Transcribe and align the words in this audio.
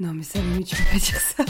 Non 0.00 0.14
mais 0.14 0.22
ça, 0.22 0.38
mais 0.56 0.62
tu 0.62 0.76
peux 0.76 0.84
pas 0.92 0.98
dire 0.98 1.20
ça. 1.20 1.44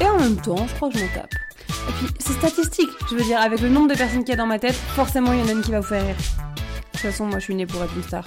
Et 0.00 0.08
en 0.08 0.18
même 0.18 0.40
temps, 0.40 0.66
je 0.66 0.74
crois 0.74 0.88
que 0.88 0.98
je 0.98 1.04
m'en 1.04 1.12
tape. 1.12 1.34
Et 1.68 1.92
puis, 1.92 2.06
c'est 2.18 2.32
statistique. 2.32 2.88
Je 3.10 3.14
veux 3.14 3.22
dire, 3.22 3.38
avec 3.38 3.60
le 3.60 3.68
nombre 3.68 3.88
de 3.88 3.94
personnes 3.94 4.20
qu'il 4.20 4.30
y 4.30 4.32
a 4.32 4.36
dans 4.36 4.46
ma 4.46 4.58
tête, 4.58 4.74
forcément, 4.74 5.34
il 5.34 5.40
y 5.40 5.42
en 5.42 5.48
a 5.48 5.52
une 5.52 5.60
qui 5.60 5.70
va 5.70 5.80
vous 5.80 5.86
faire 5.86 6.02
rire. 6.02 6.16
De 6.16 6.92
toute 6.92 7.00
façon, 7.00 7.26
moi, 7.26 7.38
je 7.38 7.44
suis 7.44 7.54
née 7.54 7.66
pour 7.66 7.82
être 7.82 7.94
une 7.94 8.02
star. 8.02 8.26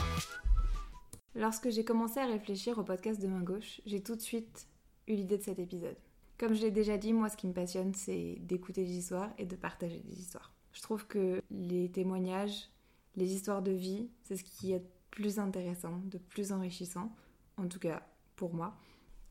Lorsque 1.34 1.72
j'ai 1.72 1.84
commencé 1.84 2.20
à 2.20 2.28
réfléchir 2.28 2.78
au 2.78 2.84
podcast 2.84 3.20
de 3.20 3.26
Main 3.26 3.42
Gauche, 3.42 3.82
j'ai 3.88 4.04
tout 4.04 4.16
de 4.16 4.22
suite 4.22 4.68
eu 5.08 5.16
l'idée 5.16 5.40
de 5.40 5.44
cet 5.44 5.58
épisode. 5.58 5.98
Comme 6.38 6.54
je 6.54 6.62
l'ai 6.62 6.72
déjà 6.72 6.98
dit, 7.00 7.14
moi, 7.14 7.30
ce 7.30 7.38
qui 7.38 7.48
me 7.48 7.54
passionne, 7.54 7.96
c'est 7.96 8.38
d'écouter 8.42 8.84
des 8.84 8.98
histoires 8.98 9.32
et 9.40 9.46
de 9.46 9.56
partager 9.56 10.02
des 10.06 10.20
histoires. 10.20 10.54
Je 10.72 10.82
trouve 10.84 11.08
que 11.08 11.42
les 11.50 11.90
témoignages, 11.90 12.70
les 13.16 13.34
histoires 13.34 13.64
de 13.64 13.72
vie, 13.72 14.10
c'est 14.24 14.36
ce 14.36 14.44
qui 14.44 14.74
est 14.74 14.84
plus 15.10 15.40
intéressant, 15.40 16.00
de 16.06 16.20
plus 16.20 16.52
enrichissant, 16.52 17.12
en 17.58 17.68
tout 17.68 17.80
cas 17.80 18.04
moi. 18.52 18.76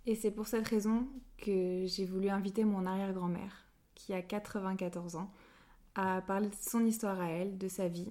Et 0.06 0.14
c'est 0.14 0.30
pour 0.30 0.46
cette 0.46 0.66
raison 0.66 1.06
que 1.38 1.84
j'ai 1.86 2.06
voulu 2.06 2.28
inviter 2.28 2.64
mon 2.64 2.86
arrière-grand-mère, 2.86 3.66
qui 3.94 4.14
a 4.14 4.22
94 4.22 5.16
ans, 5.16 5.30
à 5.94 6.22
parler 6.22 6.48
de 6.48 6.54
son 6.54 6.86
histoire 6.86 7.20
à 7.20 7.28
elle, 7.28 7.58
de 7.58 7.68
sa 7.68 7.88
vie, 7.88 8.10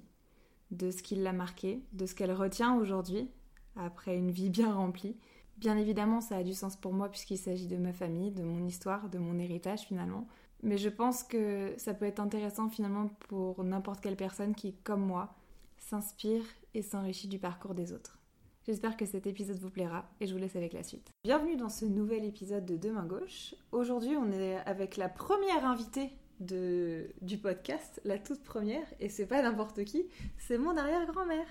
de 0.70 0.90
ce 0.90 1.02
qui 1.02 1.16
l'a 1.16 1.32
marqué, 1.32 1.82
de 1.92 2.06
ce 2.06 2.14
qu'elle 2.14 2.32
retient 2.32 2.76
aujourd'hui, 2.76 3.28
après 3.76 4.16
une 4.16 4.30
vie 4.30 4.50
bien 4.50 4.72
remplie. 4.72 5.16
Bien 5.58 5.76
évidemment, 5.76 6.20
ça 6.20 6.36
a 6.36 6.42
du 6.42 6.54
sens 6.54 6.76
pour 6.76 6.92
moi 6.92 7.08
puisqu'il 7.08 7.38
s'agit 7.38 7.66
de 7.66 7.76
ma 7.76 7.92
famille, 7.92 8.30
de 8.30 8.42
mon 8.42 8.64
histoire, 8.66 9.08
de 9.08 9.18
mon 9.18 9.38
héritage 9.38 9.80
finalement. 9.80 10.26
Mais 10.62 10.78
je 10.78 10.88
pense 10.88 11.22
que 11.24 11.74
ça 11.76 11.92
peut 11.92 12.06
être 12.06 12.20
intéressant 12.20 12.68
finalement 12.68 13.08
pour 13.28 13.62
n'importe 13.64 14.00
quelle 14.00 14.16
personne 14.16 14.54
qui, 14.54 14.74
comme 14.84 15.04
moi, 15.04 15.34
s'inspire 15.78 16.44
et 16.74 16.82
s'enrichit 16.82 17.28
du 17.28 17.38
parcours 17.38 17.74
des 17.74 17.92
autres. 17.92 18.21
J'espère 18.66 18.96
que 18.96 19.06
cet 19.06 19.26
épisode 19.26 19.58
vous 19.58 19.70
plaira 19.70 20.08
et 20.20 20.26
je 20.26 20.32
vous 20.32 20.38
laisse 20.38 20.54
avec 20.54 20.72
la 20.72 20.82
suite. 20.84 21.10
Bienvenue 21.24 21.56
dans 21.56 21.68
ce 21.68 21.84
nouvel 21.84 22.24
épisode 22.24 22.64
de 22.64 22.76
Demain 22.76 23.04
Gauche. 23.06 23.54
Aujourd'hui, 23.72 24.16
on 24.16 24.30
est 24.30 24.56
avec 24.66 24.96
la 24.96 25.08
première 25.08 25.64
invitée 25.66 26.10
de, 26.38 27.06
du 27.22 27.38
podcast, 27.38 28.00
la 28.04 28.18
toute 28.18 28.42
première, 28.44 28.86
et 29.00 29.08
c'est 29.08 29.26
pas 29.26 29.42
n'importe 29.42 29.84
qui, 29.84 30.06
c'est 30.38 30.58
mon 30.58 30.76
arrière-grand-mère. 30.76 31.46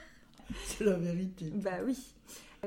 C'est 0.66 0.86
la 0.86 0.96
vérité. 0.98 1.50
Bah 1.54 1.80
oui. 1.86 1.98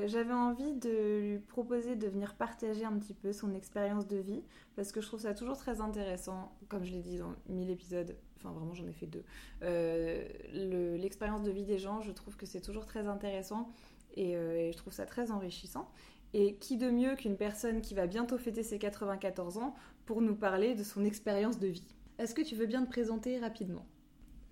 J'avais 0.05 0.33
envie 0.33 0.73
de 0.73 1.19
lui 1.21 1.39
proposer 1.39 1.95
de 1.95 2.07
venir 2.07 2.35
partager 2.35 2.83
un 2.83 2.97
petit 2.99 3.13
peu 3.13 3.31
son 3.31 3.53
expérience 3.53 4.07
de 4.07 4.17
vie, 4.17 4.43
parce 4.75 4.91
que 4.91 5.01
je 5.01 5.07
trouve 5.07 5.21
ça 5.21 5.33
toujours 5.33 5.57
très 5.57 5.81
intéressant, 5.81 6.51
comme 6.67 6.83
je 6.83 6.91
l'ai 6.91 7.01
dit 7.01 7.17
dans 7.17 7.33
1000 7.49 7.69
épisodes, 7.71 8.15
enfin 8.37 8.51
vraiment 8.51 8.73
j'en 8.73 8.85
ai 8.87 8.93
fait 8.93 9.05
deux, 9.07 9.23
euh, 9.63 10.27
le- 10.53 10.97
l'expérience 10.97 11.43
de 11.43 11.51
vie 11.51 11.63
des 11.63 11.77
gens, 11.77 12.01
je 12.01 12.11
trouve 12.11 12.35
que 12.35 12.45
c'est 12.45 12.59
toujours 12.61 12.85
très 12.85 13.07
intéressant 13.07 13.69
et, 14.15 14.35
euh, 14.35 14.57
et 14.57 14.71
je 14.71 14.77
trouve 14.77 14.93
ça 14.93 15.05
très 15.05 15.31
enrichissant. 15.31 15.89
Et 16.33 16.55
qui 16.55 16.77
de 16.77 16.89
mieux 16.89 17.15
qu'une 17.15 17.37
personne 17.37 17.81
qui 17.81 17.93
va 17.93 18.07
bientôt 18.07 18.37
fêter 18.37 18.63
ses 18.63 18.79
94 18.79 19.57
ans 19.57 19.75
pour 20.05 20.21
nous 20.21 20.35
parler 20.35 20.75
de 20.75 20.83
son 20.83 21.05
expérience 21.05 21.59
de 21.59 21.67
vie? 21.67 21.87
Est-ce 22.17 22.33
que 22.35 22.41
tu 22.41 22.55
veux 22.55 22.65
bien 22.65 22.83
te 22.83 22.89
présenter 22.89 23.39
rapidement? 23.39 23.85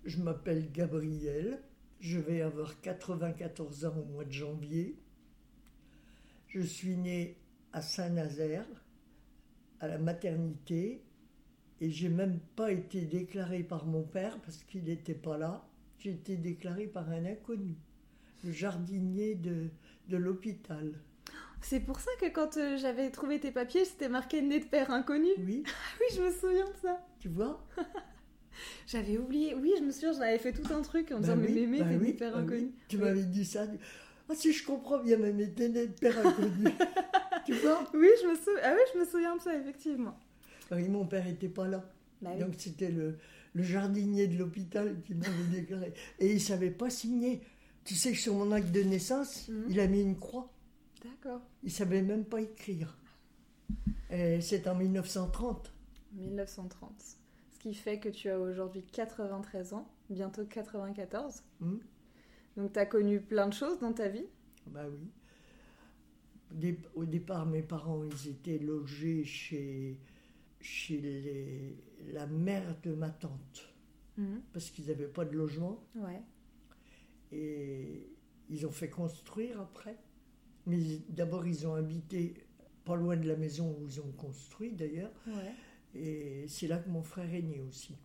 Je 0.04 0.22
m'appelle 0.22 0.70
Gabriel. 0.70 1.62
Je 2.00 2.18
vais 2.18 2.42
avoir 2.42 2.80
94 2.80 3.86
ans 3.86 3.94
au 3.96 4.04
mois 4.04 4.24
de 4.24 4.32
janvier. 4.32 4.98
Je 6.48 6.60
suis 6.60 6.96
née 6.96 7.38
à 7.72 7.82
Saint-Nazaire, 7.82 8.66
à 9.80 9.88
la 9.88 9.98
maternité, 9.98 11.02
et 11.80 11.90
j'ai 11.90 12.08
même 12.08 12.38
pas 12.56 12.70
été 12.70 13.02
déclarée 13.02 13.64
par 13.64 13.86
mon 13.86 14.02
père 14.02 14.40
parce 14.42 14.62
qu'il 14.64 14.84
n'était 14.84 15.14
pas 15.14 15.36
là. 15.36 15.66
J'ai 15.98 16.10
été 16.10 16.36
déclarée 16.36 16.86
par 16.86 17.08
un 17.10 17.24
inconnu, 17.24 17.76
le 18.44 18.52
jardinier 18.52 19.34
de, 19.34 19.68
de 20.08 20.16
l'hôpital. 20.16 20.92
C'est 21.60 21.80
pour 21.80 21.98
ça 21.98 22.10
que 22.20 22.26
quand 22.28 22.56
euh, 22.58 22.76
j'avais 22.76 23.10
trouvé 23.10 23.40
tes 23.40 23.50
papiers, 23.50 23.84
c'était 23.86 24.08
marqué 24.10 24.42
né 24.42 24.60
de 24.60 24.66
père 24.66 24.90
inconnu. 24.90 25.30
Oui, 25.38 25.62
Oui, 26.00 26.06
je 26.16 26.22
me 26.22 26.30
souviens 26.30 26.66
de 26.66 26.76
ça. 26.82 27.00
tu 27.18 27.28
vois? 27.28 27.64
J'avais 28.86 29.18
oublié. 29.18 29.54
Oui, 29.54 29.72
je 29.78 29.82
me 29.82 29.90
souviens, 29.90 30.12
j'en 30.12 30.20
avais 30.20 30.38
fait 30.38 30.52
tout 30.52 30.72
un 30.72 30.80
truc 30.82 31.10
en 31.10 31.16
Bah 31.16 31.20
disant 31.22 31.36
mais 31.36 31.48
mémé, 31.48 31.78
bah 31.80 31.86
t'es 31.88 31.96
né 31.98 32.12
de 32.12 32.16
père 32.18 32.32
bah 32.32 32.38
oui. 32.38 32.44
inconnu. 32.44 32.72
Tu 32.88 32.98
m'avais 32.98 33.22
dit 33.24 33.44
ça. 33.44 33.66
Ah 34.28 34.34
si 34.34 34.52
je 34.52 34.64
comprends 34.64 34.98
bien, 35.02 35.16
même 35.16 35.40
était 35.40 35.68
né 35.68 35.86
de 35.88 35.92
père 35.92 36.16
inconnu. 36.24 36.64
tu 37.46 37.52
vois? 37.54 37.82
Oui, 37.94 38.08
je 38.22 38.28
me 38.28 38.34
souviens. 38.36 38.60
Ah 38.62 38.74
oui, 38.74 38.80
je 38.94 38.98
me 39.00 39.04
souviens 39.04 39.36
de 39.36 39.40
ça 39.40 39.54
effectivement. 39.56 40.16
Oui, 40.70 40.88
mon 40.88 41.04
père 41.06 41.24
n'était 41.24 41.48
pas 41.48 41.66
là. 41.66 41.84
Bah. 42.22 42.34
Donc 42.36 42.54
c'était 42.58 42.90
le, 42.90 43.16
le 43.54 43.62
jardinier 43.62 44.28
de 44.28 44.38
l'hôpital 44.38 44.96
qui 45.04 45.14
m'avait 45.14 45.50
déclaré. 45.50 45.92
Et 46.20 46.28
il 46.28 46.34
ne 46.34 46.38
savait 46.40 46.70
pas 46.70 46.90
signer. 46.90 47.40
Tu 47.84 47.94
sais 47.94 48.12
que 48.12 48.18
sur 48.18 48.34
mon 48.34 48.50
acte 48.52 48.70
de 48.72 48.82
naissance, 48.82 49.48
Mhm. 49.48 49.66
il 49.68 49.80
a 49.80 49.86
mis 49.86 50.00
une 50.02 50.18
croix. 50.18 50.50
D'accord. 51.02 51.42
Il 51.62 51.70
savait 51.70 52.02
même 52.02 52.24
pas 52.24 52.40
écrire. 52.40 52.96
C'est 54.40 54.66
en 54.68 54.74
1930. 54.76 55.72
1930. 56.12 56.92
Ce 57.52 57.58
qui 57.58 57.74
fait 57.74 57.98
que 57.98 58.08
tu 58.08 58.28
as 58.30 58.38
aujourd'hui 58.38 58.84
93 58.84 59.72
ans, 59.74 59.90
bientôt 60.08 60.44
94. 60.44 61.42
Hmm 61.60 61.76
Donc 62.56 62.72
tu 62.72 62.78
as 62.78 62.86
connu 62.86 63.20
plein 63.20 63.48
de 63.48 63.52
choses 63.54 63.80
dans 63.80 63.92
ta 63.92 64.08
vie. 64.08 64.26
Bah 64.68 64.84
oui. 64.88 65.08
Au 66.52 66.54
dé- 66.54 66.78
Au 66.94 67.04
départ, 67.04 67.46
mes 67.46 67.62
parents, 67.62 68.04
ils 68.04 68.30
étaient 68.30 68.58
logés 68.58 69.24
chez, 69.24 69.98
chez 70.60 70.98
les- 71.00 71.76
la 72.12 72.26
mère 72.28 72.76
de 72.82 72.92
ma 72.94 73.10
tante. 73.10 73.74
Parce 74.52 74.70
qu'ils 74.70 74.86
n'avaient 74.86 75.08
pas 75.08 75.24
de 75.24 75.34
logement. 75.36 75.82
Ouais. 75.96 76.22
Et 77.34 78.10
ils 78.48 78.66
ont 78.66 78.70
fait 78.70 78.88
construire 78.88 79.60
après. 79.60 79.98
Mais 80.66 80.78
d'abord, 81.08 81.46
ils 81.46 81.66
ont 81.66 81.74
habité 81.74 82.34
pas 82.84 82.96
loin 82.96 83.16
de 83.16 83.26
la 83.26 83.36
maison 83.36 83.76
où 83.78 83.86
ils 83.86 84.00
ont 84.00 84.12
construit 84.12 84.72
d'ailleurs. 84.72 85.12
Ouais. 85.26 85.52
Et 85.94 86.46
c'est 86.48 86.66
là 86.66 86.78
que 86.78 86.88
mon 86.88 87.02
frère 87.02 87.32
est 87.34 87.42
né 87.42 87.60
aussi. 87.60 87.96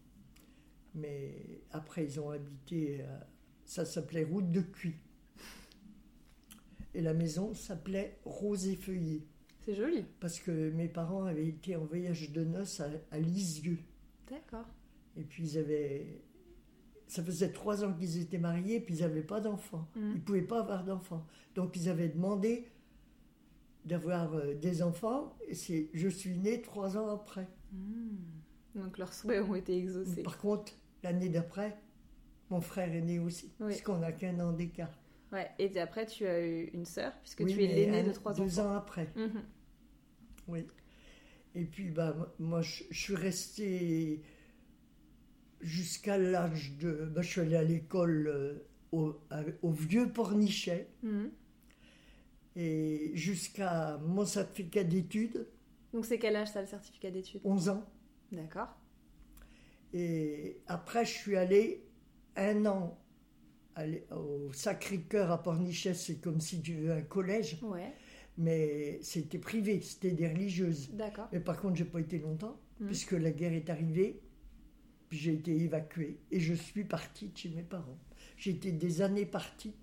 Mais 0.96 1.62
après, 1.72 2.06
ils 2.06 2.20
ont 2.20 2.32
habité, 2.32 3.02
euh, 3.02 3.20
ça 3.66 3.86
s'appelait 3.86 4.24
Route 4.24 4.52
de 4.52 4.62
Cuy. 4.62 4.96
Et 6.94 7.02
la 7.02 7.14
maison 7.14 7.54
s'appelait 7.54 8.20
Rose 8.26 8.68
et 8.68 8.76
Feuillet. 8.76 9.24
C'est 9.62 9.76
joli. 9.76 10.06
Parce 10.20 10.40
que 10.40 10.72
mes 10.72 10.88
parents 10.88 11.26
avaient 11.26 11.48
été 11.48 11.76
en 11.76 11.86
voyage 11.86 12.32
de 12.32 12.44
noces 12.44 12.80
à, 12.80 12.90
à 13.12 13.20
Lisieux. 13.20 13.80
D'accord. 14.30 14.66
Et 15.16 15.24
puis 15.24 15.44
ils 15.44 15.58
avaient. 15.58 16.22
Ça 17.10 17.24
faisait 17.24 17.52
trois 17.52 17.84
ans 17.84 17.92
qu'ils 17.94 18.22
étaient 18.22 18.38
mariés, 18.38 18.80
puis 18.80 18.96
ils 18.96 19.02
n'avaient 19.02 19.24
pas 19.24 19.42
d'enfants. 19.42 19.88
Mhm. 19.96 20.12
Ils 20.12 20.16
ne 20.16 20.20
pouvaient 20.22 20.42
pas 20.44 20.60
avoir 20.60 20.84
d'enfants. 20.84 21.26
Donc 21.56 21.76
ils 21.76 21.90
avaient 21.90 22.08
demandé 22.10 22.68
d'avoir 23.86 24.34
euh, 24.36 24.54
des 24.54 24.82
enfants. 24.84 25.36
Et 25.48 25.56
c'est, 25.56 25.90
je 25.94 26.08
suis 26.08 26.38
née 26.38 26.62
trois 26.62 26.98
ans 26.98 27.10
après. 27.10 27.48
Hmm. 27.74 28.16
Donc 28.76 28.98
leurs 29.00 29.14
souhaits 29.14 29.42
ont 29.44 29.56
été 29.56 29.76
exaucés. 29.78 30.22
Par 30.24 30.38
contre, 30.38 30.72
l'année 31.04 31.30
d'après, 31.30 31.78
mon 32.52 32.62
frère 32.62 32.94
est 32.94 33.02
né 33.02 33.20
aussi, 33.20 33.52
Oui. 33.60 33.68
puisqu'on 33.70 33.98
n'a 33.98 34.12
qu'un 34.12 34.40
an 34.40 34.54
d'écart. 34.54 34.92
Ouais. 35.32 35.50
Et 35.60 35.80
après, 35.80 36.06
tu 36.06 36.26
as 36.28 36.46
eu 36.46 36.66
une 36.74 36.86
sœur, 36.86 37.12
puisque 37.22 37.42
Oui, 37.42 37.54
tu 37.54 37.64
es 37.64 37.68
mais 37.68 37.74
l'aîné 37.76 38.00
un- 38.02 38.08
de 38.08 38.12
trois 38.12 38.34
Deux 38.34 38.60
enfants. 38.60 38.70
ans 38.72 38.76
après, 38.76 39.08
Mhm. 39.16 39.44
oui. 40.48 40.66
Et 41.56 41.66
puis, 41.66 41.90
bah, 41.90 42.14
mo- 42.14 42.26
moi, 42.48 42.62
je, 42.62 42.84
je 42.92 43.00
suis 43.00 43.16
restée 43.16 44.22
jusqu'à 45.62 46.18
l'âge 46.18 46.74
de. 46.78 47.10
bah, 47.14 47.22
je 47.22 47.28
suis 47.30 47.42
allée 47.42 47.56
à 47.56 47.64
l'école 47.64 48.28
euh, 48.28 48.66
au, 48.92 49.16
au 49.62 49.72
vieux 49.72 50.12
Pornichet. 50.12 50.88
Mhm. 51.04 51.32
Et 52.56 53.12
jusqu'à 53.14 53.98
mon 54.00 54.26
certificat 54.26 54.84
d'études, 54.84 55.48
Donc 55.94 56.06
c'est 56.06 56.20
quel 56.20 56.36
âge 56.36 56.50
ça, 56.52 56.62
le 56.62 56.68
certificat 56.68 57.10
d'études? 57.12 57.42
11 57.44 57.70
ans. 57.70 57.86
D'accord. 58.32 58.76
Et 59.94 60.58
après, 60.68 61.06
je 61.06 61.12
suis 61.12 61.36
allée 61.38 61.84
un 62.36 62.66
an 62.66 62.98
aller 63.76 64.06
au 64.12 64.52
Sacré-Cœur 64.52 65.32
à 65.32 65.42
Pornichet. 65.42 65.94
C'est 65.94 66.18
comme 66.20 66.42
si 66.42 66.62
tu 66.62 66.74
veux 66.76 66.92
un 66.92 67.02
collège, 67.02 67.60
Ouais. 67.64 67.94
mais 68.38 69.00
c'était 69.02 69.40
privé, 69.40 69.80
c'était 69.82 70.12
des 70.12 70.28
religieuses. 70.28 70.92
D'accord. 70.94 71.30
Mais 71.32 71.40
par 71.40 71.60
contre, 71.62 71.76
j'ai 71.78 71.86
pas 71.86 72.00
été 72.02 72.20
longtemps, 72.20 72.60
Mhm. 72.80 72.88
puisque 72.88 73.14
la 73.14 73.32
guerre 73.32 73.54
est 73.54 73.70
arrivée, 73.70 74.22
puis 75.10 75.18
j'ai 75.18 75.34
été 75.34 75.52
évacuée. 75.56 76.18
Et 76.32 76.40
je 76.40 76.54
suis 76.54 76.84
partie 76.84 77.28
de 77.30 77.38
chez 77.38 77.50
mes 77.50 77.64
parents. 77.64 77.98
J'ai 78.38 78.52
été 78.52 78.72
des 78.72 79.02
années 79.02 79.26
partie. 79.26 79.74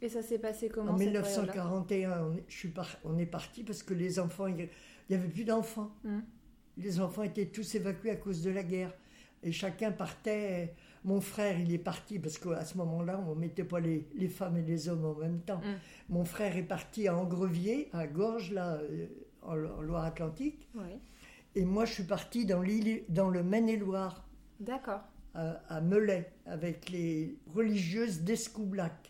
Et 0.00 0.08
ça 0.08 0.22
s'est 0.22 0.38
passé 0.38 0.68
comment 0.68 0.92
En 0.92 0.98
cette 0.98 1.12
période-là? 1.12 1.64
1941, 1.64 2.24
on 2.26 2.36
est, 2.36 2.44
je 2.48 2.56
suis 2.56 2.68
par- 2.68 2.96
on 3.04 3.18
est 3.18 3.26
parti 3.26 3.62
parce 3.64 3.82
que 3.82 3.94
les 3.94 4.18
enfants, 4.18 4.46
il 4.48 4.68
n'y 5.10 5.16
avait 5.16 5.28
plus 5.28 5.44
d'enfants. 5.44 5.90
Mhm. 6.04 6.22
Les 6.78 7.00
enfants 7.00 7.22
étaient 7.22 7.46
tous 7.46 7.74
évacués 7.76 8.10
à 8.10 8.16
cause 8.16 8.42
de 8.42 8.50
la 8.50 8.62
guerre. 8.62 8.92
Et 9.44 9.52
chacun 9.52 9.90
partait. 9.92 10.74
Mon 11.04 11.20
frère, 11.20 11.58
il 11.58 11.72
est 11.72 11.78
parti 11.78 12.18
parce 12.20 12.38
qu'à 12.38 12.64
ce 12.64 12.76
moment-là, 12.78 13.24
on 13.28 13.34
ne 13.34 13.40
mettait 13.40 13.64
pas 13.64 13.80
les, 13.80 14.06
les 14.14 14.28
femmes 14.28 14.56
et 14.56 14.62
les 14.62 14.88
hommes 14.88 15.04
en 15.04 15.14
même 15.14 15.40
temps. 15.40 15.58
Mhm. 15.58 15.78
Mon 16.10 16.24
frère 16.24 16.56
est 16.56 16.62
parti 16.62 17.08
à 17.08 17.16
Angrevier, 17.16 17.88
à 17.92 18.06
Gorges, 18.06 18.52
là, 18.52 18.74
euh, 18.76 19.06
en, 19.42 19.56
en 19.56 19.80
Loire-Atlantique. 19.82 20.68
Oui. 20.76 20.82
Et 21.54 21.64
moi, 21.64 21.84
je 21.84 21.92
suis 21.94 22.04
parti 22.04 22.44
dans, 22.46 22.62
l'île- 22.62 23.02
dans 23.08 23.28
le 23.28 23.42
Maine-et-Loire, 23.42 24.24
D'accord. 24.60 25.00
à, 25.34 25.52
à 25.68 25.80
Melay, 25.80 26.30
avec 26.46 26.88
les 26.90 27.36
religieuses 27.54 28.20
d'Escoublac. 28.22 29.08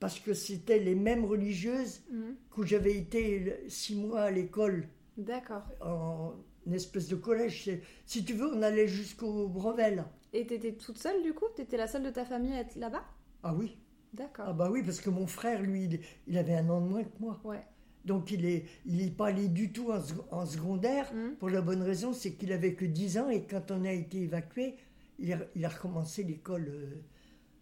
parce 0.00 0.18
que 0.18 0.34
c'était 0.34 0.80
les 0.80 0.96
mêmes 0.96 1.24
religieuses 1.24 2.02
Mhm. 2.10 2.34
que 2.50 2.66
j'avais 2.66 2.96
été 2.96 3.62
six 3.68 3.94
mois 3.94 4.22
à 4.22 4.30
l'école, 4.32 4.88
D'accord. 5.16 5.62
en 5.80 6.32
une 6.66 6.74
espèce 6.74 7.06
de 7.08 7.14
collège. 7.14 7.70
Si 8.04 8.24
tu 8.24 8.32
veux, 8.32 8.52
on 8.52 8.62
allait 8.62 8.88
jusqu'au 8.88 9.46
brevet, 9.46 9.94
là. 9.94 10.10
Et 10.32 10.44
t'étais 10.44 10.72
toute 10.72 10.98
seule 10.98 11.22
du 11.22 11.32
coup? 11.34 11.44
T'étais 11.54 11.76
la 11.76 11.86
seule 11.86 12.02
de 12.02 12.10
ta 12.10 12.24
famille 12.24 12.52
à 12.52 12.60
être 12.62 12.74
là-bas? 12.74 13.04
Ah 13.44 13.54
oui, 13.54 13.78
D'accord. 14.12 14.46
ah 14.48 14.52
bah 14.52 14.70
oui, 14.72 14.82
parce 14.82 15.00
que 15.00 15.10
mon 15.10 15.28
frère, 15.28 15.62
lui, 15.62 15.84
il, 15.84 16.00
il 16.26 16.36
avait 16.36 16.54
un 16.56 16.68
an 16.68 16.80
de 16.80 16.88
moins 16.88 17.04
que 17.04 17.18
moi. 17.20 17.40
Ouais. 17.44 17.64
Donc 18.04 18.30
il 18.32 18.44
est, 18.44 18.64
il 18.86 19.00
est 19.02 19.10
pas 19.16 19.28
allé 19.28 19.48
du 19.48 19.72
tout 19.72 19.92
en, 19.92 20.00
sec- 20.00 20.16
en 20.30 20.44
secondaire, 20.46 21.12
Mhm. 21.14 21.36
pour 21.36 21.50
la 21.50 21.60
bonne 21.62 21.82
raison, 21.82 22.12
c'est 22.12 22.32
qu'il 22.32 22.52
avait 22.52 22.74
que 22.74 22.84
10 22.84 23.18
ans, 23.18 23.28
et 23.28 23.44
quand 23.46 23.70
on 23.70 23.84
a 23.84 23.92
été 23.92 24.22
évacué, 24.22 24.74
il 25.18 25.32
a, 25.32 25.38
il 25.54 25.64
a 25.64 25.68
recommencé 25.68 26.24
l'école 26.24 26.66
euh, 26.68 26.94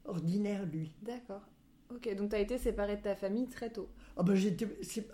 ordinaire, 0.07 0.65
lui. 0.67 0.95
D'accord. 1.03 1.43
Ok, 1.95 2.15
donc 2.17 2.31
t'as 2.31 2.39
été 2.39 2.57
séparée 2.57 2.97
de 2.97 3.03
ta 3.03 3.17
famille 3.17 3.49
très 3.49 3.71
tôt. 3.71 3.89
Ah 4.17 4.23
ben 4.23 4.35
j'étais 4.35 4.67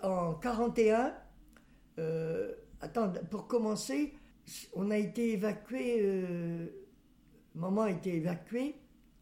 en 0.03 0.33
41. 0.35 1.13
euh, 1.99 2.53
attends, 2.81 3.11
pour 3.31 3.47
commencer, 3.47 4.13
on 4.73 4.91
a 4.91 4.97
été 4.97 5.33
évacué. 5.33 5.97
euh, 6.01 6.67
maman 7.55 7.81
a 7.83 7.91
été 7.91 8.15
évacuée. 8.15 8.75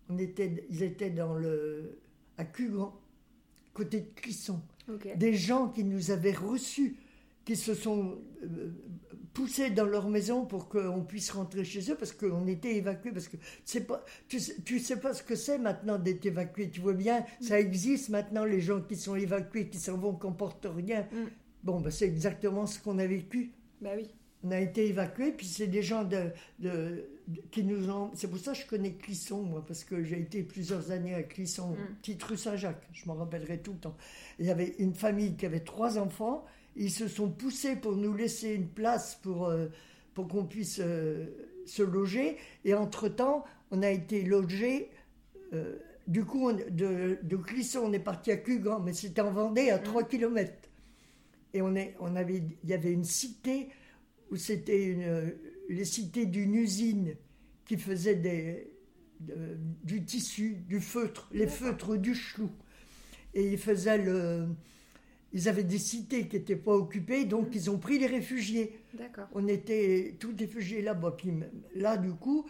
On 0.10 0.18
était, 0.18 0.66
ils 0.70 0.84
étaient 0.84 1.10
dans 1.10 1.34
le 1.36 1.98
à 2.38 2.44
Cugran, 2.46 2.94
côté 3.74 4.02
de 4.02 4.10
Clisson. 4.14 4.60
Des 5.16 5.34
gens 5.34 5.70
qui 5.70 5.84
nous 5.84 6.12
avaient 6.12 6.34
reçus, 6.34 6.96
qui 7.44 7.56
se 7.56 7.74
sont 7.74 8.18
euh, 8.44 8.72
poussés 9.34 9.70
dans 9.70 9.86
leur 9.86 10.10
maison 10.10 10.46
pour 10.46 10.70
qu'on 10.70 11.04
puisse 11.04 11.30
rentrer 11.32 11.64
chez 11.64 11.92
eux 11.92 11.96
parce 11.96 12.12
qu'on 12.12 12.48
était 12.48 12.76
évacués. 12.76 13.12
Parce 13.12 13.28
que 13.28 13.38
pas, 13.80 14.04
tu, 14.28 14.40
sais, 14.40 14.56
tu 14.64 14.80
sais 14.80 15.00
pas 15.00 15.14
ce 15.14 15.24
que 15.24 15.36
c'est 15.36 15.58
maintenant 15.58 16.00
d'être 16.00 16.26
évacué. 16.26 16.70
Tu 16.70 16.82
vois 16.82 16.94
bien, 16.94 17.26
ça 17.42 17.60
existe 17.60 18.10
maintenant, 18.10 18.46
les 18.46 18.62
gens 18.62 18.82
qui 18.82 18.96
sont 18.96 19.16
évacués, 19.16 19.70
qui 19.70 19.78
s'en 19.78 19.98
vont, 19.98 20.16
qui 20.16 20.28
portent 20.38 20.68
rien. 20.74 21.02
Mm. 21.12 21.26
Bon, 21.64 21.82
ben, 21.82 21.92
c'est 21.92 22.06
exactement 22.06 22.66
ce 22.66 22.80
qu'on 22.80 22.98
a 23.00 23.06
vécu. 23.06 23.52
Bah 23.82 23.92
oui. 23.96 24.10
On 24.46 24.52
a 24.52 24.60
été 24.60 24.86
évacués, 24.88 25.32
puis 25.32 25.48
c'est 25.48 25.66
des 25.68 25.82
gens 25.82 26.04
de, 26.04 26.30
de- 26.60 27.04
de- 27.28 27.42
qui 27.50 27.64
nous 27.64 27.90
ont. 27.90 28.12
C'est 28.14 28.28
pour 28.30 28.38
ça 28.38 28.52
que 28.54 28.60
je 28.60 28.68
connais 28.68 28.92
Clisson, 28.94 29.42
moi, 29.42 29.66
parce 29.68 29.84
que 29.84 30.04
j'ai 30.04 30.20
été 30.20 30.44
plusieurs 30.44 30.92
années 30.92 31.16
à 31.16 31.24
Clisson, 31.24 31.72
Mm. 31.72 31.96
petite 32.02 32.24
rue 32.24 32.38
Saint-Jacques, 32.38 32.88
je 32.94 33.06
m'en 33.08 33.16
rappellerai 33.16 33.58
tout 33.60 33.74
le 33.74 33.80
temps. 33.80 33.98
Il 34.38 34.46
y 34.46 34.52
avait 34.52 34.76
une 34.78 34.94
famille 34.94 35.36
qui 35.36 35.48
avait 35.48 35.62
trois 35.62 35.98
enfants, 35.98 36.46
ils 36.76 36.92
se 36.92 37.08
sont 37.08 37.30
poussés 37.32 37.76
pour 37.76 37.96
nous 37.96 38.14
laisser 38.14 38.54
une 38.54 38.68
place 38.68 39.16
pour, 39.24 39.48
euh, 39.48 39.68
pour 40.14 40.28
qu'on 40.28 40.46
puisse 40.46 40.80
euh, 40.80 41.26
se 41.66 41.82
loger, 41.82 42.38
et 42.66 42.76
entre-temps, 42.76 43.44
on 43.72 43.82
a 43.82 43.90
été 43.90 44.22
logés. 44.22 44.92
euh, 45.54 45.78
du 46.08 46.24
coup, 46.24 46.50
on- 46.50 46.54
de, 46.54 47.18
de 47.24 47.36
Clisson, 47.38 47.80
on 47.86 47.94
est 47.94 48.00
parti 48.00 48.32
à 48.32 48.38
Cugran, 48.38 48.80
mais 48.80 48.94
c'était 48.94 49.22
en 49.22 49.32
Vendée, 49.32 49.72
à 49.72 49.80
3 49.80 50.04
km. 50.04 50.54
Et 51.56 51.64
on, 51.64 51.74
est, 51.76 51.96
on 52.00 52.16
avait, 52.16 52.44
il 52.64 52.70
y 52.70 52.74
avait 52.74 52.92
une 52.92 53.04
cité 53.06 53.70
où 54.32 54.36
c'était 54.36 54.86
une, 54.86 55.34
les 55.70 55.86
cités 55.86 56.26
d'une 56.26 56.56
usine 56.56 57.16
qui 57.66 57.78
faisait 57.78 58.16
des, 58.16 58.72
de- 59.20 59.58
du 59.84 60.04
tissu, 60.04 60.58
du 60.68 60.80
feutre, 60.80 61.30
les 61.34 61.48
feutres 61.48 61.98
du 61.98 62.14
chlou. 62.14 62.50
Et 63.34 63.52
ils 63.52 63.58
faisaient 63.58 63.98
le. 63.98 64.48
Ils 65.34 65.50
avaient 65.50 65.66
des 65.66 65.80
cités 65.80 66.28
qui 66.28 66.38
n'étaient 66.38 66.56
pas 66.56 66.74
occupées, 66.74 67.26
donc 67.26 67.50
ils 67.54 67.70
ont 67.70 67.78
pris 67.78 68.00
les 68.00 68.08
réfugiés. 68.08 68.78
D'accord. 68.94 69.28
On 69.34 69.48
était 69.50 70.16
tous 70.20 70.34
réfugiés 70.38 70.82
là-bas. 70.82 71.18
Là, 71.76 71.98
du 71.98 72.12
coup, 72.14 72.46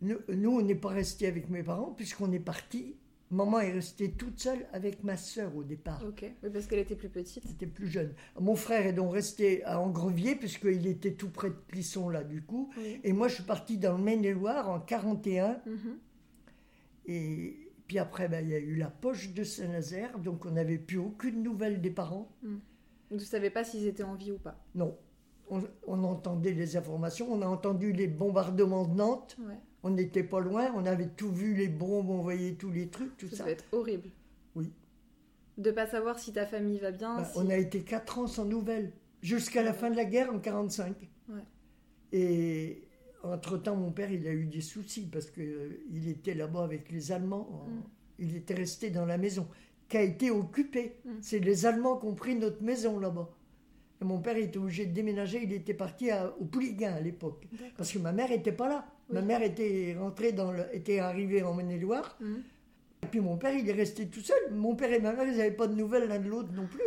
nous, 0.00 0.16
nous, 0.28 0.50
on 0.50 0.62
n'est 0.62 0.74
pas 0.74 0.88
restés 0.88 1.26
avec 1.26 1.50
mes 1.50 1.62
parents, 1.62 1.92
puisqu'on 1.92 2.32
est 2.32 2.40
partis. 2.40 2.94
Maman 3.32 3.60
est 3.60 3.72
restée 3.72 4.12
toute 4.12 4.38
seule 4.38 4.66
avec 4.74 5.02
ma 5.02 5.16
sœur 5.16 5.56
au 5.56 5.64
départ. 5.64 6.04
Ok. 6.06 6.24
Oui, 6.42 6.50
parce 6.52 6.66
qu'elle 6.66 6.80
était 6.80 6.94
plus 6.94 7.08
petite. 7.08 7.42
C'était 7.46 7.66
plus 7.66 7.88
jeune. 7.88 8.12
Mon 8.38 8.54
frère 8.54 8.86
est 8.86 8.92
donc 8.92 9.14
resté 9.14 9.64
à 9.64 9.80
Angrevier, 9.80 10.36
puisqu'il 10.36 10.86
était 10.86 11.14
tout 11.14 11.30
près 11.30 11.48
de 11.48 11.56
Clisson, 11.68 12.10
là, 12.10 12.24
du 12.24 12.42
coup. 12.42 12.70
Oui. 12.76 13.00
Et 13.02 13.14
moi, 13.14 13.28
je 13.28 13.36
suis 13.36 13.42
parti 13.42 13.78
dans 13.78 13.96
le 13.96 14.02
Maine-et-Loire 14.02 14.68
en 14.68 14.80
41. 14.80 15.62
Mhm. 15.64 15.98
Et 17.06 17.70
puis 17.86 17.98
après, 17.98 18.28
ben, 18.28 18.44
il 18.44 18.50
y 18.50 18.54
a 18.54 18.58
eu 18.58 18.76
la 18.76 18.90
poche 18.90 19.32
de 19.32 19.44
Saint-Nazaire, 19.44 20.18
donc 20.18 20.44
on 20.44 20.50
n'avait 20.50 20.78
plus 20.78 20.98
aucune 20.98 21.42
nouvelle 21.42 21.80
des 21.80 21.90
parents. 21.90 22.30
Vous 23.10 23.18
savez 23.18 23.50
pas 23.50 23.64
s'ils 23.64 23.86
étaient 23.86 24.02
en 24.02 24.14
vie 24.14 24.32
ou 24.32 24.38
pas? 24.38 24.62
Non. 24.74 24.96
On, 25.50 25.62
on 25.86 26.04
entendait 26.04 26.52
les 26.52 26.76
informations, 26.76 27.30
on 27.30 27.42
a 27.42 27.46
entendu 27.46 27.92
les 27.92 28.06
bombardements 28.08 28.86
de 28.86 28.94
Nantes, 28.94 29.36
Ouais. 29.40 29.58
On 29.82 29.90
n'était 29.90 30.22
pas 30.22 30.40
loin, 30.40 30.72
on 30.74 30.84
avait 30.86 31.08
tout 31.08 31.32
vu, 31.32 31.54
les 31.54 31.68
bombes, 31.68 32.08
on 32.10 32.20
voyait 32.20 32.52
tous 32.54 32.70
les 32.70 32.88
trucs, 32.88 33.16
tout 33.16 33.28
Ça, 33.28 33.36
ça. 33.36 33.42
doit 33.44 33.52
être 33.52 33.64
horrible. 33.72 34.08
Oui. 34.54 34.70
De 35.58 35.70
pas 35.70 35.86
savoir 35.86 36.18
si 36.18 36.32
ta 36.32 36.46
famille 36.46 36.78
va 36.78 36.90
bien. 36.92 37.22
Si- 37.24 37.32
On 37.36 37.48
a 37.50 37.56
été 37.56 37.80
quatre 37.82 38.18
ans 38.18 38.26
sans 38.26 38.44
nouvelles, 38.44 38.92
jusqu'à 39.22 39.62
la 39.62 39.72
fin 39.72 39.90
de 39.90 39.96
la 39.96 40.04
guerre 40.04 40.32
en 40.32 40.38
45. 40.38 40.94
Ouais. 41.28 41.40
Et 42.12 42.82
entre-temps, 43.22 43.76
mon 43.76 43.92
père, 43.92 44.10
il 44.10 44.26
a 44.26 44.32
eu 44.32 44.46
des 44.46 44.60
soucis 44.60 45.08
parce 45.10 45.30
qu'il 45.30 46.08
était 46.08 46.34
là-bas 46.34 46.64
avec 46.64 46.90
les 46.90 47.12
Allemands. 47.12 47.66
Mm. 47.68 47.80
Il 48.18 48.36
était 48.36 48.54
resté 48.54 48.90
dans 48.90 49.06
la 49.06 49.18
maison, 49.18 49.48
qui 49.88 49.96
a 49.96 50.02
été 50.02 50.30
occupée. 50.30 50.96
Mm. 51.04 51.10
C'est 51.20 51.38
les 51.38 51.66
Allemands 51.66 51.96
qui 51.98 52.06
ont 52.06 52.14
pris 52.14 52.34
notre 52.34 52.62
maison 52.62 52.98
là-bas. 52.98 53.30
Et 54.00 54.04
mon 54.04 54.20
père 54.20 54.36
était 54.36 54.58
obligé 54.58 54.86
de 54.86 54.92
déménager. 54.92 55.40
Il 55.44 55.52
était 55.52 55.74
parti 55.74 56.10
à- 56.10 56.34
au 56.40 56.44
Pouliguen 56.44 56.92
à 56.92 57.00
l'époque. 57.00 57.46
Parce 57.76 57.92
que 57.92 57.98
ma 57.98 58.12
mère 58.12 58.28
n'était 58.30 58.52
pas 58.52 58.68
là. 58.68 58.91
Ma 59.10 59.20
mère 59.22 59.42
était 59.42 59.94
rentrée 59.98 60.32
dans 60.32 60.52
le, 60.52 60.64
était 60.74 60.98
arrivée 61.00 61.42
en 61.42 61.54
Maine-et-Loire. 61.54 62.16
Mhm. 62.20 62.42
Et 63.02 63.06
puis 63.08 63.20
mon 63.20 63.36
père, 63.36 63.52
il 63.54 63.68
est 63.68 63.72
resté 63.72 64.06
tout 64.08 64.20
seul. 64.20 64.52
Mon 64.52 64.74
père 64.76 64.92
et 64.92 65.00
ma 65.00 65.12
mère, 65.12 65.26
ils 65.26 65.36
n'avaient 65.36 65.50
pas 65.50 65.66
de 65.66 65.74
nouvelles 65.74 66.08
l'un 66.08 66.18
de 66.20 66.28
l'autre 66.28 66.52
non 66.52 66.66
plus. 66.66 66.80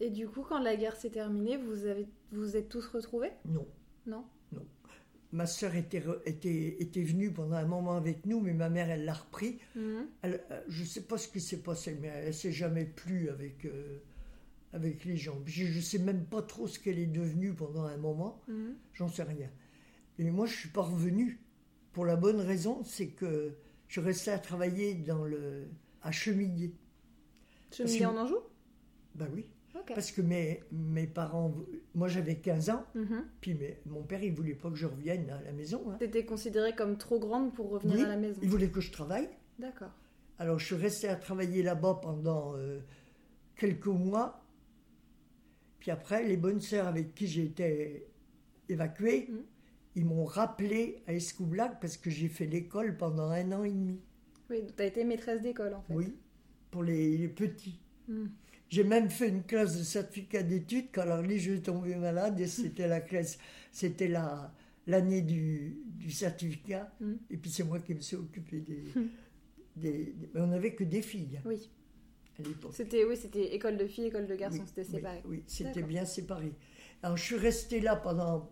Et 0.00 0.10
du 0.10 0.28
coup, 0.28 0.42
quand 0.42 0.58
la 0.60 0.76
guerre 0.76 0.96
s'est 0.96 1.10
terminée, 1.10 1.56
vous 1.56 1.86
avez 1.86 2.06
vous 2.32 2.56
êtes 2.56 2.68
tous 2.68 2.86
retrouvés? 2.86 3.30
Non. 3.46 3.66
Non? 4.06 4.24
Ma 5.32 5.46
sœur 5.46 5.74
était, 5.74 6.02
était, 6.26 6.76
était 6.80 7.02
venue 7.02 7.30
pendant 7.30 7.56
un 7.56 7.64
moment 7.64 7.96
avec 7.96 8.26
nous, 8.26 8.40
mais 8.40 8.52
ma 8.52 8.68
mère, 8.68 8.90
elle 8.90 9.06
l'a 9.06 9.14
repris. 9.14 9.58
Elle- 10.20 10.44
euh, 10.50 10.60
je 10.68 10.82
ne 10.82 10.86
sais 10.86 11.00
pas 11.02 11.16
ce 11.16 11.26
qui 11.28 11.40
s'est 11.40 11.62
passé, 11.62 11.96
mais 12.00 12.08
elle 12.08 12.34
s'est 12.34 12.52
jamais 12.52 12.84
plu 12.84 13.30
avec, 13.30 13.64
euh, 13.64 13.96
avec 14.74 15.06
les 15.06 15.16
gens. 15.16 15.38
Je 15.46 15.64
ne 15.74 15.80
sais 15.80 15.98
même 15.98 16.26
pas 16.26 16.42
trop 16.42 16.66
ce 16.66 16.78
qu'elle 16.78 16.98
est 16.98 17.06
devenue 17.06 17.54
pendant 17.54 17.84
un 17.84 17.96
moment. 17.96 18.42
Mhm. 18.48 18.74
J'en 18.92 19.08
sais 19.08 19.22
rien. 19.22 19.48
Et 20.18 20.30
moi, 20.30 20.46
je 20.46 20.54
suis 20.54 20.68
pas 20.68 20.82
revenu. 20.82 21.40
Pour 21.92 22.06
la 22.06 22.16
bonne 22.16 22.40
raison, 22.40 22.82
c'est 22.84 23.08
que 23.08 23.54
je 23.88 24.00
restais 24.00 24.30
à 24.30 24.38
travailler 24.38 24.94
dans 24.94 25.24
le, 25.24 25.66
à 26.02 26.10
Chemillé. 26.12 26.74
Chemillé 27.70 28.00
que- 28.00 28.04
en 28.06 28.16
Anjou? 28.16 28.38
Ben 29.14 29.28
oui. 29.34 29.46
Parce 29.86 30.12
que 30.12 30.22
mes, 30.22 30.62
mes 30.70 31.06
parents. 31.06 31.52
Moi, 31.94 32.06
j'avais 32.08 32.36
15 32.36 32.70
ans. 32.70 32.84
Mhm. 32.94 33.24
Puis 33.40 33.54
mes- 33.54 33.78
mon 33.86 34.02
père, 34.02 34.22
il 34.22 34.32
voulait 34.32 34.54
pas 34.54 34.70
que 34.70 34.76
je 34.76 34.86
revienne 34.86 35.28
à 35.30 35.42
la 35.42 35.52
maison. 35.52 35.82
hein. 35.90 35.96
T'étais 35.98 36.24
considérée 36.24 36.74
comme 36.74 36.96
trop 36.96 37.18
grande 37.18 37.52
pour 37.54 37.70
revenir 37.70 37.96
Oui, 37.96 38.02
à 38.04 38.08
la 38.08 38.16
maison. 38.16 38.38
Il 38.42 38.48
voulait 38.48 38.68
que 38.70 38.80
je 38.80 38.92
travaille. 38.92 39.28
D'accord. 39.58 39.90
Alors, 40.38 40.58
je 40.58 40.66
suis 40.66 40.74
resté 40.76 41.08
à 41.08 41.16
travailler 41.16 41.62
là-bas 41.62 41.98
pendant 42.02 42.54
euh, 42.56 42.80
quelques 43.56 43.86
mois. 43.86 44.44
Puis 45.80 45.90
après, 45.90 46.22
les 46.26 46.36
bonnes 46.36 46.60
sœurs 46.60 46.86
avec 46.86 47.14
qui 47.14 47.40
été 47.40 48.06
évacuée, 48.68 49.26
Mhm. 49.30 49.42
Ils 49.94 50.04
m'ont 50.04 50.24
rappelé 50.24 51.02
à 51.06 51.12
Escoublac 51.14 51.80
parce 51.80 51.96
que 51.96 52.10
j'ai 52.10 52.28
fait 52.28 52.46
l'école 52.46 52.96
pendant 52.96 53.30
un 53.30 53.52
an 53.52 53.64
et 53.64 53.70
demi. 53.70 54.00
Oui, 54.50 54.62
t'as 54.76 54.86
été 54.86 55.04
maîtresse 55.04 55.40
d'école 55.42 55.74
en 55.74 55.82
fait. 55.82 55.94
Oui, 55.94 56.14
pour 56.70 56.82
les, 56.82 57.16
les 57.18 57.28
petits. 57.28 57.78
Mhm. 58.08 58.30
J'ai 58.68 58.84
même 58.84 59.10
fait 59.10 59.28
une 59.28 59.42
classe 59.42 59.76
de 59.78 59.82
certificat 59.82 60.42
d'études 60.42 60.86
quand 60.92 61.02
alors 61.02 61.20
lui, 61.22 61.38
je 61.38 61.52
suis 61.52 61.60
tombé 61.62 61.94
malade 61.94 62.40
et 62.40 62.46
c'était 62.46 62.88
la 62.88 63.00
classe, 63.00 63.38
c'était 63.70 64.08
la 64.08 64.52
l'année 64.86 65.20
du, 65.22 65.76
du 65.86 66.10
certificat. 66.10 66.90
Mhm. 67.00 67.18
Et 67.30 67.36
puis 67.36 67.50
c'est 67.50 67.62
moi 67.64 67.78
qui 67.78 67.94
me 67.94 68.00
suis 68.00 68.16
occupé 68.16 68.60
des, 68.60 68.82
Mhm. 68.96 69.08
des, 69.76 69.92
des- 70.14 70.28
mais 70.34 70.40
on 70.40 70.46
n'avait 70.48 70.74
que 70.74 70.84
des 70.84 71.02
filles 71.02 71.36
hein, 71.38 71.42
Oui. 71.44 71.70
à 72.38 72.42
l'époque. 72.42 72.72
C'était 72.74 73.04
oui, 73.04 73.16
c'était 73.16 73.54
école 73.54 73.76
de 73.76 73.86
filles, 73.86 74.06
école 74.06 74.26
de 74.26 74.34
garçons, 74.34 74.58
Oui, 74.60 74.64
c'était 74.66 74.84
séparé. 74.84 75.22
Oui, 75.26 75.42
c'était 75.46 75.82
bien 75.82 76.04
séparé. 76.06 76.52
Alors 77.02 77.16
je 77.18 77.22
suis 77.24 77.36
resté 77.36 77.80
là 77.80 77.94
pendant 77.96 78.50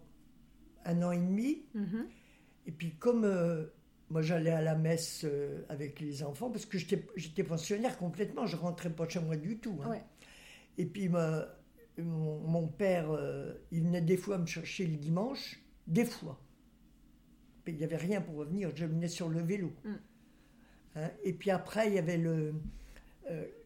un 0.85 1.03
an 1.03 1.13
et 1.13 1.19
demi. 1.19 1.63
Mhm. 1.75 2.07
Et 2.67 2.73
puis 2.73 2.93
comme 2.99 3.25
euh, 3.25 3.67
moi 4.11 4.23
j'allais 4.23 4.51
à 4.51 4.61
la 4.63 4.75
messe 4.75 5.23
euh, 5.25 5.63
avec 5.69 6.01
les 6.01 6.23
enfants, 6.23 6.51
parce 6.51 6.67
que 6.67 6.79
j'étais 6.79 7.45
pensionnaire 7.45 7.97
complètement, 7.99 8.47
je 8.47 8.57
rentrais 8.57 8.91
pas 8.91 9.09
chez 9.09 9.21
moi 9.21 9.37
du 9.37 9.59
tout. 9.59 9.79
hein. 9.85 9.91
Ouais. 9.91 10.03
Et 10.79 10.87
puis 10.87 11.09
ma- 11.09 11.47
mon, 11.99 12.39
mon 12.41 12.67
père, 12.69 13.11
euh, 13.11 13.53
il 13.73 13.83
venait 13.83 14.01
des 14.01 14.17
fois 14.17 14.39
me 14.39 14.47
chercher 14.47 14.87
le 14.87 14.97
dimanche, 14.97 15.61
des 15.87 16.05
fois. 16.05 16.41
Il 17.67 17.77
n'y 17.77 17.85
avait 17.85 17.97
rien 17.97 18.21
pour 18.21 18.37
revenir, 18.37 18.71
je 18.75 18.85
venais 18.87 19.07
sur 19.09 19.29
le 19.29 19.41
vélo. 19.43 19.71
Mm. 19.85 19.91
Hein, 20.97 21.11
et 21.23 21.33
puis 21.33 21.51
après, 21.51 21.89
il 21.89 21.95
y 21.95 21.99
avait 21.99 22.17
le... 22.19 22.55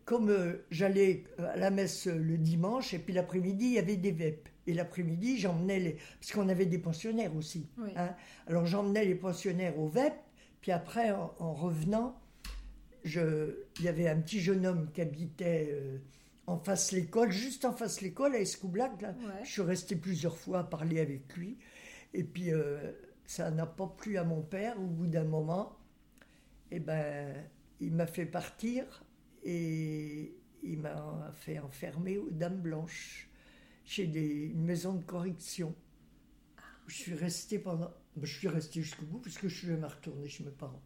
euh, 0.04 0.06
comme 0.06 0.30
euh, 0.30 0.64
j'allais 0.70 1.24
à 1.38 1.56
la 1.56 1.70
messe 1.70 2.06
euh, 2.06 2.16
le 2.16 2.38
dimanche, 2.38 2.94
et 2.94 2.98
puis 2.98 3.14
l'après-midi, 3.14 3.66
il 3.66 3.72
y 3.72 3.78
avait 3.78 3.96
des 3.96 4.12
vêpes. 4.12 4.48
Et 4.66 4.72
l'après-midi, 4.72 5.38
j'emmenais 5.38 5.78
les... 5.78 5.96
Parce 6.20 6.32
qu'on 6.32 6.48
avait 6.48 6.66
des 6.66 6.78
pensionnaires 6.78 7.36
aussi. 7.36 7.68
Oui. 7.78 7.90
hein. 7.96 8.14
Alors 8.46 8.66
j'emmenais 8.66 9.04
les 9.04 9.14
pensionnaires 9.14 9.78
aux 9.78 9.88
vêpes, 9.88 10.20
puis 10.62 10.72
après, 10.72 11.10
en, 11.10 11.34
en 11.38 11.52
revenant, 11.52 12.18
je, 13.04 13.56
il 13.78 13.84
y 13.84 13.88
avait 13.88 14.08
un 14.08 14.20
petit 14.20 14.40
jeune 14.40 14.64
homme 14.64 14.90
qui 14.92 15.02
habitait 15.02 15.68
euh, 15.72 15.98
en 16.46 16.58
face 16.58 16.92
l'école, 16.92 17.30
juste 17.30 17.66
en 17.66 17.72
face 17.72 18.00
l'école 18.00 18.34
à 18.34 18.40
Escoublac. 18.40 19.02
Là. 19.02 19.10
Ouais. 19.10 19.44
Je 19.44 19.50
suis 19.50 19.62
restée 19.62 19.96
plusieurs 19.96 20.38
fois 20.38 20.60
à 20.60 20.64
parler 20.64 21.00
avec 21.00 21.36
lui. 21.36 21.58
Et 22.14 22.24
puis, 22.24 22.50
euh, 22.50 22.92
ça 23.26 23.50
n'a 23.50 23.66
pas 23.66 23.86
plu 23.86 24.16
à 24.16 24.24
mon 24.24 24.40
père. 24.40 24.80
Au 24.80 24.86
bout 24.86 25.06
d'un 25.06 25.24
moment, 25.24 25.76
eh 26.70 26.80
ben, 26.80 27.34
il 27.80 27.92
m'a 27.92 28.06
fait 28.06 28.24
partir 28.24 29.03
et 29.44 30.34
il 30.62 30.78
m'a 30.80 31.30
fait 31.34 31.58
enfermer 31.58 32.18
aux 32.18 32.30
Dames 32.30 32.60
Blanches, 32.60 33.28
chez 33.84 34.06
des, 34.06 34.46
une 34.46 34.64
maison 34.64 34.94
de 34.94 35.04
correction. 35.04 35.74
Je 36.86 36.94
suis 36.94 37.14
restée 37.14 37.58
pendant. 37.58 37.90
ben, 38.16 38.24
Je 38.26 38.38
suis 38.38 38.48
restée 38.48 38.80
jusqu'au 38.82 39.04
bout 39.06 39.18
puisque 39.18 39.48
je 39.48 39.54
suis 39.54 39.66
jamais 39.68 39.86
retournée 39.86 40.28
chez 40.28 40.44
mes 40.44 40.50
parents. 40.50 40.82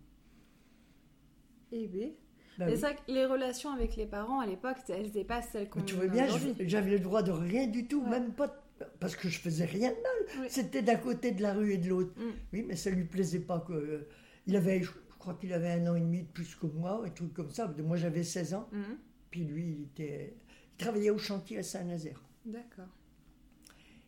Et 1.73 1.89
oui. 1.93 2.17
Ben 2.59 2.69
oui. 2.75 2.81
que 2.81 3.13
les 3.13 3.25
relations 3.25 3.71
avec 3.71 3.95
les 3.95 4.07
parents 4.07 4.41
à 4.41 4.47
l'époque, 4.47 4.79
elles 4.89 5.03
n'étaient 5.03 5.25
pas 5.25 5.43
celles 5.43 5.69
qu'on 5.69 5.83
tu 5.83 5.95
vois 5.95 6.09
bien, 6.09 6.27
j'avais 6.61 6.91
le 6.91 6.99
droit 6.99 7.23
de 7.23 7.31
rien 7.31 7.69
du 7.69 7.87
tout, 7.87 8.03
Ouais. 8.03 8.11
même 8.11 8.33
pas. 8.33 8.65
Parce 9.01 9.15
que 9.17 9.29
je 9.29 9.39
faisais 9.39 9.65
rien 9.65 9.91
de 9.91 9.97
mal. 9.97 10.41
Oui. 10.41 10.47
C'était 10.51 10.83
d'un 10.83 10.97
côté 10.97 11.31
de 11.33 11.43
la 11.43 11.53
rue 11.53 11.73
et 11.73 11.79
de 11.79 11.89
l'autre. 11.89 12.13
Mm. 12.17 12.31
Oui, 12.53 12.65
mais 12.67 12.77
ça 12.77 12.91
lui 12.91 13.05
plaisait 13.05 13.41
pas 13.41 13.61
que. 13.61 14.07
Il 14.47 14.57
avait, 14.57 14.83
je 15.19 15.21
crois 15.21 15.35
qu'il 15.35 15.53
avait 15.53 15.73
un 15.73 15.85
an 15.89 15.97
et 15.97 16.01
demi 16.01 16.23
de 16.23 16.29
plus 16.29 16.55
que 16.55 16.67
moi, 16.67 17.03
un 17.05 17.11
truc 17.11 17.35
comme 17.35 17.51
ça. 17.51 17.67
Moi, 17.85 17.97
j'avais 17.97 18.23
16 18.23 18.55
ans. 18.55 18.69
Mhm. 18.71 18.99
Puis 19.33 19.45
lui, 19.45 19.73
il, 19.73 19.83
était, 19.83 20.37
il 20.73 20.77
travaillait 20.77 21.11
au 21.11 21.19
chantier 21.19 21.59
à 21.59 21.65
Saint-Nazaire. 21.65 22.23
D'accord. 22.47 22.87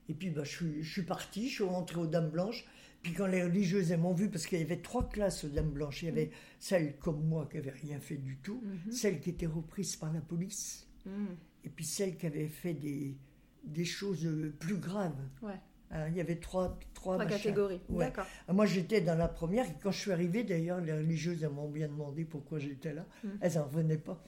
Et 0.09 0.15
puis, 0.15 0.31
bah, 0.31 0.45
je, 0.45 0.51
suis, 0.51 0.83
je 0.85 0.93
suis 0.93 1.03
partie, 1.03 1.49
je 1.49 1.55
suis 1.57 1.65
rentrée 1.65 1.99
aux 1.99 2.07
Dames 2.07 2.31
Blanches. 2.31 2.65
Puis 3.03 3.13
quand 3.13 3.27
les 3.27 3.43
religieuses 3.43 3.91
m'ont 3.95 4.13
vu, 4.15 4.29
parce 4.31 4.47
qu'il 4.47 4.61
y 4.61 4.63
avait 4.63 4.81
trois 4.83 5.09
classes 5.09 5.43
aux 5.43 5.49
Dames 5.49 5.71
Blanches, 5.71 6.03
il 6.03 6.07
y 6.07 6.09
avait 6.11 6.31
celle 6.61 6.97
comme 6.99 7.25
moi 7.27 7.49
qui 7.51 7.59
avait 7.59 7.71
rien 7.71 7.99
fait 7.99 8.17
du 8.17 8.37
tout, 8.37 8.63
Mhm. 8.65 8.93
celle 8.93 9.21
qui 9.21 9.31
était 9.31 9.47
reprise 9.47 9.97
par 9.97 10.13
la 10.13 10.21
police, 10.21 10.87
Mhm. 11.07 11.37
et 11.65 11.71
puis 11.71 11.85
celle 11.85 12.17
qui 12.17 12.27
avait 12.27 12.47
fait 12.49 12.75
des, 12.75 13.17
des 13.65 13.85
choses 13.85 14.29
plus 14.61 14.77
graves. 14.77 15.17
Ouais. 15.43 15.59
Hein, 15.93 16.09
il 16.09 16.17
y 16.17 16.21
avait 16.21 16.37
trois, 16.37 16.79
trois, 16.95 17.25
catégories. 17.27 17.81
Ouais. 17.89 18.07
D'accord. 18.07 18.27
Ah, 18.47 18.53
Moi, 18.53 18.67
j'étais 18.67 19.01
dans 19.01 19.17
la 19.17 19.29
première, 19.29 19.67
et 19.67 19.75
quand 19.83 19.91
je 19.91 19.99
suis 19.99 20.13
arrivée, 20.13 20.45
d'ailleurs, 20.45 20.81
les 20.81 20.93
religieuses 20.93 21.43
elles 21.43 21.51
m'ont 21.51 21.69
bien 21.69 21.89
demandé 21.89 22.25
pourquoi 22.25 22.59
j'étais 22.59 22.95
là. 22.95 23.05
Mm. 23.25 23.29
Elles 23.41 23.55
n'en 23.55 23.65
revenaient 23.65 23.99
pas. 23.99 24.23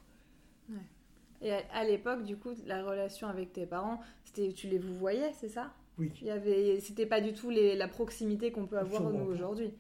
Et 1.40 1.50
à, 1.52 1.85
l'époque, 1.85 2.25
du 2.25 2.37
coup, 2.37 2.50
la 2.66 2.85
relation 2.85 3.26
avec 3.26 3.52
tes 3.52 3.66
parents, 3.66 4.00
c'était 4.25 4.52
tu 4.52 4.69
les 4.69 4.78
vous 4.78 4.95
voyais, 4.95 5.33
c'est 5.40 5.49
ça? 5.49 5.73
Oui, 5.99 6.11
Il 6.21 6.28
y 6.28 6.31
avait, 6.31 6.78
c'était 6.81 7.04
pas 7.04 7.21
du 7.21 7.33
tout 7.33 7.50
les, 7.50 7.75
la 7.76 7.88
proximité 7.88 8.52
qu'on 8.52 8.66
peut 8.66 8.78
avoir 8.78 9.02
nous 9.11 9.25
aujourd'hui. 9.25 9.75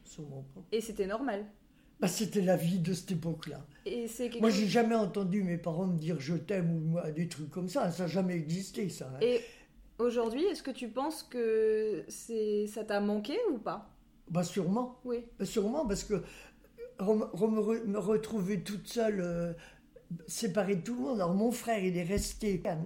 Et 0.72 0.80
c'était 0.80 1.06
normal. 1.06 1.46
Bah, 2.00 2.08
c'était 2.08 2.40
la 2.40 2.56
vie 2.56 2.80
de 2.80 2.92
cette 2.92 3.12
époque-là. 3.12 3.64
Et 3.86 4.08
c'est 4.08 4.40
Moi, 4.40 4.50
j'ai 4.50 4.66
jamais 4.66 4.96
entendu 4.96 5.44
mes 5.44 5.56
parents 5.56 5.86
me 5.86 5.96
dire 5.96 6.18
je 6.18 6.34
t'aime 6.34 6.70
ou 6.74 6.80
moi, 6.80 7.12
des 7.12 7.28
trucs 7.28 7.48
comme 7.50 7.68
ça. 7.68 7.92
Ça 7.92 8.02
n'a 8.02 8.08
jamais 8.08 8.34
existé, 8.34 8.88
ça. 8.88 9.08
hein. 9.14 9.18
Et 9.20 9.40
aujourd'hui, 10.02 10.44
est-ce 10.44 10.62
que 10.62 10.70
tu 10.70 10.88
penses 10.88 11.22
que 11.22 12.04
c'est 12.08 12.66
ça 12.66 12.84
t'a 12.84 13.00
manqué 13.00 13.36
ou 13.52 13.58
pas? 13.58 13.88
Bah, 14.30 14.42
sûrement. 14.44 15.00
Oui. 15.04 15.24
Bah, 15.38 15.44
sûrement, 15.44 15.86
parce 15.86 16.04
que 16.04 16.22
me 17.00 17.98
retrouver 17.98 18.60
toute 18.62 18.86
seule, 18.86 19.20
euh, 19.20 19.52
séparée 20.26 20.76
de 20.76 20.82
tout 20.82 20.94
le 20.94 21.00
monde. 21.00 21.16
Alors, 21.20 21.34
mon 21.34 21.50
frère, 21.50 21.82
il 21.82 21.96
est 21.96 22.02
resté 22.04 22.62
à, 22.66 22.76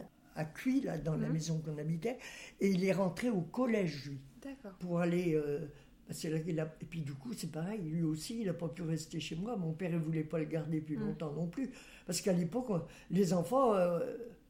à 0.41 0.45
Cuy, 0.45 0.81
là, 0.83 0.97
dans 0.99 1.17
la 1.17 1.27
Mhm. 1.27 1.33
maison 1.33 1.61
qu'on 1.61 1.77
habitait, 1.79 2.19
et 2.61 2.69
il 2.69 2.85
est 2.85 2.93
rentré 2.93 3.31
au 3.31 3.41
collège, 3.41 4.07
lui. 4.07 4.19
D'accord. 4.43 4.73
pour 4.79 5.01
aller. 5.01 5.35
euh, 5.35 5.67
bah, 6.09 6.15
là 6.25 6.63
a- 6.63 6.75
Et 6.81 6.85
puis 6.85 7.01
du 7.01 7.15
coup, 7.15 7.33
c'est 7.33 7.51
pareil, 7.51 7.81
lui 7.83 8.05
aussi, 8.05 8.41
il 8.43 8.47
n'a 8.47 8.55
pas 8.55 8.69
pu 8.69 8.83
rester 8.83 9.19
chez 9.19 9.35
moi. 9.35 9.57
Mon 9.57 9.73
père 9.73 9.91
ne 9.91 9.99
voulait 9.99 10.23
pas 10.23 10.39
le 10.39 10.45
garder 10.45 10.81
plus 10.81 10.97
Mm. 10.97 11.01
longtemps 11.07 11.33
non 11.33 11.49
plus. 11.49 11.73
Parce 12.07 12.21
qu'à 12.21 12.33
l'époque, 12.33 12.71
on- 12.71 12.83
les 13.11 13.33
enfants, 13.33 13.75
euh, 13.75 13.99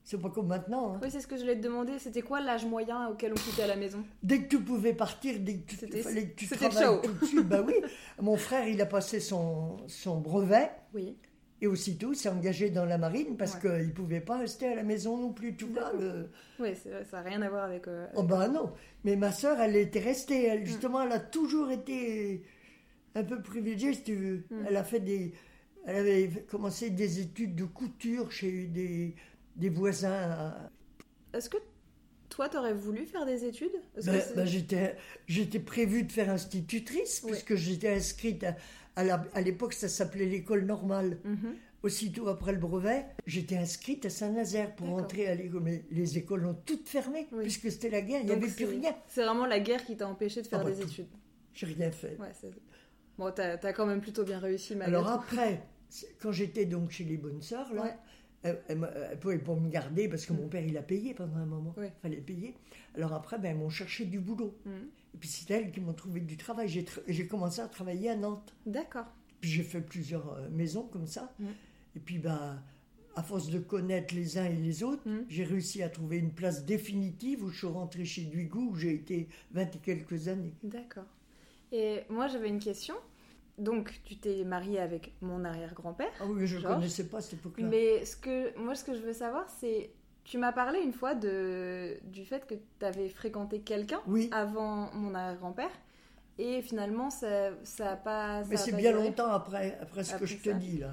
c'est 0.08 0.20
pas 0.22 0.30
comme 0.30 0.46
maintenant. 0.46 0.94
hein. 0.94 1.00
Oui, 1.02 1.10
c'est 1.10 1.20
ce 1.20 1.26
que 1.26 1.36
je 1.36 1.40
voulais 1.42 1.56
te 1.56 1.62
demander. 1.62 1.98
C'était 1.98 2.22
quoi 2.22 2.40
l'âge 2.40 2.64
moyen 2.64 3.08
auquel 3.08 3.32
on 3.32 3.34
quittait 3.34 3.64
à 3.64 3.66
la 3.66 3.76
maison? 3.76 4.04
Dès 4.22 4.42
que 4.42 4.48
tu 4.48 4.60
pouvais 4.60 4.94
partir, 4.94 5.38
dès 5.40 5.56
que 5.56 5.66
tu, 5.66 5.76
C'était- 5.76 6.00
fallait 6.02 6.28
que 6.28 6.36
tu 6.36 6.46
travailles 6.46 7.00
tout 7.02 7.12
de 7.12 7.24
suite, 7.26 7.48
bah 7.48 7.62
oui. 7.66 7.74
Mon 8.22 8.36
frère, 8.36 8.66
il 8.68 8.80
a 8.80 8.86
passé 8.86 9.18
son, 9.20 9.76
son 9.88 10.20
brevet. 10.20 10.70
Oui. 10.94 11.16
Et 11.60 11.66
aussitôt, 11.66 12.12
il 12.12 12.16
s'est 12.16 12.28
engagé 12.28 12.70
dans 12.70 12.84
la 12.84 12.98
marine 12.98 13.36
parce 13.36 13.54
Ouais. 13.54 13.60
qu'il 13.62 13.86
ne 13.88 13.92
pouvait 13.92 14.20
pas 14.20 14.38
rester 14.38 14.68
à 14.68 14.74
la 14.76 14.82
maison 14.84 15.16
non 15.16 15.32
plus. 15.32 15.56
Tu 15.56 15.64
vois, 15.64 15.92
le- 15.98 16.28
Oui, 16.60 16.68
ça 16.76 16.90
n'a 17.16 17.22
rien 17.28 17.42
à 17.42 17.48
voir 17.50 17.64
avec. 17.64 17.88
euh, 17.88 18.06
Oh 18.14 18.22
bah 18.22 18.46
non, 18.48 18.72
mais 19.04 19.16
ma 19.16 19.32
sœur, 19.32 19.58
elle 19.60 19.74
était 19.74 19.98
restée, 20.00 20.44
elle, 20.44 20.64
justement, 20.66 21.02
elle 21.02 21.12
a 21.12 21.18
toujours 21.20 21.70
été 21.70 22.42
un 23.14 23.24
peu 23.24 23.40
privilégiée, 23.42 23.94
si 23.94 24.02
tu 24.02 24.14
veux. 24.14 24.36
Mm. 24.50 24.64
Elle 24.68 24.76
a 24.76 24.84
fait 24.84 25.00
des... 25.00 25.32
Elle 25.86 25.96
avait 25.96 26.28
commencé 26.50 26.90
des 26.90 27.20
études 27.20 27.54
de 27.56 27.64
couture 27.64 28.30
chez 28.32 28.66
des, 28.66 29.14
des 29.56 29.68
voisins. 29.70 30.12
à- 30.12 30.70
Est-ce 31.32 31.50
que 31.50 31.56
toi, 32.28 32.48
t'aurais 32.48 32.74
voulu 32.74 33.06
faire 33.06 33.24
des 33.26 33.44
études? 33.44 33.72
Ben, 34.04 34.22
ben, 34.34 34.44
j'étais, 34.46 34.96
j'étais 35.26 35.60
prévue 35.60 36.02
de 36.04 36.12
faire 36.12 36.30
institutrice, 36.30 37.20
puisque 37.26 37.54
j'étais 37.56 37.88
inscrite 37.94 38.44
à, 38.44 38.56
à, 39.34 39.40
l'époque, 39.40 39.74
ça 39.74 39.88
s'appelait 39.88 40.26
l'école 40.26 40.64
normale. 40.64 41.18
Mhm. 41.24 41.54
Aussitôt 41.82 42.26
après 42.28 42.52
le 42.52 42.58
brevet, 42.58 43.04
j'étais 43.26 43.56
inscrite 43.56 44.06
à 44.06 44.10
Saint-Nazaire 44.10 44.74
pour 44.74 44.88
entrer 44.94 45.28
à 45.28 45.34
l'école. 45.36 45.62
Mais 45.62 45.84
les 45.90 46.18
écoles 46.18 46.44
ont 46.46 46.56
toutes 46.64 46.88
fermé, 46.88 47.28
Oui. 47.32 47.42
puisque 47.42 47.70
c'était 47.70 47.90
la 47.90 48.00
guerre, 48.00 48.20
il 48.22 48.26
n'y 48.26 48.32
avait 48.32 48.48
plus 48.48 48.64
rien. 48.64 48.94
C'est 49.06 49.22
vraiment 49.24 49.46
la 49.46 49.60
guerre 49.60 49.84
qui 49.84 49.96
t'a 49.96 50.08
empêché 50.08 50.42
de 50.42 50.46
faire 50.48 50.60
Ah 50.62 50.64
bah, 50.64 50.70
des 50.70 50.82
tout. 50.82 50.88
études. 50.88 51.06
J'ai 51.54 51.66
rien 51.66 51.90
fait. 51.92 52.16
Ouais, 52.18 52.32
Bon, 53.18 53.30
t'as 53.30 53.56
as 53.62 53.72
quand 53.72 53.86
même 53.86 54.00
plutôt 54.00 54.24
bien 54.24 54.38
réussi, 54.40 54.74
malgré 54.74 54.96
Alors 54.96 55.06
tout. 55.12 55.20
après, 55.20 55.62
quand 56.20 56.32
j'étais 56.32 56.64
donc 56.64 56.90
chez 56.90 57.04
les 57.04 57.16
bonnes 57.18 57.40
sœurs, 57.40 57.72
là, 57.72 57.82
Ouais. 57.82 57.94
Pas 58.42 59.54
me 59.54 59.68
garder 59.68 60.08
parce 60.08 60.26
que 60.26 60.32
mon 60.32 60.48
père, 60.48 60.64
il 60.64 60.76
a 60.76 60.82
payé 60.82 61.14
pendant 61.14 61.36
un 61.36 61.46
moment. 61.46 61.74
Il 61.78 61.90
fallait 62.02 62.16
payer. 62.20 62.54
Alors 62.94 63.12
après, 63.12 63.38
ben, 63.38 63.50
elles 63.52 63.56
m'ont 63.58 63.70
cherché 63.70 64.04
du 64.04 64.18
boulot. 64.20 64.54
Mhm. 64.64 64.72
Et 65.14 65.18
puis 65.18 65.28
c'est 65.28 65.50
elles 65.52 65.72
qui 65.72 65.80
m'ont 65.80 65.92
trouvé 65.94 66.20
du 66.20 66.36
travail. 66.36 66.68
J'ai 66.68 66.82
tra- 66.82 67.26
commencé 67.28 67.60
à 67.60 67.68
travailler 67.68 68.10
à 68.10 68.16
Nantes. 68.16 68.54
D'accord. 68.66 69.06
Puis 69.40 69.50
j'ai 69.50 69.62
fait 69.62 69.80
plusieurs 69.80 70.32
euh, 70.34 70.48
maisons 70.50 70.84
comme 70.84 71.06
ça. 71.06 71.32
Mhm. 71.38 71.48
Et 71.96 72.00
puis, 72.00 72.18
ben, 72.18 72.62
à 73.14 73.22
force 73.22 73.48
de 73.48 73.58
connaître 73.58 74.14
les 74.14 74.36
uns 74.36 74.44
et 74.44 74.52
les 74.54 74.82
autres, 74.82 75.08
Mhm. 75.08 75.24
j'ai 75.28 75.44
réussi 75.44 75.82
à 75.82 75.88
trouver 75.88 76.18
une 76.18 76.32
place 76.32 76.64
définitive 76.66 77.42
où 77.42 77.48
je 77.48 77.58
suis 77.58 77.66
rentrée 77.66 78.04
chez 78.04 78.22
Duigou, 78.22 78.70
où 78.72 78.76
j'ai 78.76 78.92
été 78.94 79.28
vingt 79.52 79.74
et 79.74 79.78
quelques 79.78 80.28
années. 80.28 80.52
D'accord. 80.62 81.06
Et 81.72 82.02
moi, 82.10 82.28
j'avais 82.28 82.48
une 82.48 82.58
question. 82.60 82.94
Donc, 83.58 84.00
tu 84.04 84.16
t'es 84.18 84.44
mariée 84.44 84.78
avec 84.80 85.14
mon 85.22 85.44
arrière-grand-père. 85.44 86.10
Ah 86.20 86.24
oui, 86.28 86.46
je 86.46 86.58
ne 86.58 86.62
connaissais 86.62 87.04
pas 87.08 87.20
cette 87.22 87.34
époque-là. 87.40 87.66
Mais 87.66 88.04
ce 88.04 88.16
que, 88.16 88.56
moi, 88.58 88.74
ce 88.74 88.84
que 88.84 88.94
je 88.94 89.00
veux 89.00 89.12
savoir, 89.14 89.48
c'est. 89.60 89.90
Tu 90.24 90.38
m'as 90.38 90.52
parlé 90.52 90.80
une 90.80 90.92
fois 90.92 91.14
de, 91.14 91.98
du 92.02 92.24
fait 92.24 92.44
que 92.46 92.54
tu 92.54 92.84
avais 92.84 93.08
fréquenté 93.08 93.60
quelqu'un 93.60 94.00
Oui. 94.08 94.28
avant 94.32 94.90
mon 94.92 95.14
arrière-grand-père. 95.14 95.70
Et 96.38 96.60
finalement, 96.62 97.10
ça 97.10 97.52
n'a 97.78 97.96
pas. 97.96 98.42
ça 98.42 98.48
Mais 98.50 98.56
a 98.56 98.58
c'est 98.58 98.70
pas 98.72 98.76
bien 98.76 98.90
duré. 98.92 99.04
longtemps 99.04 99.28
après, 99.30 99.78
après 99.80 100.04
ce 100.04 100.16
que 100.16 100.26
je 100.26 100.36
te 100.36 100.50
dis 100.50 100.78
là. 100.78 100.90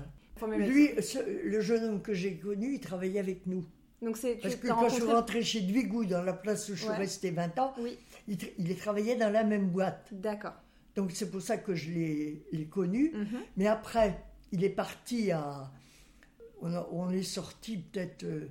Lui, 0.47 0.89
ce- 1.01 1.47
le 1.47 1.61
jeune 1.61 1.83
homme 1.83 2.01
que 2.01 2.13
j'ai 2.13 2.37
connu, 2.37 2.73
il 2.75 2.79
travaillait 2.79 3.19
avec 3.19 3.45
nous. 3.47 3.65
Donc, 4.01 4.17
c'est. 4.17 4.35
Parce 4.35 4.55
que 4.55 4.67
quand 4.67 4.87
je 4.89 4.95
suis 4.95 5.03
rentrée 5.03 5.41
chez 5.43 5.61
Duigou, 5.61 6.05
dans 6.05 6.21
la 6.21 6.33
place 6.33 6.69
où 6.69 6.75
je 6.75 6.81
suis 6.81 6.89
Ouais. 6.89 6.95
restée 6.97 7.31
20 7.31 7.57
ans, 7.59 7.73
Oui, 7.79 7.97
il, 8.27 8.37
il 8.57 8.75
travaillait 8.77 9.15
dans 9.15 9.31
la 9.31 9.43
même 9.43 9.67
boîte. 9.69 10.07
d'accord. 10.11 10.53
Donc 10.95 11.11
c'est 11.11 11.29
pour 11.31 11.41
ça 11.41 11.57
que 11.57 11.73
je 11.75 11.91
l'ai 11.91 12.67
connu. 12.69 13.11
Mhm. 13.13 13.39
Mais 13.57 13.67
après, 13.67 14.23
il 14.51 14.63
est 14.63 14.69
parti 14.69 15.31
à. 15.31 15.71
On, 16.61 16.73
a- 16.73 16.87
on 16.91 17.09
est 17.11 17.23
sorti 17.23 17.77
peut-être. 17.77 18.23
euh, 18.23 18.47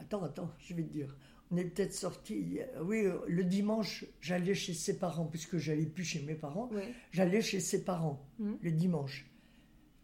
Attends, 0.00 0.24
attends, 0.24 0.50
je 0.58 0.74
vais 0.74 0.82
te 0.82 0.92
dire. 0.92 1.16
On 1.50 1.56
est 1.56 1.64
peut-être 1.64 1.94
sorti. 1.94 2.58
Oui, 2.82 3.04
euh, 3.06 3.18
le 3.28 3.44
dimanche, 3.44 4.04
j'allais 4.20 4.54
chez 4.54 4.74
ses 4.74 4.98
parents, 4.98 5.26
puisque 5.26 5.58
j'allais 5.58 5.86
plus 5.86 6.04
chez 6.04 6.20
mes 6.22 6.34
parents. 6.34 6.68
Oui. 6.72 6.82
J'allais 7.12 7.40
chez 7.42 7.60
ses 7.60 7.84
parents 7.84 8.20
Mhm. 8.38 8.58
le 8.60 8.70
dimanche. 8.72 9.30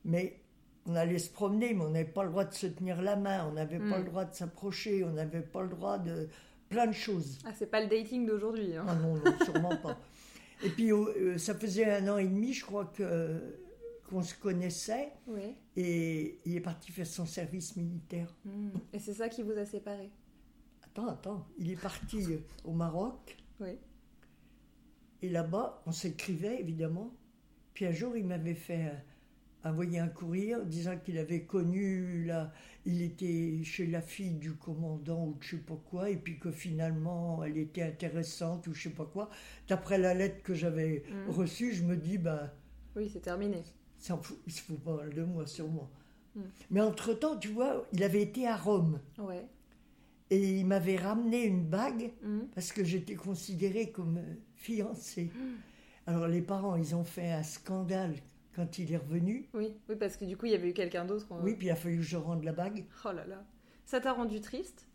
Mais 0.04 0.40
on 0.86 0.94
allait 0.94 1.18
se 1.18 1.30
promener, 1.30 1.74
mais 1.74 1.82
on 1.84 1.90
n'avait 1.90 2.04
pas 2.08 2.22
le 2.24 2.30
droit 2.30 2.44
de 2.44 2.54
se 2.54 2.66
tenir 2.68 3.02
la 3.02 3.16
main, 3.16 3.46
on 3.48 3.52
n'avait 3.52 3.78
pas 3.78 3.98
Mhm. 3.98 4.04
le 4.04 4.04
droit 4.04 4.24
de 4.24 4.34
s'approcher, 4.34 5.02
on 5.04 5.12
n'avait 5.12 5.42
pas 5.42 5.62
le 5.62 5.68
droit 5.68 5.98
de 5.98 6.28
plein 6.68 6.86
de 6.86 6.92
choses. 6.92 7.38
Ah, 7.44 7.50
c'est 7.58 7.66
pas 7.70 7.80
le 7.82 7.88
dating 7.88 8.26
d'aujourd'hui. 8.26 8.76
hein. 8.76 8.84
Ah 8.86 8.94
non, 8.94 9.14
non, 9.16 9.44
sûrement 9.44 9.76
pas. 9.76 9.98
Et 10.64 10.70
puis, 10.70 10.92
euh, 10.92 11.38
ça 11.38 11.54
faisait 11.54 11.90
un 11.90 12.08
an 12.08 12.18
et 12.18 12.26
demi, 12.26 12.52
je 12.52 12.64
crois, 12.64 12.86
que, 12.86 13.40
qu'on 14.08 14.22
se 14.22 14.34
connaissait, 14.34 15.12
Oui. 15.26 15.54
et 15.76 16.40
il 16.44 16.56
est 16.56 16.60
parti 16.60 16.90
faire 16.92 17.06
son 17.06 17.26
service 17.26 17.76
militaire. 17.76 18.34
Mhm. 18.44 18.72
Et 18.92 18.98
c'est 18.98 19.14
ça 19.14 19.28
qui 19.28 19.42
vous 19.42 19.52
a 19.52 19.64
séparés. 19.64 20.10
Attends, 20.84 21.08
attends, 21.08 21.46
il 21.58 21.70
est 21.70 21.80
parti 21.80 22.24
euh, 22.32 22.38
au 22.64 22.72
Maroc, 22.72 23.36
Oui. 23.60 23.78
et 25.22 25.28
là-bas, 25.28 25.82
on 25.86 25.92
s'écrivait, 25.92 26.60
évidemment. 26.60 27.12
Puis 27.74 27.86
un 27.86 27.92
jour, 27.92 28.16
il 28.16 28.26
m'avait 28.26 28.54
fait 28.54 28.90
envoyer 29.64 29.98
un 29.98 30.08
courrier 30.08 30.54
disant 30.66 30.96
qu'il 30.98 31.18
avait 31.18 31.42
connu, 31.42 32.24
la, 32.24 32.52
il 32.86 33.02
était 33.02 33.60
chez 33.64 33.86
la 33.86 34.00
fille 34.00 34.34
du 34.34 34.52
commandant 34.54 35.26
ou 35.26 35.36
je 35.40 35.50
sais 35.56 35.62
pas 35.62 35.78
quoi, 35.90 36.10
et 36.10 36.16
puis 36.16 36.38
que 36.38 36.50
finalement, 36.50 37.42
elle 37.44 37.58
était 37.58 37.82
intéressante 37.82 38.66
ou 38.66 38.74
je 38.74 38.84
sais 38.84 38.94
pas 38.94 39.04
quoi. 39.04 39.28
D'après 39.68 39.98
la 39.98 40.14
lettre 40.14 40.42
que 40.42 40.54
j'avais 40.54 41.02
Mhm. 41.10 41.30
reçue, 41.34 41.72
je 41.74 41.82
me 41.84 41.96
dis, 41.96 42.18
ben... 42.18 42.50
Oui, 42.96 43.10
c'est 43.12 43.20
terminé. 43.20 43.62
fout- 44.22 44.38
il 44.46 44.52
se 44.52 44.62
fout 44.62 44.78
pas 44.80 44.96
mal 44.96 45.12
de 45.12 45.24
moi, 45.24 45.46
sûrement. 45.46 45.90
Mm. 46.36 46.40
Mais 46.70 46.80
entre-temps, 46.80 47.36
tu 47.36 47.48
vois, 47.48 47.84
il 47.92 48.02
avait 48.04 48.22
été 48.22 48.46
à 48.46 48.56
Rome. 48.56 49.00
Ouais. 49.18 49.44
Et 50.30 50.58
il 50.60 50.66
m'avait 50.66 50.96
ramené 50.96 51.44
une 51.44 51.64
bague 51.64 52.12
Mm. 52.22 52.40
parce 52.54 52.72
que 52.72 52.84
j'étais 52.84 53.14
considérée 53.16 53.90
comme 53.90 54.20
fiancée. 54.54 55.30
Alors 56.06 56.28
les 56.28 56.42
parents, 56.42 56.76
ils 56.76 56.94
ont 56.94 57.04
fait 57.04 57.32
un 57.32 57.42
scandale 57.42 58.14
quand 58.58 58.78
il 58.78 58.92
est 58.92 58.96
revenu. 58.96 59.48
Oui, 59.54 59.72
oui, 59.88 59.94
parce 59.96 60.16
que 60.16 60.24
du 60.24 60.36
coup, 60.36 60.46
il 60.46 60.52
y 60.52 60.54
avait 60.56 60.68
eu 60.70 60.72
quelqu'un 60.72 61.04
d'autre. 61.04 61.26
en- 61.30 61.40
Oui, 61.42 61.54
puis 61.56 61.68
il 61.68 61.70
a 61.70 61.76
fallu 61.76 61.96
que 61.98 62.02
je 62.02 62.16
rende 62.16 62.42
la 62.44 62.52
bague. 62.52 62.84
Oh 63.04 63.12
là 63.12 63.24
là. 63.26 63.44
Ça 63.84 64.00
t'a 64.00 64.12
rendu 64.12 64.40
triste? 64.40 64.86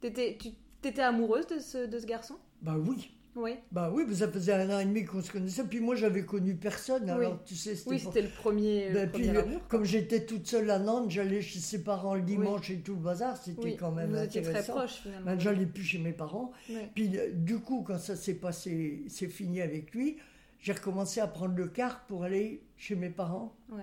T'étais, 0.00 0.36
tu 0.40 0.50
t'étais 0.80 1.02
amoureuse 1.02 1.46
de 1.48 1.58
ce, 1.58 1.86
de 1.86 1.98
ce 1.98 2.06
garçon? 2.06 2.36
Bah 2.62 2.76
oui, 2.78 3.10
Oui. 3.36 3.54
bah 3.72 3.90
oui, 3.92 4.04
ça 4.14 4.28
faisait 4.28 4.52
un 4.52 4.70
an 4.74 4.78
et 4.78 4.84
demi 4.84 5.04
qu'on 5.04 5.20
se 5.22 5.30
connaissait. 5.32 5.64
Puis 5.64 5.80
moi, 5.80 5.94
j'avais 5.96 6.24
connu 6.24 6.54
personne. 6.54 7.04
Oui. 7.04 7.10
Alors 7.10 7.42
tu 7.44 7.54
sais, 7.56 7.74
c'était 7.74 7.90
Oui, 7.90 8.22
le 8.22 8.28
premier, 8.28 8.90
Ben, 8.92 9.10
puis, 9.10 9.24
premier 9.24 9.38
euh, 9.38 9.42
amour. 9.42 9.60
comme 9.68 9.84
j'étais 9.84 10.24
toute 10.24 10.46
seule 10.46 10.70
à 10.70 10.78
Nantes, 10.78 11.10
j'allais 11.10 11.42
chez 11.42 11.58
ses 11.58 11.82
parents 11.82 12.14
le 12.14 12.22
dimanche 12.22 12.70
et 12.70 12.78
tout 12.78 12.94
le 12.94 13.00
bazar. 13.00 13.36
C'était 13.36 13.62
Oui, 13.62 13.76
quand 13.76 13.90
même 13.92 14.10
vous 14.10 14.22
étiez 14.22 14.40
très 14.40 14.50
intéressant. 14.52 14.74
proches 14.74 15.00
finalement. 15.02 15.26
Ben, 15.26 15.40
j'allais 15.40 15.66
plus 15.66 15.82
chez 15.84 15.98
mes 15.98 16.12
parents. 16.12 16.52
Puis 16.94 17.18
euh, 17.18 17.30
du 17.34 17.58
coup, 17.58 17.82
quand 17.82 17.98
ça 17.98 18.14
s'est 18.16 18.34
passé, 18.36 19.04
c'est 19.08 19.28
fini 19.28 19.60
avec 19.60 19.92
lui, 19.94 20.16
j'ai 20.60 20.72
recommencé 20.72 21.20
à 21.20 21.26
prendre 21.26 21.54
le 21.56 21.68
car 21.68 22.06
pour 22.06 22.24
aller 22.24 22.62
chez 22.76 22.94
mes 22.94 23.10
parents. 23.10 23.54
Ouais. 23.70 23.82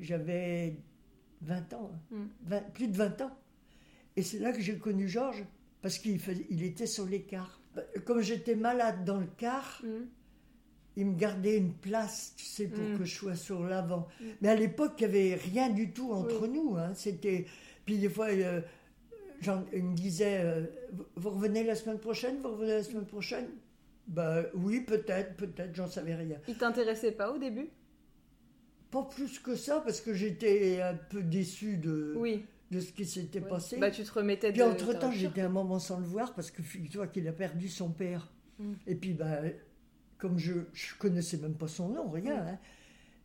J'avais 0.00 0.76
20 1.42 1.72
ans, 1.74 1.90
hein. 2.12 2.16
Mm. 2.16 2.26
20 2.48 2.60
plus 2.72 2.88
de 2.88 2.96
20 2.96 3.20
ans. 3.22 3.36
Et 4.16 4.22
c'est 4.22 4.38
là 4.38 4.52
que 4.52 4.60
j'ai 4.60 4.76
connu 4.78 5.08
Georges, 5.08 5.44
parce 5.82 5.98
qu'il 5.98 6.20
il 6.50 6.62
était 6.62 6.86
sur 6.86 7.06
les 7.06 7.22
cars. 7.22 7.60
Ben, 7.74 7.84
Comme 8.04 8.20
j'étais 8.20 8.54
malade 8.54 9.04
dans 9.04 9.18
le 9.20 9.26
car, 9.36 9.82
Mm. 9.84 10.06
il 10.96 11.06
me 11.06 11.14
gardait 11.16 11.56
une 11.58 11.72
place, 11.74 12.34
tu 12.36 12.44
sais, 12.44 12.66
pour 12.68 12.82
Mm. 12.84 12.98
que 12.98 13.04
je 13.04 13.14
sois 13.14 13.36
sur 13.36 13.62
l'avant. 13.64 14.06
Mais 14.40 14.48
à 14.48 14.54
l'époque, 14.56 14.94
il 14.98 15.08
n'y 15.08 15.14
avait 15.16 15.34
rien 15.34 15.68
du 15.70 15.92
tout 15.92 16.12
entre 16.12 16.42
Oui. 16.42 16.50
nous. 16.50 16.76
hein. 16.76 16.92
C'était... 16.94 17.46
Puis 17.84 17.98
des 17.98 18.08
fois, 18.08 18.28
euh, 18.30 18.60
il 19.72 19.82
me 19.84 19.94
disait, 19.94 20.40
euh, 20.42 20.64
vous 21.16 21.30
revenez 21.30 21.64
la 21.64 21.74
semaine 21.74 21.98
prochaine 21.98 22.40
Vous 22.40 22.50
revenez 22.50 22.72
la 22.74 22.82
semaine 22.82 23.06
prochaine 23.06 23.46
Ben 24.06 24.44
oui, 24.54 24.80
peut-être, 24.80 25.34
peut-être, 25.36 25.74
j'en 25.74 25.88
savais 25.88 26.14
rien. 26.14 26.38
Il 26.48 26.56
t'intéressait 26.58 27.12
pas 27.12 27.32
au 27.32 27.38
début? 27.38 27.70
Pas 28.90 29.02
plus 29.04 29.38
que 29.38 29.56
ça, 29.56 29.80
parce 29.80 30.00
que 30.00 30.14
j'étais 30.14 30.80
un 30.82 30.94
peu 30.94 31.22
déçu 31.22 31.78
de, 31.78 32.14
Oui. 32.16 32.44
de 32.70 32.80
ce 32.80 32.92
qui 32.92 33.06
s'était 33.06 33.40
passé. 33.40 33.78
Bah, 33.78 33.90
tu 33.90 34.04
te 34.04 34.12
remettais 34.12 34.50
Puis 34.52 34.60
de. 34.60 34.64
entre-temps, 34.66 35.10
j'étais 35.10 35.40
un 35.40 35.48
moment 35.48 35.78
sans 35.78 35.98
le 35.98 36.06
voir, 36.06 36.34
parce 36.34 36.50
que 36.50 36.62
figure-toi 36.62 37.06
qu'il 37.08 37.26
a 37.26 37.32
perdu 37.32 37.68
son 37.68 37.90
père. 37.90 38.30
Mm. 38.58 38.72
Et 38.86 38.94
puis, 38.94 39.14
bah, 39.14 39.40
comme 40.18 40.38
je 40.38 40.52
ne 40.52 40.64
connaissais 40.98 41.38
même 41.38 41.54
pas 41.56 41.66
son 41.68 41.88
nom, 41.88 42.08
rien. 42.10 42.36
Mm. 42.44 42.48
hein. 42.48 42.58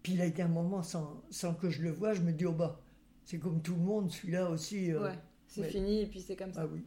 Puis 0.01 0.13
il 0.13 0.21
a 0.21 0.25
été 0.25 0.41
un 0.41 0.47
moment 0.47 0.81
sans, 0.81 1.21
sans 1.29 1.53
que 1.53 1.69
je 1.69 1.81
le 1.83 1.91
voie, 1.91 2.13
je 2.13 2.21
me 2.21 2.31
dis, 2.31 2.45
oh 2.45 2.53
bah, 2.53 2.79
c'est 3.25 3.37
comme 3.37 3.61
tout 3.61 3.75
le 3.75 3.81
monde, 3.81 4.09
celui-là 4.09 4.49
aussi. 4.49 4.91
euh, 4.91 5.03
Ouais, 5.03 5.19
c'est 5.45 5.63
fini 5.69 6.01
et 6.03 6.05
puis 6.07 6.21
c'est 6.21 6.35
comme 6.37 6.53
ça. 6.53 6.61
Ah 6.63 6.67
oui. 6.71 6.83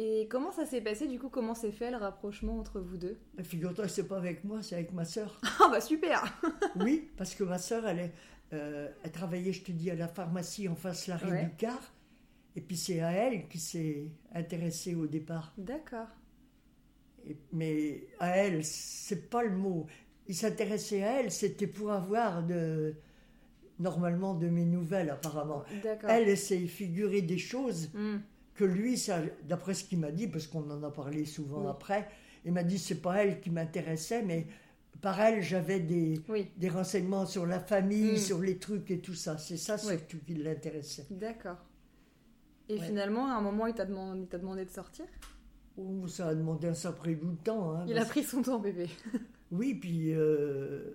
Et 0.00 0.28
comment 0.30 0.52
ça 0.52 0.64
s'est 0.64 0.80
passé 0.80 1.08
du 1.08 1.18
coup 1.18 1.28
Comment 1.28 1.54
s'est 1.56 1.72
fait 1.72 1.90
le 1.90 1.96
rapprochement 1.96 2.56
entre 2.60 2.78
vous 2.78 2.96
deux? 2.96 3.18
Figure-toi 3.42 3.88
c'est 3.88 4.06
pas 4.06 4.16
avec 4.18 4.44
moi, 4.44 4.62
c'est 4.62 4.76
avec 4.76 4.92
ma 4.92 5.04
sœur. 5.04 5.40
Ah 5.60 5.68
bah 5.70 5.80
super 5.80 6.22
oui, 6.76 7.10
parce 7.16 7.34
que 7.34 7.42
ma 7.42 7.58
sœur, 7.58 7.84
elle, 7.88 7.98
est, 7.98 8.12
euh, 8.52 8.88
elle 9.02 9.10
travaillait, 9.10 9.52
je 9.52 9.62
te 9.64 9.72
dis, 9.72 9.90
à 9.90 9.96
la 9.96 10.06
pharmacie 10.06 10.68
en 10.68 10.76
face 10.76 11.08
l'arrêt 11.08 11.30
Ouais. 11.32 11.44
du 11.46 11.50
car. 11.56 11.80
Et 12.54 12.60
puis 12.60 12.76
c'est 12.76 13.00
à 13.00 13.10
elle 13.10 13.48
qui 13.48 13.58
s'est 13.58 14.06
intéressée 14.34 14.94
au 14.94 15.06
départ. 15.08 15.52
D'accord. 15.58 16.06
Mais 17.52 18.06
à 18.20 18.36
elle, 18.36 18.64
c'est 18.64 19.28
pas 19.28 19.42
le 19.42 19.50
mot. 19.56 19.86
Il 20.28 20.34
s'intéressait 20.36 21.02
à 21.02 21.20
elle, 21.20 21.30
c'était 21.32 21.66
pour 21.66 21.90
avoir 21.90 22.42
de, 22.44 22.94
normalement 23.80 24.34
de 24.34 24.48
mes 24.48 24.64
nouvelles 24.64 25.10
apparemment. 25.10 25.64
D'accord. 25.82 26.08
Elle, 26.10 26.28
elle 26.28 26.38
s'est 26.38 26.66
figuré 26.66 27.20
des 27.22 27.38
choses 27.38 27.90
Hmm. 27.94 28.18
Que 28.58 28.64
lui, 28.64 28.98
ça, 28.98 29.20
d'après 29.48 29.74
ce 29.74 29.84
qu'il 29.84 30.00
m'a 30.00 30.10
dit, 30.10 30.26
parce 30.26 30.46
qu'on 30.48 30.68
en 30.70 30.82
a 30.82 30.90
parlé 30.90 31.24
souvent 31.24 31.62
Oui. 31.62 31.68
après, 31.70 32.08
il 32.44 32.52
m'a 32.52 32.64
dit 32.64 32.78
c'est 32.78 33.00
pas 33.00 33.22
elle 33.22 33.40
qui 33.40 33.50
m'intéressait, 33.50 34.22
mais 34.22 34.46
par 35.00 35.20
elle 35.20 35.42
j'avais 35.42 35.78
des, 35.78 36.20
Oui, 36.28 36.48
des 36.56 36.68
renseignements 36.68 37.24
sur 37.24 37.46
la 37.46 37.60
famille, 37.60 38.12
Mm. 38.14 38.16
sur 38.16 38.40
les 38.40 38.58
trucs 38.58 38.90
et 38.90 38.98
tout 38.98 39.14
ça. 39.14 39.38
C'est 39.38 39.56
ça 39.56 39.78
surtout 39.78 40.18
qui 40.26 40.34
l'intéressait. 40.34 41.06
d'accord. 41.10 41.58
Et 42.68 42.74
Ouais. 42.78 42.84
finalement, 42.86 43.26
à 43.32 43.36
un 43.36 43.40
moment, 43.40 43.66
il 43.66 43.74
t'a 43.74 43.84
demandé, 43.86 44.20
il 44.22 44.26
t'a 44.26 44.38
demandé 44.38 44.64
de 44.64 44.70
sortir? 44.70 45.06
Oh, 45.76 46.06
ça 46.08 46.28
a 46.28 46.34
demandé 46.34 46.66
un 46.66 46.74
sacré 46.74 47.14
bout 47.14 47.30
de 47.30 47.42
temps. 47.42 47.72
hein, 47.76 47.84
Il 47.88 47.96
a 47.96 48.04
pris 48.04 48.24
son 48.24 48.42
temps, 48.42 48.58
bébé. 48.58 48.88
Oui, 49.52 49.74
puis 49.74 50.12
euh, 50.12 50.90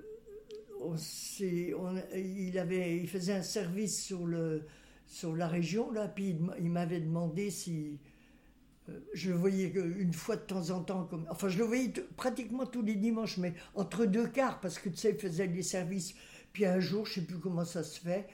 on 0.81 0.95
s'est- 0.97 1.73
on- 1.73 1.95
il, 2.15 2.59
avait, 2.59 2.97
il 2.97 3.07
faisait 3.07 3.33
un 3.33 3.41
service 3.41 4.03
sur, 4.03 4.27
le, 4.27 4.63
sur 5.13 5.35
la 5.35 5.47
région, 5.47 5.91
là, 5.91 6.07
puis 6.07 6.29
il, 6.29 6.39
m'a- 6.39 6.57
il 6.57 6.69
m'avait 6.71 6.99
demandé 6.99 7.49
si 7.51 7.99
euh, 8.89 8.99
je 9.13 9.29
le 9.29 9.35
voyais 9.37 9.71
une 9.97 10.11
fois 10.13 10.35
de 10.35 10.41
temps 10.41 10.71
en 10.71 10.81
temps, 10.83 11.05
comme, 11.05 11.25
enfin 11.29 11.47
je 11.49 11.57
le 11.59 11.65
voyais 11.65 11.93
pratiquement 12.17 12.65
tous 12.65 12.81
les 12.81 12.95
dimanches, 12.95 13.37
mais 13.37 13.53
entre 13.75 14.05
deux 14.05 14.27
quarts, 14.27 14.59
parce 14.59 14.79
que 14.79 14.89
tu 14.89 14.97
sais, 14.97 15.11
il 15.11 15.17
faisait 15.19 15.47
des 15.47 15.61
services. 15.61 16.15
Puis 16.51 16.65
un 16.65 16.79
jour, 16.79 17.05
je 17.05 17.13
sais 17.15 17.21
plus 17.21 17.37
comment 17.39 17.63
ça 17.65 17.83
se 17.83 17.99
fait, 17.99 18.27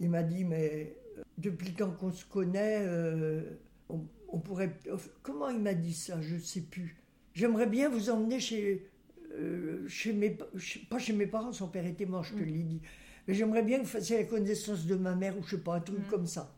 il 0.00 0.08
m'a 0.10 0.22
dit, 0.22 0.44
mais 0.44 0.96
euh, 1.18 1.22
depuis 1.38 1.68
le 1.68 1.74
temps 1.74 1.90
qu'on 1.92 2.10
se 2.12 2.24
connaît, 2.24 2.78
euh, 2.82 3.42
on, 3.88 4.00
on 4.28 4.38
pourrait... 4.40 4.76
Comment 5.22 5.50
il 5.50 5.60
m'a 5.60 5.74
dit 5.74 5.94
ça 5.94 6.20
Je 6.20 6.36
sais 6.38 6.62
plus. 6.62 6.96
J'aimerais 7.34 7.66
bien 7.66 7.88
vous 7.88 8.10
emmener 8.10 8.40
chez, 8.40 8.86
euh, 9.32 9.86
chez 9.88 10.12
mes, 10.12 10.36
chez- 10.56 10.80
pas 10.90 10.98
chez 10.98 11.12
mes 11.12 11.26
parents, 11.26 11.52
son 11.52 11.68
père 11.68 11.86
était 11.86 12.06
mort, 12.06 12.24
je 12.24 12.34
te 12.34 12.40
Mm. 12.42 12.46
l'ai 12.46 12.62
dit. 12.62 12.80
Mais 13.26 13.34
j'aimerais 13.34 13.62
bien 13.62 13.78
que 13.78 13.84
vous 13.84 13.88
fassiez 13.90 14.18
la 14.18 14.24
connaissance 14.24 14.86
de 14.86 14.94
ma 14.96 15.14
mère 15.14 15.36
ou 15.38 15.42
je 15.42 15.56
sais 15.56 15.62
pas, 15.62 15.76
un 15.76 15.80
truc 15.80 16.00
Mm. 16.06 16.10
comme 16.10 16.26
ça. 16.26 16.54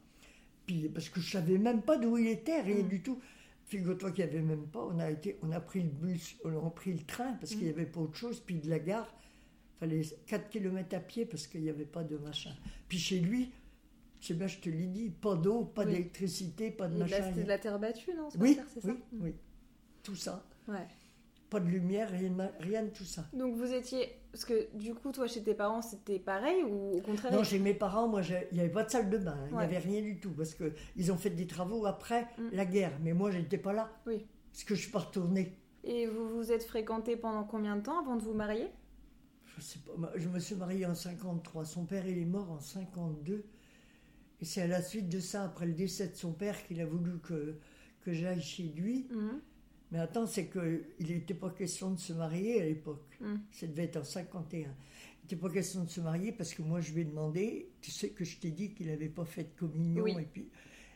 Puis 0.66 0.88
parce 0.88 1.08
que 1.08 1.20
je 1.20 1.30
savais 1.30 1.58
même 1.58 1.82
pas 1.82 1.96
d'où 1.96 2.16
il 2.18 2.26
était, 2.28 2.60
rien 2.60 2.82
Mm. 2.82 2.88
du 2.88 3.02
tout. 3.02 3.20
Figure-toi 3.66 4.12
qu'il 4.12 4.24
n'y 4.24 4.30
avait 4.30 4.42
même 4.42 4.66
pas. 4.66 4.84
On 4.92 4.98
a 4.98 5.10
été, 5.10 5.38
on 5.42 5.50
a 5.52 5.60
pris 5.60 5.82
le 5.82 5.88
bus, 5.88 6.36
on 6.44 6.66
a 6.66 6.70
pris 6.70 6.92
le 6.92 7.00
train 7.04 7.32
parce 7.34 7.52
qu'il 7.52 7.62
n'y 7.64 7.70
Mm. 7.70 7.76
avait 7.76 7.86
pas 7.86 8.00
autre 8.00 8.16
chose. 8.16 8.40
Puis 8.40 8.56
de 8.56 8.68
la 8.70 8.78
gare, 8.78 9.12
fallait 9.78 10.02
4 10.26 10.48
km 10.50 10.94
à 10.96 11.00
pied 11.00 11.24
parce 11.26 11.46
qu'il 11.46 11.62
n'y 11.62 11.70
avait 11.70 11.84
pas 11.84 12.02
de 12.04 12.16
machin. 12.16 12.50
Puis 12.88 12.98
chez 12.98 13.20
lui, 13.20 13.50
je 14.20 14.28
sais 14.28 14.34
bien, 14.34 14.46
je 14.46 14.58
te 14.58 14.68
l'ai 14.70 14.86
dit, 14.86 15.10
pas 15.10 15.34
d'eau, 15.36 15.64
pas 15.64 15.84
Oui. 15.84 15.92
d'électricité, 15.92 16.70
pas 16.70 16.88
de 16.88 16.96
Et 16.96 16.98
machin. 16.98 17.22
c'était 17.28 17.42
de 17.42 17.48
la 17.48 17.58
terre 17.58 17.78
battue, 17.78 18.10
non 18.16 18.28
Oui, 18.38 18.58
c'est 18.74 18.84
oui, 18.84 18.92
ça 18.92 19.16
oui. 19.20 19.34
Tout 20.02 20.16
ça. 20.16 20.44
Ouais. 20.68 20.86
Pas 21.50 21.60
de 21.60 21.68
lumière, 21.68 22.10
rien 22.60 22.82
de 22.82 22.88
tout 22.90 23.04
ça. 23.04 23.24
Donc 23.32 23.54
vous 23.56 23.72
étiez... 23.72 24.08
Parce 24.36 24.44
que 24.44 24.68
du 24.76 24.92
coup, 24.94 25.12
toi, 25.12 25.26
chez 25.26 25.42
tes 25.42 25.54
parents, 25.54 25.80
c'était 25.80 26.18
pareil 26.18 26.62
ou 26.62 26.98
au 26.98 27.00
contraire? 27.00 27.32
Non, 27.32 27.42
chez 27.42 27.58
mes 27.58 27.72
parents, 27.72 28.06
moi, 28.06 28.20
il 28.20 28.54
n'y 28.54 28.60
avait 28.60 28.68
pas 28.68 28.84
de 28.84 28.90
salle 28.90 29.08
de 29.08 29.16
bain, 29.16 29.30
hein. 29.34 29.46
il 29.50 29.56
n'y 29.56 29.62
avait 29.64 29.78
rien 29.78 30.02
du 30.02 30.20
tout, 30.20 30.30
parce 30.32 30.52
qu'ils 30.54 31.10
ont 31.10 31.16
fait 31.16 31.30
des 31.30 31.46
travaux 31.46 31.86
après 31.86 32.26
Mm. 32.36 32.48
la 32.52 32.66
guerre, 32.66 32.92
mais 33.02 33.14
moi, 33.14 33.30
je 33.30 33.38
n'étais 33.38 33.56
pas 33.56 33.72
là, 33.72 33.90
Oui. 34.06 34.26
parce 34.52 34.64
que 34.64 34.74
je 34.74 34.82
suis 34.82 34.90
pas 34.90 34.98
retourné. 34.98 35.56
Et 35.84 36.06
vous 36.06 36.28
vous 36.28 36.52
êtes 36.52 36.64
fréquentés 36.64 37.16
pendant 37.16 37.44
combien 37.44 37.76
de 37.76 37.80
temps 37.80 37.98
avant 37.98 38.14
de 38.16 38.20
vous 38.20 38.34
marier? 38.34 38.66
Je, 39.46 39.62
sais 39.62 39.78
pas, 39.78 40.12
je 40.16 40.28
me 40.28 40.38
suis 40.38 40.54
marié 40.54 40.84
en 40.84 40.94
53, 40.94 41.64
son 41.64 41.86
père, 41.86 42.06
il 42.06 42.18
est 42.18 42.26
mort 42.26 42.50
en 42.50 42.60
52, 42.60 43.42
et 44.42 44.44
c'est 44.44 44.60
à 44.60 44.66
la 44.66 44.82
suite 44.82 45.08
de 45.08 45.18
ça, 45.18 45.44
après 45.44 45.64
le 45.64 45.72
décès 45.72 46.08
de 46.08 46.14
son 46.14 46.34
père, 46.34 46.62
qu'il 46.66 46.78
a 46.82 46.84
voulu 46.84 47.20
que, 47.20 47.56
que 48.02 48.12
j'aille 48.12 48.42
chez 48.42 48.64
lui. 48.64 49.08
Mhm. 49.10 49.40
Mais 49.92 49.98
attends, 50.00 50.26
c'est 50.26 50.46
qu'il 50.48 50.84
n'était 51.00 51.34
pas 51.34 51.50
question 51.50 51.90
de 51.92 51.98
se 51.98 52.12
marier 52.12 52.60
à 52.60 52.64
l'époque. 52.64 53.16
Mm. 53.20 53.36
Ça 53.52 53.66
devait 53.66 53.84
être 53.84 53.98
en 53.98 54.04
51. 54.04 54.60
Il 54.60 54.66
n'était 55.22 55.36
pas 55.36 55.50
question 55.50 55.84
de 55.84 55.88
se 55.90 56.00
marier 56.00 56.32
parce 56.32 56.54
que 56.54 56.62
moi, 56.62 56.80
je 56.80 56.92
lui 56.92 57.02
ai 57.02 57.04
demandé, 57.04 57.68
tu 57.80 57.90
sais 57.90 58.10
que 58.10 58.24
je 58.24 58.36
t'ai 58.38 58.50
dit 58.50 58.74
qu'il 58.74 58.86
n'avait 58.88 59.08
pas 59.08 59.24
fait 59.24 59.44
de 59.44 59.58
communion. 59.58 60.02
Oui. 60.04 60.16
Et 60.20 60.24
puis, 60.24 60.48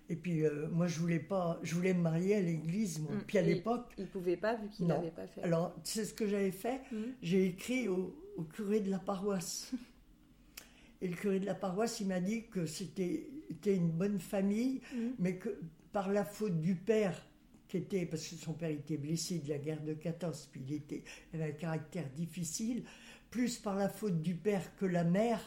et 0.08 0.16
puis 0.16 0.44
euh, 0.44 0.68
moi, 0.70 0.88
je 0.88 0.98
voulais 0.98 1.20
pas, 1.20 1.60
je 1.62 1.74
voulais 1.76 1.94
me 1.94 2.00
marier 2.02 2.34
à 2.36 2.40
l'église. 2.40 2.98
moi. 3.00 3.12
Mm. 3.14 3.22
Puis 3.26 3.38
à 3.38 3.42
Et- 3.42 3.54
l'époque, 3.54 3.92
Il 3.96 4.06
pouvait 4.08 4.36
pas 4.36 4.56
vu 4.56 4.68
qu'il 4.70 4.86
n'avait 4.86 5.10
pas 5.12 5.26
fait. 5.28 5.42
alors, 5.42 5.72
tu 5.84 5.90
sais 5.92 6.04
ce 6.04 6.12
que 6.14 6.26
j'avais 6.26 6.50
fait? 6.50 6.80
Mhm. 6.90 7.12
J'ai 7.22 7.46
écrit 7.46 7.86
au, 7.88 8.16
au 8.36 8.42
curé 8.42 8.80
de 8.80 8.90
la 8.90 8.98
paroisse. 8.98 9.70
Et 11.02 11.08
le 11.08 11.16
curé 11.16 11.40
de 11.40 11.46
la 11.46 11.54
paroisse, 11.54 12.00
il 12.00 12.08
m'a 12.08 12.20
dit 12.20 12.44
que 12.50 12.66
c'était 12.66 13.26
était 13.48 13.74
une 13.76 13.90
bonne 13.90 14.18
famille, 14.20 14.80
Mhm. 14.94 15.12
mais 15.18 15.36
que 15.36 15.48
par 15.92 16.12
la 16.12 16.24
faute 16.24 16.60
du 16.60 16.74
père, 16.76 17.26
qui 17.70 17.76
était, 17.76 18.04
parce 18.04 18.26
que 18.26 18.34
son 18.34 18.52
père 18.52 18.70
était 18.70 18.96
blessé 18.96 19.38
de 19.38 19.48
la 19.48 19.58
guerre 19.58 19.82
de 19.82 19.94
14, 19.94 20.48
puis 20.50 20.60
il, 20.66 20.74
était, 20.74 21.04
il 21.32 21.40
avait 21.40 21.52
un 21.52 21.56
caractère 21.56 22.08
difficile, 22.10 22.82
plus 23.30 23.58
par 23.58 23.76
la 23.76 23.88
faute 23.88 24.20
du 24.22 24.34
père 24.34 24.74
que 24.76 24.86
la 24.86 25.04
mère, 25.04 25.40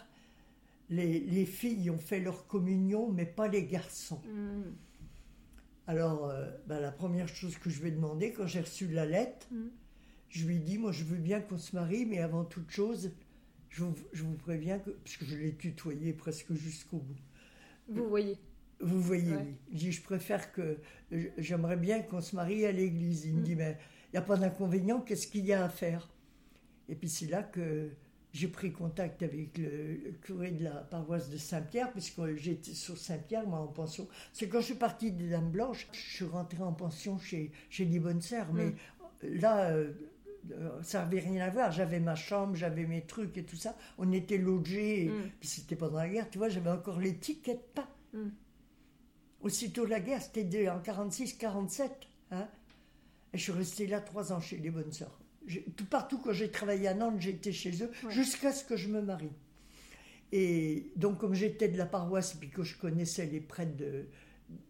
les, 0.90 1.20
les 1.20 1.46
filles 1.46 1.90
ont 1.90 1.98
fait 1.98 2.22
leur 2.22 2.48
communion, 2.48 3.12
mais 3.12 3.26
pas 3.26 3.50
les 3.50 3.66
garçons. 3.66 4.22
Mhm. 4.26 4.74
Alors, 5.86 6.30
euh, 6.30 6.50
ben, 6.66 6.80
la 6.80 6.92
première 6.94 7.28
chose 7.28 7.58
que 7.58 7.70
je 7.70 7.82
lui 7.82 7.90
ai 7.90 7.92
demandé, 7.92 8.32
quand 8.32 8.48
j'ai 8.48 8.62
reçu 8.62 8.88
la 8.88 9.06
lettre, 9.06 9.48
Mhm. 9.52 9.70
je 10.30 10.48
lui 10.48 10.56
ai 10.56 10.60
dit, 10.60 10.78
moi 10.78 10.94
je 10.94 11.04
veux 11.04 11.18
bien 11.18 11.42
qu'on 11.42 11.58
se 11.58 11.76
marie, 11.76 12.06
mais 12.06 12.20
avant 12.20 12.46
toute 12.46 12.72
chose, 12.72 13.12
je 13.70 13.84
vous, 13.84 13.96
je 14.14 14.24
vous 14.24 14.36
préviens, 14.38 14.80
que, 14.80 14.92
puisque 14.92 15.26
je 15.26 15.36
l'ai 15.36 15.54
tutoyé 15.56 16.14
presque 16.14 16.54
jusqu'au 16.54 17.00
bout. 17.00 17.20
Vous 17.90 18.08
voyez. 18.08 18.38
Vous 18.84 19.02
voyez, 19.02 19.32
Ouais. 19.32 19.38
oui. 19.46 19.56
Je 19.74 19.78
dis, 19.78 19.92
je 19.92 20.02
préfère 20.02 20.52
que. 20.52 20.78
J'aimerais 21.38 21.78
bien 21.78 22.02
qu'on 22.02 22.22
se 22.22 22.36
marie 22.36 22.66
à 22.66 22.72
l'église. 22.72 23.26
Il 23.26 23.34
me 23.36 23.40
Mm. 23.42 23.44
dit, 23.44 23.56
mais 23.56 23.78
il 24.10 24.14
n'y 24.14 24.20
a 24.20 24.22
pas 24.22 24.38
d'inconvénient, 24.38 25.00
qu'est-ce 25.02 25.28
qu'il 25.28 25.46
y 25.46 25.54
a 25.54 25.64
à 25.64 25.70
faire? 25.70 26.10
Et 26.90 26.96
puis 26.96 27.08
c'est 27.10 27.28
là 27.28 27.44
que 27.44 27.90
j'ai 28.34 28.48
pris 28.48 28.72
contact 28.72 29.22
avec 29.24 29.58
le, 29.60 30.12
curé 30.22 30.52
de 30.52 30.64
la 30.64 30.72
paroisse 30.72 31.30
de 31.30 31.38
Saint-Pierre, 31.38 31.92
puisque 31.92 32.36
j'étais 32.36 32.74
sur 32.74 32.98
Saint-Pierre, 32.98 33.48
moi, 33.48 33.60
en 33.60 33.68
pension. 33.68 34.08
C'est 34.34 34.48
quand 34.50 34.60
je 34.60 34.66
suis 34.66 34.76
partie 34.76 35.12
des 35.12 35.30
Dames 35.30 35.52
Blanches, 35.52 35.88
je 35.92 36.16
suis 36.16 36.26
rentrée 36.26 36.64
en 36.64 36.74
pension 36.74 37.18
chez, 37.20 37.52
chez 37.70 37.86
les 37.86 38.00
Bonnes 38.00 38.22
Sœurs. 38.22 38.52
Mais 38.54 38.66
mm. 38.68 39.40
là, 39.40 39.70
euh, 39.72 39.94
euh, 40.52 40.82
ça 40.82 41.00
n'avait 41.04 41.20
rien 41.20 41.46
à 41.46 41.50
voir. 41.52 41.72
J'avais 41.72 42.00
ma 42.00 42.16
chambre, 42.16 42.56
j'avais 42.56 42.86
mes 42.86 43.02
trucs 43.04 43.38
et 43.38 43.44
tout 43.44 43.56
ça. 43.56 43.78
On 44.00 44.12
était 44.12 44.38
logés, 44.40 45.06
mm. 45.10 45.30
puis 45.40 45.48
c'était 45.48 45.76
pendant 45.76 46.00
la 46.00 46.10
guerre, 46.10 46.30
tu 46.30 46.38
vois, 46.40 46.50
j'avais 46.50 46.72
encore 46.72 47.00
l'étiquette 47.00 47.72
pain. 47.76 47.88
Aussitôt 49.44 49.86
la 49.86 50.00
guerre, 50.00 50.22
c'était 50.22 50.70
en 50.70 50.80
46-47. 50.80 51.90
Hein, 52.32 52.48
et 53.34 53.38
je 53.38 53.44
suis 53.44 53.52
restée 53.52 53.88
là 53.88 54.02
trois 54.02 54.34
ans 54.34 54.42
chez 54.42 54.58
les 54.58 54.72
Bonnes 54.72 54.92
Sœurs 54.92 55.20
tout 55.76 55.86
partout 55.86 56.18
quand 56.20 56.34
j'ai 56.34 56.50
travaillé 56.50 56.88
à 56.88 56.94
Nantes, 56.94 57.20
j'étais 57.20 57.52
chez 57.52 57.84
eux 57.84 57.92
jusqu'à 58.10 58.52
ce 58.52 58.64
que 58.64 58.76
je 58.76 58.88
me 58.88 59.02
marie. 59.02 59.32
Et 60.32 60.92
donc, 60.96 61.20
comme 61.20 61.34
j'étais 61.34 61.68
de 61.68 61.78
la 61.78 61.86
paroisse 61.86 62.38
et 62.42 62.48
que 62.48 62.64
je 62.64 62.78
connaissais 62.78 63.26
les 63.28 63.40
prêtres 63.40 63.78
de, 63.78 64.06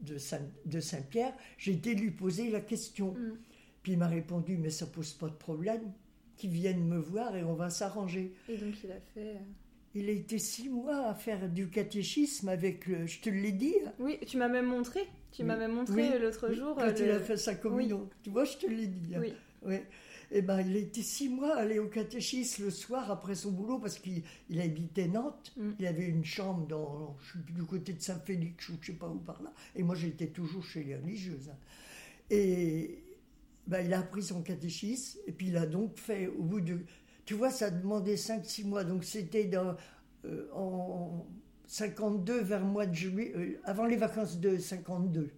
de, 0.01 0.17
Saint, 0.17 1.01
pierre 1.09 1.33
j'ai 1.57 1.73
été 1.73 1.95
lui 1.95 2.11
poser 2.11 2.49
la 2.49 2.61
question. 2.61 3.13
Mm. 3.13 3.37
Puis 3.81 3.91
il 3.93 3.97
m'a 3.97 4.07
répondu 4.07 4.57
Mais 4.57 4.69
ça 4.69 4.85
pose 4.85 5.13
pas 5.13 5.27
de 5.27 5.35
problème, 5.35 5.91
qu'ils 6.37 6.51
viennent 6.51 6.85
me 6.85 6.97
voir 6.97 7.35
et 7.35 7.43
on 7.43 7.53
va 7.53 7.69
s'arranger. 7.69 8.33
Et 8.49 8.57
donc, 8.57 8.75
il 8.83 8.91
a 8.91 8.99
fait. 9.13 9.37
Il 9.95 10.09
a 10.09 10.11
été 10.11 10.39
six 10.39 10.69
mois 10.69 11.07
à 11.07 11.13
faire 11.13 11.49
du 11.49 11.69
catéchisme 11.69 12.49
avec 12.49 12.87
le. 12.87 13.05
Je 13.05 13.19
te 13.19 13.29
l'ai 13.29 13.51
dit. 13.51 13.75
Hein. 13.85 13.91
Oui, 13.99 14.19
tu 14.25 14.37
m'as 14.37 14.47
même 14.47 14.65
montré. 14.65 15.01
Tu 15.31 15.43
m'as 15.43 15.57
même 15.57 15.73
montré 15.73 16.19
l'autre 16.19 16.51
jour. 16.53 16.75
Quand 16.75 16.93
il 16.99 17.09
a 17.09 17.19
fait 17.19 17.37
sa 17.37 17.55
communion. 17.55 18.09
Tu 18.23 18.29
vois, 18.29 18.45
je 18.45 18.57
te 18.57 18.67
l'ai 18.67 18.87
dit. 18.87 19.15
Hein. 19.15 19.19
Oui. 19.21 19.33
oui 19.65 19.77
eh 20.35 20.41
ben, 20.41 20.61
il 20.61 20.75
a 20.75 20.79
été 20.79 21.03
six 21.03 21.29
mois 21.29 21.55
allé 21.55 21.77
au 21.77 21.87
catéchisme 21.87 22.65
le 22.65 22.71
soir 22.71 23.11
après 23.11 23.35
son 23.35 23.51
boulot 23.51 23.77
parce 23.77 23.99
qu'il 23.99 24.23
habitait 24.59 25.07
Nantes. 25.07 25.53
Mm. 25.55 25.71
Il 25.79 25.85
avait 25.85 26.05
une 26.07 26.25
chambre 26.25 26.65
dans, 26.65 27.15
du 27.53 27.63
côté 27.63 27.93
de 27.93 28.01
Saint-Félix 28.01 28.67
ou 28.69 28.73
je 28.81 28.87
sais 28.87 28.97
pas 28.97 29.07
où 29.07 29.19
par 29.19 29.43
là. 29.43 29.53
Et 29.75 29.83
moi, 29.83 29.93
j'étais 29.93 30.27
toujours 30.27 30.65
chez 30.65 30.83
les 30.83 30.95
religieuses. 30.95 31.49
Hein. 31.49 31.57
Et 32.31 33.03
ben, 33.67 33.85
il 33.85 33.93
a 33.93 33.99
appris 33.99 34.23
son 34.23 34.41
catéchisme 34.41 35.19
et 35.27 35.31
puis 35.31 35.49
il 35.49 35.57
a 35.57 35.67
donc 35.67 35.97
fait 35.97 36.27
au 36.27 36.41
bout 36.41 36.61
de. 36.61 36.79
Tu 37.25 37.33
vois, 37.33 37.51
ça 37.51 37.69
demandait 37.69 38.17
cinq, 38.17 38.45
six 38.45 38.63
mois. 38.63 38.83
Donc 38.83 39.03
c'était 39.03 39.45
dans, 39.45 39.75
euh, 40.25 40.47
en 40.53 41.25
52 41.67 42.41
vers 42.41 42.59
le 42.59 42.65
mois 42.65 42.85
de 42.85 42.93
juillet, 42.93 43.33
euh, 43.35 43.59
avant 43.63 43.85
les 43.85 43.95
vacances 43.95 44.39
de 44.39 44.57
52. 44.57 45.31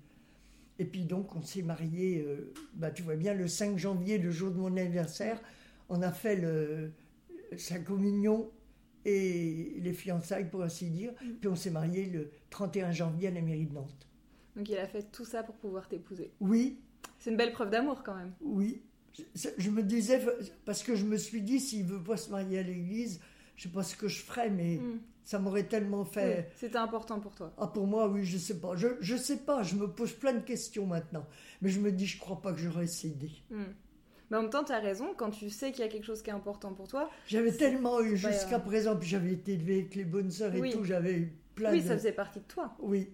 Et 0.78 0.86
puis 0.86 1.06
donc, 1.06 1.36
on 1.36 1.42
s'est 1.42 1.62
mariés, 1.62 2.24
euh, 2.28 2.54
bah, 2.74 2.92
tu 2.92 3.04
vois 3.04 3.16
bien, 3.16 3.34
le 3.34 3.48
5 3.48 3.78
janvier, 3.78 4.18
le 4.18 4.32
jour 4.32 4.52
de 4.52 4.58
mon 4.58 4.76
anniversaire. 4.76 5.40
On 5.88 6.02
a 6.02 6.12
fait 6.12 6.36
le, 6.36 6.92
sa 7.58 7.80
communion 7.80 8.52
et 9.06 9.78
les 9.80 9.94
fiançailles, 9.94 10.50
pour 10.50 10.64
ainsi 10.64 10.90
dire. 10.90 11.14
Mm. 11.24 11.32
Puis 11.40 11.50
on 11.50 11.56
s'est 11.56 11.70
mariés 11.70 12.08
le 12.08 12.32
31 12.50 12.92
janvier 12.92 13.30
à 13.30 13.32
la 13.32 13.42
mairie 13.42 13.68
de 13.68 13.74
Nantes. 13.74 14.08
Donc 14.56 14.70
il 14.70 14.78
a 14.78 14.88
fait 14.88 15.04
tout 15.12 15.26
ça 15.26 15.44
pour 15.44 15.56
pouvoir 15.56 15.88
t'épouser. 15.88 16.32
Oui. 16.40 16.80
C'est 17.20 17.30
une 17.30 17.38
belle 17.38 17.54
preuve 17.54 17.70
d'amour 17.70 18.04
quand 18.04 18.16
même. 18.16 18.34
Oui. 18.42 18.82
Je, 19.58 19.70
me 19.70 19.84
disais, 19.84 20.22
parce 20.66 20.84
que 20.84 20.96
je 20.96 21.06
me 21.06 21.18
suis 21.18 21.42
dit, 21.42 21.60
s'il 21.60 21.86
veut 21.86 22.04
pas 22.04 22.18
se 22.18 22.30
marier 22.30 22.60
à 22.60 22.64
l'église, 22.64 23.20
je 23.56 23.64
sais 23.64 23.70
pas 23.70 23.84
ce 23.84 23.96
que 23.96 24.08
je 24.08 24.22
ferais, 24.22 24.50
mais 24.50 24.78
mm. 24.78 25.00
Ça 25.26 25.40
m'aurait 25.40 25.64
tellement 25.64 26.06
fait. 26.06 26.52
C'était 26.56 26.78
important 26.78 27.20
pour 27.20 27.34
toi. 27.34 27.52
Ah, 27.58 27.66
pour 27.66 27.88
moi, 27.88 28.08
oui, 28.08 28.24
je 28.24 28.38
sais 28.38 28.60
pas. 28.60 28.76
Je, 28.76 28.90
je 29.02 29.16
sais 29.16 29.38
pas, 29.38 29.64
je 29.64 29.76
me 29.76 29.88
pose 29.88 30.14
plein 30.14 30.34
de 30.34 30.40
questions 30.40 30.86
maintenant. 30.86 31.26
Mais 31.64 31.70
je 31.70 31.80
me 31.80 31.92
dis, 31.92 32.06
je 32.06 32.20
crois 32.20 32.40
pas 32.40 32.54
que 32.54 32.60
j'aurais 32.60 32.86
cédé. 32.86 33.32
Hmm. 33.50 33.64
Mais 34.30 34.38
en 34.38 34.42
même 34.44 34.52
temps, 34.52 34.64
tu 34.64 34.72
as 34.72 34.80
raison, 34.80 35.16
quand 35.18 35.32
tu 35.32 35.50
sais 35.50 35.72
qu'il 35.72 35.84
y 35.84 35.88
a 35.88 35.92
quelque 35.92 36.06
chose 36.06 36.22
qui 36.22 36.30
est 36.30 36.34
important 36.34 36.74
pour 36.74 36.88
toi. 36.88 37.10
J'avais 37.28 37.52
tellement 37.52 38.02
eu 38.02 38.16
jusqu'à 38.18 38.60
présent, 38.60 38.96
puis 38.96 39.10
j'avais 39.10 39.34
été 39.34 39.54
élevé 39.54 39.80
avec 39.80 39.96
les 39.96 40.06
bonnes 40.06 40.32
sœurs 40.32 40.54
et 40.56 40.70
tout, 40.70 40.84
j'avais 40.84 41.14
eu 41.14 41.34
plein 41.56 41.72
oui, 41.72 41.82
ça 41.82 41.98
faisait 41.98 42.12
partie 42.12 42.40
de 42.40 42.46
toi. 42.46 42.76
Oui. 42.80 43.10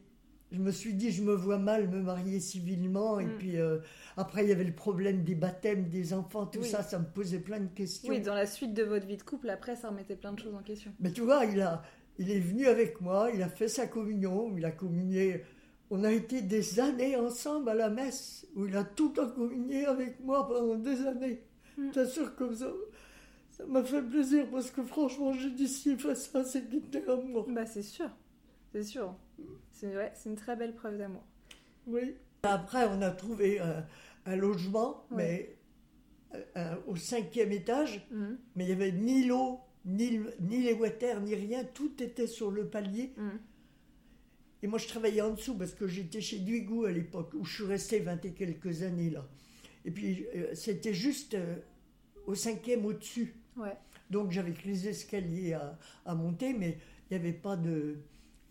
Je 0.51 0.59
me 0.59 0.71
suis 0.71 0.93
dit, 0.93 1.11
je 1.11 1.23
me 1.23 1.33
vois 1.33 1.57
mal 1.57 1.89
me 1.89 2.01
marier 2.01 2.39
civilement. 2.39 3.19
Et 3.19 3.25
hmm. 3.25 3.37
puis 3.37 3.57
euh, 3.57 3.79
après, 4.17 4.43
il 4.43 4.49
y 4.49 4.51
avait 4.51 4.63
le 4.63 4.73
problème 4.73 5.23
des 5.23 5.35
baptêmes 5.35 5.89
des 5.89 6.13
enfants, 6.13 6.45
tout 6.45 6.63
ça, 6.63 6.83
ça 6.83 6.99
me 6.99 7.05
posait 7.05 7.39
plein 7.39 7.59
de 7.59 7.69
questions. 7.73 8.11
Oui, 8.11 8.19
dans 8.21 8.35
la 8.35 8.45
suite 8.45 8.73
de 8.73 8.83
votre 8.83 9.07
vie 9.07 9.17
de 9.17 9.23
couple, 9.23 9.49
après, 9.49 9.75
ça 9.75 9.89
remettait 9.89 10.15
plein 10.15 10.33
de 10.33 10.39
choses 10.39 10.53
en 10.53 10.63
question. 10.63 10.91
Mais 10.99 11.11
tu 11.11 11.21
vois, 11.21 11.45
il 11.45 11.61
a, 11.61 11.83
il 12.17 12.29
est 12.31 12.39
venu 12.39 12.67
avec 12.67 13.01
moi, 13.01 13.29
il 13.33 13.41
a 13.41 13.49
fait 13.49 13.67
sa 13.67 13.87
communion, 13.87 14.53
il 14.57 14.65
a 14.65 14.71
communié. 14.71 15.43
On 15.89 16.03
a 16.03 16.11
été 16.11 16.41
des 16.41 16.79
années 16.79 17.15
ensemble 17.15 17.69
à 17.69 17.73
la 17.73 17.89
messe, 17.89 18.47
où 18.55 18.65
il 18.65 18.75
a 18.75 18.83
tout 18.83 19.19
en 19.19 19.29
communié 19.29 19.85
avec 19.85 20.19
moi 20.21 20.47
pendant 20.47 20.75
des 20.75 21.05
années. 21.05 21.41
Bien 21.77 22.03
mm. 22.03 22.07
sûr, 22.07 22.35
comme 22.35 22.55
ça, 22.55 22.71
ça 23.51 23.65
m'a 23.65 23.83
fait 23.83 24.01
plaisir 24.01 24.47
parce 24.51 24.71
que 24.71 24.83
franchement, 24.83 25.33
j'ai 25.33 25.51
dit 25.51 25.67
s'il 25.67 25.97
fait 25.97 26.15
ça, 26.15 26.43
c'est 26.43 26.67
qu'il 26.69 26.79
était 26.79 27.07
amour. 27.09 27.47
Bah, 27.49 27.65
c'est 27.65 27.83
sûr, 27.83 28.09
c'est 28.71 28.83
sûr. 28.83 29.15
C'est 29.81 29.95
ouais, 29.95 30.11
une 30.27 30.35
très 30.35 30.55
belle 30.55 30.75
preuve 30.75 30.99
d'amour. 30.99 31.23
Oui. 31.87 32.15
Après, 32.43 32.85
on 32.85 33.01
a 33.01 33.09
trouvé 33.09 33.59
un, 33.59 34.35
logement, 34.35 35.07
mais 35.09 35.57
euh, 36.35 36.41
euh, 36.55 36.75
au 36.85 36.95
cinquième 36.95 37.51
étage, 37.51 38.07
mm. 38.11 38.35
mais 38.55 38.65
il 38.65 38.67
n'y 38.67 38.73
avait 38.73 38.91
ni 38.91 39.25
l'eau, 39.25 39.59
ni, 39.85 40.19
ni 40.39 40.61
les 40.61 40.73
water, 40.73 41.19
ni 41.21 41.33
rien, 41.33 41.63
tout 41.63 41.91
était 42.01 42.27
sur 42.27 42.51
le 42.51 42.67
palier. 42.67 43.13
Mm. 43.17 43.29
Et 44.61 44.67
moi, 44.67 44.77
je 44.77 44.87
travaillais 44.87 45.21
en 45.21 45.31
dessous 45.31 45.55
parce 45.55 45.73
que 45.73 45.87
j'étais 45.87 46.21
chez 46.21 46.37
Duigou 46.37 46.85
à 46.85 46.91
l'époque, 46.91 47.33
où 47.33 47.43
je 47.43 47.55
suis 47.55 47.65
restée 47.65 47.99
vingt 48.01 48.23
et 48.23 48.33
quelques 48.33 48.83
années 48.83 49.09
là. 49.09 49.27
Et 49.83 49.89
puis, 49.89 50.27
euh, 50.35 50.53
c'était 50.53 50.93
juste 50.93 51.33
euh, 51.33 51.55
au 52.27 52.35
cinquième 52.35 52.85
au-dessus. 52.85 53.35
Donc, 54.11 54.29
j'avais 54.29 54.51
que 54.51 54.67
les 54.67 54.87
escaliers 54.87 55.57
à, 56.05 56.13
monter, 56.13 56.53
mais 56.53 56.77
il 57.09 57.17
n'y 57.17 57.23
avait 57.23 57.33
pas 57.33 57.55
de, 57.55 57.95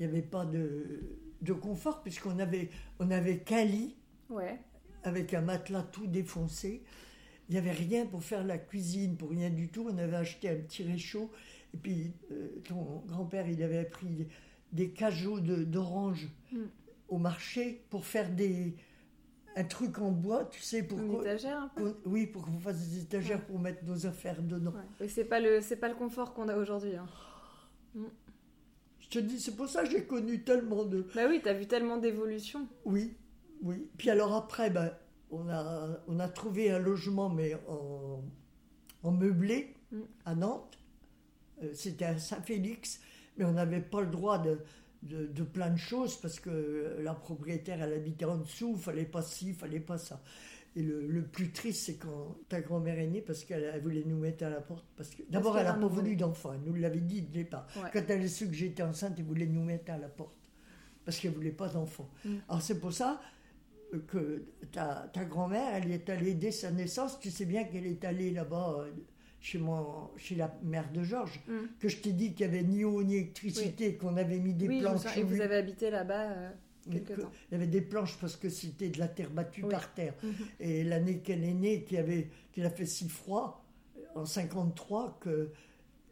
il 0.01 0.07
y 0.07 0.09
avait 0.09 0.23
pas 0.23 0.47
de, 0.47 1.19
de 1.43 1.53
confort, 1.53 2.03
puisqu'on 2.03 2.39
avait, 2.39 2.71
on 2.99 3.11
avait 3.11 3.39
qu'un 3.39 3.65
lit, 3.65 3.97
avec 5.05 5.35
un 5.35 5.43
matelas 5.43 5.83
tout 5.83 6.07
défoncé. 6.07 6.83
Il 7.49 7.53
n'y 7.53 7.59
avait 7.59 7.73
rien 7.73 8.07
pour 8.07 8.23
faire 8.23 8.45
la 8.45 8.59
cuisine, 8.59 9.17
pour 9.17 9.31
rien 9.31 9.51
du 9.51 9.69
tout. 9.69 9.87
On 9.93 9.99
avait 9.99 10.17
acheté 10.17 10.49
un 10.49 10.57
petit 10.57 10.85
réchaud. 10.85 11.31
Et 11.75 11.77
puis, 11.77 12.13
euh, 12.31 12.49
ton 12.65 13.03
grand-père, 13.07 13.49
il 13.49 13.63
avait 13.63 13.85
pris 13.85 14.27
des 14.73 14.91
cajots 14.91 15.41
d'orange 15.41 16.29
hmm. 16.53 16.65
au 17.09 17.19
marché 17.19 17.85
pour 17.91 18.07
faire 18.07 18.31
des, 18.31 18.77
un 19.57 19.65
truc 19.65 19.99
en 19.99 20.13
bois, 20.13 20.45
tu 20.45 20.61
sais, 20.61 20.83
pour 20.83 20.99
une 20.99 21.21
étagère 21.21 21.59
un 21.59 21.69
peu. 21.69 21.97
oui, 22.07 22.27
pour 22.27 22.45
qu'on 22.45 22.59
fasse 22.59 22.89
des 22.89 23.03
étagères 23.03 23.45
pour 23.45 23.59
mettre 23.59 23.85
nos 23.85 24.07
affaires 24.07 24.43
dedans. 24.43 24.73
Ouais. 25.01 25.09
c'est 25.09 25.25
pas 25.25 25.41
le 25.41 25.61
c'est 25.61 25.77
pas 25.77 25.89
le 25.89 25.97
confort 25.97 26.33
qu'on 26.33 26.49
a 26.49 26.57
aujourd'hui. 26.57 26.95
Hein. 26.95 27.07
Hmm. 27.95 28.05
Je 29.11 29.19
te 29.19 29.25
dis, 29.25 29.41
c'est 29.41 29.57
pour 29.57 29.69
ça 29.69 29.83
que 29.83 29.91
j'ai 29.91 30.05
connu 30.05 30.43
tellement 30.45 30.85
de. 30.85 31.05
Bah 31.15 31.23
oui, 31.29 31.41
t'as 31.43 31.53
vu 31.53 31.67
tellement 31.67 31.97
d'évolution. 31.97 32.69
Oui, 32.85 33.17
oui. 33.63 33.89
Puis 33.99 34.09
alors 34.09 34.35
après, 34.35 34.71
ben, 34.71 34.93
on 35.33 35.49
a, 35.49 36.01
on 36.07 36.21
a 36.21 36.29
trouvé 36.29 36.71
un 36.71 36.79
logement, 36.79 37.29
mais 37.29 37.57
en, 39.03 39.11
meublé, 39.11 39.75
mm. 39.91 40.01
à 40.25 40.35
Nantes. 40.37 40.79
Euh, 41.63 41.71
c'était 41.75 42.05
à 42.05 42.19
Saint-Félix, 42.19 43.01
mais 43.37 43.45
on 43.45 43.53
n'avait 43.53 43.81
pas 43.81 44.01
le 44.01 44.07
droit 44.07 44.39
de, 44.39 44.61
de, 45.03 45.43
plein 45.43 45.71
de 45.71 45.77
choses 45.77 46.17
parce 46.17 46.39
que 46.39 46.99
la 47.01 47.15
propriétaire, 47.15 47.83
elle 47.83 47.93
habitait 47.93 48.25
en 48.25 48.39
dessous, 48.39 48.75
il 48.77 48.81
fallait 48.81 49.05
pas 49.05 49.23
ci, 49.23 49.49
il 49.49 49.55
fallait 49.55 49.81
pas 49.81 49.99
ça. 49.99 50.23
Et 50.77 50.83
le, 50.83 51.23
plus 51.23 51.51
triste, 51.51 51.87
c'est 51.87 51.97
quand 51.97 52.37
ta 52.49 52.61
grand-mère 52.61 52.99
est 52.99 53.09
née 53.09 53.23
parce 53.23 53.45
qu'elle 53.45 53.81
voulait 53.83 54.05
nous 54.07 54.19
mettre 54.19 54.45
à 54.45 54.51
la 54.51 54.61
porte. 54.61 54.87
Parce 54.97 55.11
que 55.11 55.23
d'abord, 55.29 55.59
elle 55.59 55.65
n'a 55.65 55.75
pas 55.75 55.87
voulu 55.89 56.15
d'enfant. 56.15 56.53
Elle 56.55 56.61
nous 56.61 56.75
l'avait 56.75 57.01
dit 57.01 57.23
dès 57.23 57.41
départ. 57.41 57.67
Quand 57.93 58.03
elle 58.09 58.23
a 58.23 58.29
su 58.29 58.47
que 58.47 58.55
j'étais 58.55 58.83
enceinte, 58.83 59.15
elle 59.19 59.25
voulait 59.25 59.47
nous 59.47 59.65
mettre 59.65 59.91
à 59.93 59.99
la 59.99 60.09
porte 60.09 60.35
parce 61.05 61.19
qu'elle 61.19 61.33
voulait 61.33 61.51
pas 61.51 61.69
d'enfant. 61.69 62.09
Mm. 62.25 62.37
Alors 62.49 62.63
c'est 62.63 62.79
pour 62.79 62.93
ça 62.93 63.21
que 64.07 64.45
ta, 64.71 65.11
ta 65.13 65.25
grand-mère, 65.25 65.75
elle 65.75 65.91
est 65.91 66.09
allée 66.09 66.35
dès 66.35 66.53
sa 66.53 66.71
naissance, 66.71 67.19
tu 67.19 67.31
sais 67.31 67.45
bien 67.45 67.65
qu'elle 67.65 67.87
est 67.87 68.05
allée 68.05 68.31
là-bas 68.31 68.77
euh, 68.79 68.91
chez 69.41 69.59
moi, 69.59 70.13
chez 70.17 70.37
la 70.37 70.57
mère 70.63 70.93
de 70.93 71.03
Georges, 71.03 71.41
mm. 71.49 71.59
que 71.81 71.89
je 71.89 71.97
t'ai 71.97 72.13
dit 72.13 72.35
qu'il 72.35 72.49
n'y 72.49 72.57
avait 72.57 72.67
ni 72.67 72.85
eau 72.85 73.03
ni 73.03 73.17
électricité, 73.17 73.97
qu'on 73.97 74.17
avait 74.17 74.39
mis 74.39 74.55
des 74.55 74.69
planches. 74.79 75.17
et 75.17 75.23
vous 75.25 75.41
avez 75.41 75.57
habité 75.57 75.91
là-bas 75.91 76.31
euh, 76.31 76.51
quelque 76.91 77.21
temps. 77.21 77.31
Il 77.51 77.55
y 77.55 77.57
avait 77.57 77.67
des 77.67 77.81
planches 77.81 78.17
parce 78.19 78.37
que 78.37 78.49
c'était 78.49 78.89
de 78.89 78.99
la 78.99 79.09
terre 79.09 79.31
battue 79.31 79.63
par 79.63 79.93
terre. 79.95 80.15
Mm-hmm. 80.25 80.45
Et 80.61 80.85
l'année 80.85 81.19
qu'elle 81.19 81.45
est 81.45 81.55
née, 81.55 81.85
qu'il, 81.85 81.99
avait, 81.99 82.29
qu'il 82.53 82.65
a 82.65 82.71
fait 82.71 82.87
si 82.87 83.09
froid, 83.09 83.65
en 84.15 84.25
53, 84.25 85.19
que 85.21 85.51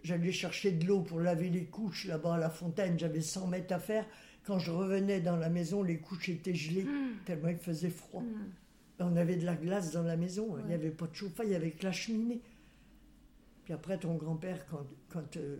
j'allais 0.02 0.32
chercher 0.32 0.72
de 0.72 0.86
l'eau 0.86 1.00
pour 1.00 1.20
laver 1.20 1.50
les 1.50 1.64
couches 1.64 2.06
là-bas 2.06 2.34
à 2.34 2.38
la 2.38 2.50
fontaine, 2.50 2.98
j'avais 2.98 3.20
100 3.20 3.46
mètres 3.48 3.74
à 3.74 3.78
faire 3.78 4.06
quand 4.48 4.58
je 4.58 4.70
revenais 4.70 5.20
dans 5.20 5.36
la 5.36 5.50
maison, 5.50 5.82
les 5.82 5.98
couches 5.98 6.30
étaient 6.30 6.54
gelées, 6.54 6.84
hmm. 6.84 7.18
tellement 7.26 7.48
il 7.48 7.58
faisait 7.58 7.90
froid. 7.90 8.22
Hmm. 8.22 8.50
On 8.98 9.14
avait 9.14 9.36
de 9.36 9.44
la 9.44 9.54
glace 9.54 9.92
dans 9.92 10.02
la 10.02 10.16
maison, 10.16 10.56
il 10.58 10.64
n'y 10.64 10.72
avait 10.72 10.90
pas 10.90 11.06
de 11.06 11.14
chauffage, 11.14 11.46
il 11.46 11.52
y 11.52 11.54
avait 11.54 11.72
que 11.72 11.84
la 11.84 11.92
cheminée. 11.92 12.40
Puis 13.64 13.74
après, 13.74 13.98
ton 13.98 14.14
grand-père, 14.14 14.66
quand, 14.70 14.86
quand 15.10 15.36
euh, 15.36 15.56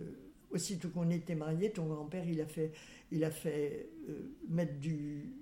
aussitôt 0.51 0.89
qu'on 0.89 1.09
était 1.09 1.35
mariés, 1.35 1.71
ton 1.71 1.85
grand-père, 1.85 2.27
il 2.27 2.41
a 2.41 2.45
fait, 2.45 2.71
il 3.11 3.23
a 3.23 3.31
fait 3.31 3.89
euh, 4.09 4.35
mettre 4.47 4.77
du, 4.79 5.33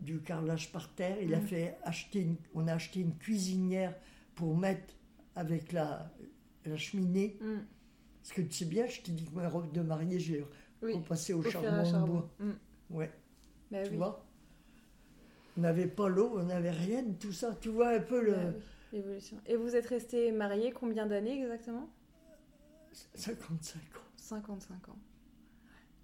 du 0.00 0.20
carrelage 0.20 0.72
par 0.72 0.94
terre, 0.94 1.16
il 1.22 1.34
a 1.34 1.38
hmm. 1.38 1.46
fait 1.46 1.78
acheter 1.82 2.20
une, 2.20 2.36
on 2.54 2.66
a 2.68 2.74
acheté 2.74 3.00
une 3.00 3.16
cuisinière 3.16 3.94
pour 4.34 4.56
mettre 4.56 4.94
avec 5.34 5.72
la, 5.72 6.12
la 6.64 6.76
cheminée. 6.76 7.38
Parce 8.22 8.34
que 8.34 8.42
tu 8.42 8.52
sais 8.52 8.64
bien, 8.64 8.86
je 8.86 9.00
t'ai 9.02 9.12
dit 9.12 9.24
que 9.24 9.34
ma 9.34 9.48
robe 9.48 9.72
de 9.72 9.82
mariée, 9.82 10.18
je 10.18 10.32
l'ai 10.34 10.44
Oui. 10.82 10.94
repassée 10.94 11.32
au 11.32 11.38
Au 11.38 11.50
charbon 11.50 11.82
de 12.00 12.06
bois. 12.06 12.28
Mm. 12.40 12.50
Ouais, 12.90 13.10
Bah 13.70 13.82
tu 13.84 13.90
oui. 13.90 13.96
vois? 13.96 14.24
On 15.56 15.60
n'avait 15.62 15.86
pas 15.86 16.08
l'eau, 16.08 16.34
on 16.36 16.44
n'avait 16.44 16.70
rien, 16.70 17.02
de 17.02 17.14
tout 17.14 17.32
ça. 17.32 17.56
Tu 17.60 17.68
vois 17.70 17.90
un 17.90 18.00
peu 18.00 18.22
le 18.22 18.32
Bah 18.32 18.42
oui, 18.46 18.62
l'évolution. 18.92 19.38
Et 19.46 19.56
vous 19.56 19.74
êtes 19.74 19.86
resté 19.86 20.32
marié 20.32 20.72
combien 20.72 21.06
d'années 21.06 21.40
exactement? 21.40 21.88
55 23.14 23.78
ans. 23.78 24.05
55 24.26 24.88
ans. 24.88 24.98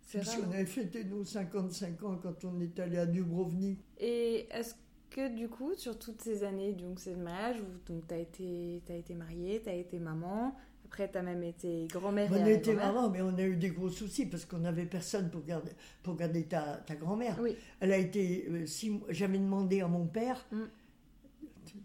C'est 0.03 0.21
rare. 0.23 0.37
qu'on 0.41 0.53
avait 0.53 0.67
fêté 0.67 1.05
nos 1.05 1.25
55 1.25 2.03
ans 2.05 2.19
quand 2.23 2.45
on 2.45 2.61
est 2.61 2.79
allé 2.79 2.99
à 2.99 3.07
Dubrovnik. 3.07 3.79
Et 3.99 4.47
est-ce 4.51 4.75
que 5.11 5.35
du 5.35 5.49
coup, 5.49 5.75
sur 5.75 5.99
toutes 5.99 6.21
ces 6.21 6.45
années, 6.45 6.73
donc 6.73 7.01
c'est 7.01 7.15
le 7.15 7.23
mariage, 7.23 7.61
où 7.61 7.93
donc 7.93 8.07
t'as 8.07 8.19
été, 8.19 8.83
été 8.89 9.15
mariée, 9.15 9.61
t'as 9.65 9.75
été 9.75 9.99
maman, 9.99 10.55
après 10.87 11.09
t'as 11.09 11.23
même 11.23 11.43
été 11.43 11.87
grand-mère. 11.91 12.29
On 12.31 12.35
a 12.45 12.51
été 12.51 12.75
maman, 12.75 13.11
mais 13.11 13.23
on 13.23 13.35
a 13.37 13.43
eu 13.43 13.57
des 13.57 13.71
gros 13.71 13.89
soucis 13.91 14.27
parce 14.27 14.45
qu'on 14.45 14.59
n'avait 14.59 14.87
personne 14.87 15.31
pour 15.31 15.43
garder, 15.45 15.73
pour 16.03 16.17
garder 16.17 16.45
ta, 16.45 16.77
ta 16.87 16.95
grand-mère. 16.95 17.39
Oui. 17.41 17.57
Elle 17.81 17.93
a 17.93 17.99
été. 17.99 18.47
euh, 18.51 18.67
six 18.67 18.93
J'avais 19.09 19.39
demandé 19.39 19.81
à 19.81 19.89
mon 19.89 20.07
père. 20.07 20.47
Mm. 20.51 20.63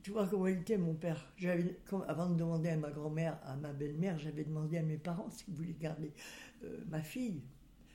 Tu, 0.03 0.11
vois 0.11 0.27
comment 0.27 0.47
il 0.47 0.57
était, 0.59 0.77
mon 0.77 0.93
père 0.93 1.31
J'avais- 1.37 1.79
Avant 2.07 2.29
de 2.29 2.35
demander 2.37 2.69
à 2.69 2.77
ma 2.77 2.89
grand-mère, 2.91 3.39
à 3.43 3.55
ma 3.55 3.73
belle-mère, 3.73 4.17
j'avais 4.19 4.43
demandé 4.43 4.77
à 4.77 4.83
mes 4.83 4.97
parents 4.97 5.29
s'ils 5.29 5.53
voulaient 5.53 5.75
garder 5.79 6.11
euh, 6.63 6.79
ma 6.89 7.01
fille. 7.01 7.41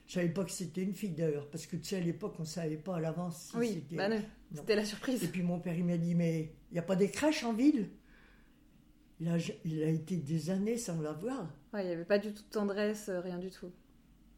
Je 0.07 0.13
savais 0.13 0.29
pas 0.29 0.43
que 0.43 0.51
c'était 0.51 0.83
une 0.83 0.93
fille 0.93 1.11
d'ailleurs, 1.13 1.49
parce 1.49 1.65
que 1.65 1.75
tu 1.77 1.85
sais, 1.85 1.97
à 1.97 1.99
l'époque, 2.01 2.35
on 2.39 2.45
savait 2.45 2.77
pas 2.77 2.97
à 2.97 2.99
l'avance 2.99 3.49
si 3.51 3.57
Oui, 3.57 3.69
c'était. 3.73 3.95
bah 3.95 4.09
c'était 4.53 4.75
la 4.75 4.85
surprise. 4.85 5.23
Et 5.23 5.27
puis 5.27 5.41
mon 5.41 5.59
père, 5.59 5.75
il 5.75 5.85
m'a 5.85 5.97
dit 5.97 6.13
Mais 6.13 6.53
il 6.71 6.73
n'y 6.73 6.79
a 6.79 6.83
pas 6.83 6.95
des 6.95 7.09
crèches 7.09 7.43
en 7.43 7.53
ville? 7.53 7.89
Il 9.19 9.27
a, 9.29 9.37
il 9.63 9.83
a 9.83 9.87
été 9.89 10.17
des 10.17 10.49
années 10.49 10.77
sans 10.77 10.99
la 11.01 11.13
voir. 11.13 11.47
Ouais, 11.73 11.83
il 11.83 11.87
n'y 11.87 11.93
avait 11.93 12.05
pas 12.05 12.19
du 12.19 12.33
tout 12.33 12.43
de 12.43 12.49
tendresse, 12.49 13.07
euh, 13.09 13.21
rien 13.21 13.37
du 13.37 13.49
tout. 13.49 13.71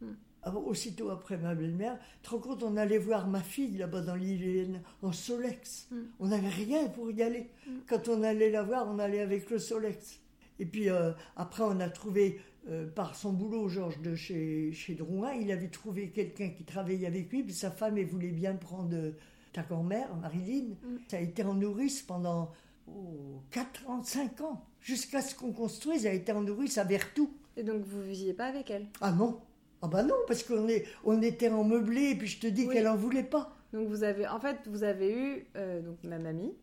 Alors, 0.02 0.13
aussitôt 0.54 1.10
après 1.10 1.38
ma 1.38 1.56
belle-mère, 1.56 1.98
te 2.22 2.30
rends 2.30 2.40
compte, 2.40 2.64
on 2.64 2.78
allait 2.78 2.98
voir 2.98 3.28
ma 3.28 3.42
fille 3.42 3.78
là-bas 3.78 4.02
dans 4.02 4.16
l'île 4.16 4.82
en 5.02 5.12
Solex. 5.12 5.88
Mm. 5.92 5.96
On 6.20 6.28
n'avait 6.28 6.50
rien 6.50 6.88
pour 6.90 7.12
y 7.12 7.24
aller. 7.24 7.50
Mm. 7.68 7.72
Quand 7.88 8.08
on 8.10 8.24
allait 8.24 8.52
la 8.52 8.64
voir, 8.64 8.88
on 8.88 9.00
allait 9.00 9.22
avec 9.22 9.50
le 9.50 9.60
Solex. 9.60 10.20
Et 10.60 10.66
puis 10.66 10.90
euh, 10.90 11.12
après, 11.36 11.64
on 11.64 11.80
a 11.80 11.90
trouvé, 11.90 12.40
euh, 12.70 12.88
par 12.88 13.16
son 13.16 13.34
boulot, 13.34 13.68
Georges 13.70 14.02
de 14.02 14.16
chez, 14.16 14.72
chez 14.74 14.94
Drouin, 14.94 15.34
il 15.34 15.52
avait 15.52 15.70
trouvé 15.70 16.10
quelqu'un 16.10 16.50
qui 16.50 16.64
travaillait 16.64 17.08
avec 17.08 17.32
lui, 17.32 17.44
puis 17.44 17.54
sa 17.54 17.72
femme, 17.72 17.98
elle 17.98 18.08
voulait 18.08 18.30
bien 18.30 18.56
prendre 18.56 18.96
euh, 18.96 19.12
ta 19.52 19.64
grand-mère, 19.64 20.16
Marilyn. 20.16 20.76
Mm. 20.84 20.98
Ça 21.08 21.18
a 21.18 21.22
été 21.22 21.44
en 21.44 21.56
nourrice 21.56 22.02
pendant 22.02 22.52
oh, 22.88 23.42
4 23.52 23.90
ans, 23.90 24.04
5 24.04 24.42
ans, 24.42 24.64
jusqu'à 24.80 25.22
ce 25.22 25.34
qu'on 25.36 25.52
construise, 25.52 26.06
elle 26.06 26.12
a 26.12 26.16
été 26.16 26.32
en 26.32 26.42
nourrice 26.42 26.78
à 26.78 26.84
Vertou. 26.84 27.32
Et 27.58 27.64
donc 27.64 27.84
vous 27.84 28.02
visiez 28.02 28.34
pas 28.34 28.48
avec 28.48 28.70
elle? 28.70 28.86
Ah 29.02 29.12
non 29.12 29.40
Ah 29.82 29.88
bah 29.88 30.04
non, 30.04 30.16
parce 30.28 30.44
qu'on 30.44 30.68
est, 30.68 30.86
on 31.04 31.22
était 31.22 31.50
en 31.50 31.64
meublé, 31.64 32.12
et 32.12 32.16
puis 32.16 32.28
je 32.28 32.40
te 32.40 32.48
dis 32.48 32.66
Oui. 32.66 32.74
qu'elle 32.74 32.88
en 32.88 32.96
voulait 32.96 33.24
pas. 33.24 33.56
Donc 33.74 33.88
vous 33.88 34.04
avez, 34.04 34.28
en 34.28 34.40
fait, 34.40 34.58
vous 34.68 34.84
avez 34.84 35.12
eu 35.14 35.46
euh, 35.58 35.82
donc 35.82 35.98
ma 36.04 36.18
mamie, 36.18 36.54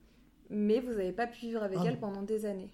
mais 0.50 0.80
vous 0.80 0.90
n'avez 0.92 1.12
pas 1.12 1.26
pu 1.26 1.40
vivre 1.46 1.62
avec 1.62 1.78
Ah 1.80 1.84
elle 1.86 1.94
non. 1.94 2.00
pendant 2.00 2.22
des 2.22 2.46
années. 2.46 2.70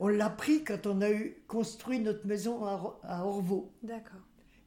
On 0.00 0.08
l'a 0.08 0.30
pris 0.30 0.62
quand 0.62 0.86
on 0.86 1.00
a 1.00 1.10
eu 1.10 1.42
construit 1.48 1.98
notre 2.00 2.24
maison 2.26 2.64
à, 2.64 2.98
à 3.02 3.24
Orvaux. 3.24 3.72
D'accord. 3.82 4.20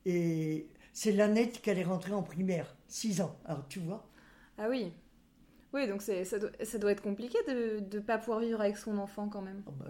Et 0.06 0.68
c'est 0.92 1.14
l'année 1.14 1.50
qu'elle 1.50 1.78
est 1.80 1.84
rentrée 1.84 2.12
en 2.14 2.24
primaire, 2.24 2.76
6 2.88 3.22
ans. 3.22 3.38
Alors 3.46 3.66
tu 3.70 3.80
vois 3.80 4.06
Ah 4.58 4.68
oui. 4.70 4.92
Oui, 5.74 5.88
donc 5.88 6.02
c'est, 6.02 6.26
ça, 6.26 6.38
doit, 6.38 6.50
ça 6.62 6.78
doit 6.80 6.92
être 6.92 7.02
compliqué 7.02 7.38
de 7.48 7.80
ne 7.96 8.02
pas 8.02 8.18
pouvoir 8.18 8.40
vivre 8.42 8.60
avec 8.60 8.76
son 8.76 8.98
enfant 8.98 9.30
quand 9.30 9.42
même. 9.42 9.64
Ah 9.68 9.72
bah, 9.80 9.86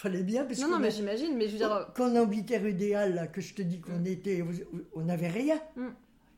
fallait 0.00 0.22
bien, 0.22 0.44
parce 0.44 0.60
Non, 0.60 0.70
non, 0.70 0.78
mais 0.78 0.90
j'imagine, 0.90 1.36
mais 1.36 1.46
je 1.46 1.52
veux 1.52 1.58
dire, 1.58 1.90
quand 1.94 2.10
on 2.10 2.22
habitait 2.22 2.58
rue 2.58 2.72
des 2.72 2.94
Halles, 2.94 3.14
là, 3.14 3.26
que 3.26 3.40
je 3.40 3.52
te 3.54 3.62
dis 3.62 3.80
qu'on 3.80 4.04
était, 4.04 4.44
on 4.94 5.02
n'avait 5.02 5.28
rien. 5.28 5.60
Mm. 5.76 5.86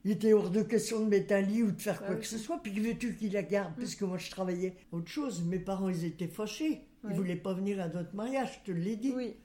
Il 0.05 0.11
était 0.13 0.33
hors 0.33 0.49
de 0.51 0.63
question 0.63 1.01
de 1.01 1.11
mettre 1.11 1.35
un 1.35 1.43
lit 1.43 1.63
ou 1.63 1.71
de 1.73 1.81
faire 1.81 2.01
quoi 2.01 2.15
oui. 2.15 2.21
que 2.21 2.27
ce 2.27 2.39
soit. 2.39 2.59
Puis 2.63 2.73
que 2.75 2.81
veux-tu 2.81 3.15
qu'il 3.17 3.33
la 3.35 3.43
garde 3.43 3.73
Mm. 3.73 3.81
Puisque 3.81 4.03
moi 4.03 4.17
je 4.19 4.31
travaillais 4.31 4.75
autre 4.93 5.09
chose. 5.09 5.43
Mes 5.45 5.59
parents, 5.59 5.91
ils 5.91 6.05
étaient 6.07 6.27
fâchés. 6.27 6.81
Ils 7.05 7.11
Ouais. 7.11 7.15
voulaient 7.15 7.37
pas 7.37 7.53
venir 7.53 7.81
à 7.81 7.89
notre 7.89 8.15
mariage, 8.15 8.61
je 8.65 8.73
te 8.73 8.77
l'ai 8.77 8.97
dit. 8.97 9.13
oui. 9.17 9.37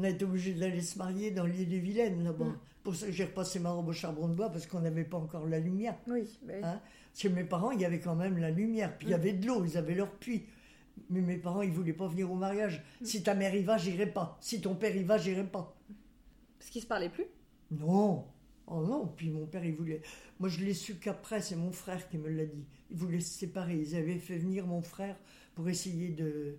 On 0.00 0.04
a 0.04 0.10
été 0.10 0.24
obligé 0.24 0.52
d'aller 0.54 0.80
se 0.80 0.96
marier 0.96 1.32
dans 1.32 1.44
l'île 1.44 1.68
des 1.68 1.80
Vilaines, 1.80 2.22
là-bas. 2.22 2.44
Mm. 2.44 2.58
Pour 2.84 2.94
ça 2.94 3.06
que 3.06 3.12
j'ai 3.12 3.24
repassé 3.24 3.58
ma 3.58 3.70
robe 3.70 3.88
au 3.88 3.92
charbon 3.92 4.28
de 4.28 4.34
bois, 4.34 4.48
parce 4.50 4.68
qu'on 4.68 4.78
n'avait 4.78 5.02
pas 5.02 5.16
encore 5.16 5.44
la 5.48 5.58
lumière. 5.58 5.96
Oui, 6.06 6.22
bah. 6.44 6.54
Hein 6.62 6.80
Chez 7.16 7.28
mes 7.28 7.42
parents, 7.42 7.72
il 7.72 7.80
y 7.80 7.84
avait 7.84 7.98
quand 7.98 8.14
même 8.14 8.38
la 8.38 8.52
lumière. 8.52 8.96
Puis 8.96 9.08
il 9.08 9.10
y 9.10 9.14
Mm. 9.14 9.16
avait 9.16 9.32
de 9.32 9.46
l'eau, 9.48 9.64
ils 9.64 9.76
avaient 9.76 9.96
leur 9.96 10.12
puits. 10.12 10.44
Mais 11.10 11.20
mes 11.20 11.36
parents, 11.36 11.62
ils 11.62 11.70
voulaient 11.70 11.92
pas 11.92 12.06
venir 12.06 12.30
au 12.30 12.34
mariage. 12.34 12.84
Mm. 13.00 13.04
Si 13.04 13.22
ta 13.22 13.34
mère 13.34 13.54
y 13.54 13.62
va, 13.62 13.78
j'irai 13.78 14.06
pas. 14.06 14.36
Si 14.40 14.60
ton 14.60 14.74
père 14.74 14.94
y 14.94 15.04
va, 15.04 15.18
j'irai 15.18 15.44
pas. 15.44 15.76
Parce 16.58 16.70
qu'ils 16.70 16.82
se 16.82 16.86
parlaient 16.86 17.08
plus? 17.08 17.26
Non. 17.70 18.26
Oh 18.66 18.82
non. 18.86 19.06
Puis 19.16 19.30
mon 19.30 19.46
père, 19.46 19.64
il 19.64 19.74
voulait. 19.74 20.02
Moi, 20.38 20.48
je 20.48 20.64
l'ai 20.64 20.74
su 20.74 20.96
qu'après, 20.96 21.40
c'est 21.40 21.56
mon 21.56 21.72
frère 21.72 22.08
qui 22.08 22.18
me 22.18 22.28
l'a 22.28 22.44
dit. 22.44 22.66
Ils 22.90 22.96
voulaient 22.96 23.20
se 23.20 23.38
séparer. 23.38 23.76
Ils 23.76 23.96
avaient 23.96 24.18
fait 24.18 24.36
venir 24.36 24.66
mon 24.66 24.82
frère 24.82 25.16
pour 25.54 25.68
essayer 25.68 26.10
de. 26.10 26.56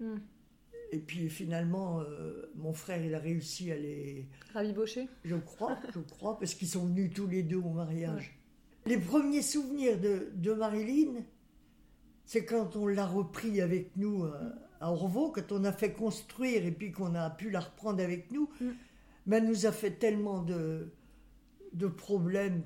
Hmm. 0.00 0.18
Et 0.92 0.98
puis 0.98 1.28
finalement, 1.28 2.00
euh, 2.00 2.52
mon 2.54 2.72
frère, 2.72 3.04
il 3.04 3.14
a 3.14 3.18
réussi 3.18 3.72
à 3.72 3.76
les. 3.76 4.28
Rabiboché. 4.52 5.08
Je 5.24 5.36
crois, 5.36 5.78
je 5.92 6.00
crois, 6.00 6.38
parce 6.38 6.54
qu'ils 6.54 6.68
sont 6.68 6.86
venus 6.86 7.10
tous 7.12 7.26
les 7.26 7.42
deux 7.42 7.56
au 7.56 7.70
mariage. 7.70 8.38
Les 8.86 8.98
premiers 8.98 9.42
souvenirs 9.42 9.98
de, 9.98 10.30
de 10.34 10.52
Marilyn, 10.52 11.24
c'est 12.34 12.44
quand 12.44 12.74
on 12.74 12.88
l'a 12.88 13.06
repris 13.06 13.60
avec 13.60 13.96
nous 13.96 14.24
euh, 14.24 14.50
à 14.80 14.90
Orvaux, 14.90 15.30
quand 15.30 15.52
on 15.52 15.62
a 15.62 15.70
fait 15.70 15.92
construire 15.92 16.66
et 16.66 16.72
puis 16.72 16.90
qu'on 16.90 17.14
a 17.14 17.30
pu 17.30 17.48
la 17.48 17.60
reprendre 17.60 18.02
avec 18.02 18.32
nous. 18.32 18.50
Mm. 18.60 18.70
Mais 19.26 19.36
elle 19.36 19.46
nous 19.46 19.66
a 19.66 19.72
fait 19.72 19.92
tellement 19.92 20.42
de, 20.42 20.88
de 21.74 21.86
problèmes. 21.86 22.64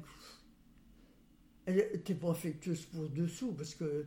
Elle 1.66 1.76
n'était 1.92 2.14
pas 2.14 2.30
affectueuse 2.30 2.86
pour 2.86 3.10
dessous, 3.10 3.52
parce 3.52 3.74
que 3.74 4.06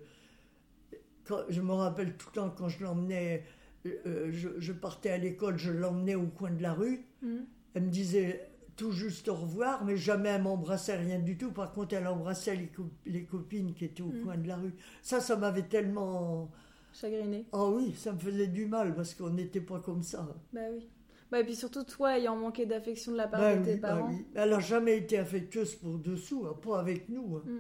quand, 1.26 1.44
je 1.48 1.62
me 1.62 1.74
rappelle 1.74 2.18
tout 2.18 2.30
le 2.34 2.42
temps 2.42 2.50
quand 2.50 2.68
je 2.68 2.84
l'emmenais, 2.84 3.46
euh, 3.86 4.32
je, 4.32 4.50
je 4.58 4.74
partais 4.74 5.12
à 5.12 5.20
l'école, 5.20 5.60
je 5.60 5.70
l'emmenais 5.70 6.16
au 6.16 6.26
coin 6.26 6.50
de 6.50 6.64
la 6.64 6.74
rue. 6.74 7.06
Mhm. 7.22 7.46
Elle 7.76 7.84
me 7.84 7.92
disait 7.92 8.50
tout 8.82 8.92
juste 8.92 9.28
au 9.28 9.36
revoir, 9.36 9.86
mais 9.86 9.96
jamais 9.96 10.30
elle 10.30 10.42
m'embrassait 10.42 10.96
rien 10.98 11.20
du 11.20 11.38
tout. 11.38 11.52
Par 11.52 11.72
contre, 11.72 11.94
elle 11.94 12.08
embrassait 12.08 12.56
les, 12.56 12.68
co- 12.68 12.90
les 13.06 13.26
copines 13.26 13.76
qui 13.76 13.86
étaient 13.86 14.02
au 14.02 14.08
Mm. 14.12 14.24
coin 14.24 14.38
de 14.38 14.48
la 14.48 14.56
rue. 14.58 14.74
Ça, 15.04 15.20
ça 15.20 15.36
m'avait 15.36 15.68
tellement. 15.68 16.50
Chagriné. 16.92 17.46
Ah 17.52 17.66
oui, 17.70 17.94
ça 17.96 18.12
me 18.12 18.18
faisait 18.18 18.48
du 18.48 18.66
mal 18.66 18.96
parce 18.96 19.14
qu'on 19.14 19.30
n'était 19.30 19.62
pas 19.62 19.80
comme 19.80 20.02
ça. 20.02 20.28
Bah 20.52 20.62
oui. 20.74 20.90
Bah, 21.30 21.40
et 21.40 21.44
puis 21.44 21.56
surtout, 21.56 21.84
toi 21.84 22.18
ayant 22.18 22.36
manqué 22.36 22.66
d'affection 22.66 23.12
de 23.12 23.18
la 23.18 23.28
part 23.28 23.40
Bah 23.40 23.56
de 23.56 23.64
tes 23.64 23.74
oui, 23.76 23.80
bah 23.80 23.90
parents. 23.90 24.10
oui. 24.10 24.26
Elle 24.34 24.50
n'a 24.50 24.60
jamais 24.60 24.98
été 24.98 25.18
affectueuse 25.20 25.76
pour 25.76 26.00
dessous, 26.00 26.46
hein, 26.48 26.58
pas 26.62 26.80
avec 26.80 27.08
nous. 27.08 27.38
hein. 27.38 27.44
Mm. 27.46 27.60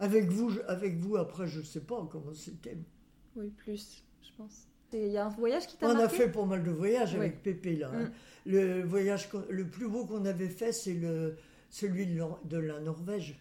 Avec 0.00 0.26
vous, 0.30 0.50
je- 0.50 0.60
avec 0.68 0.98
vous, 0.98 1.16
après, 1.16 1.46
je 1.48 1.62
sais 1.62 1.80
pas 1.80 2.06
comment 2.12 2.34
c'était. 2.34 2.76
Oui, 3.34 3.48
plus, 3.48 4.04
je 4.22 4.28
pense. 4.36 4.67
Il 4.92 5.08
y 5.08 5.18
a 5.18 5.26
un 5.26 5.30
voyage 5.30 5.66
qui 5.66 5.76
t'a 5.76 5.86
On 5.86 5.94
marqué 5.94 6.04
a 6.04 6.08
fait 6.08 6.28
pas 6.32 6.44
mal 6.44 6.62
de 6.64 6.70
voyages 6.70 7.12
Oui. 7.12 7.18
avec 7.20 7.42
Pépé 7.42 7.76
là. 7.76 7.90
hein. 7.94 8.04
Mm. 8.04 8.10
Le 8.46 8.82
voyage, 8.84 9.28
qu'on- 9.28 9.44
le 9.50 9.66
plus 9.66 9.88
beau 9.88 10.06
qu'on 10.06 10.24
avait 10.24 10.48
fait, 10.48 10.72
c'est 10.72 10.94
le 10.94 11.36
celui 11.70 12.06
de, 12.06 12.56
la 12.56 12.80
Norvège. 12.80 13.38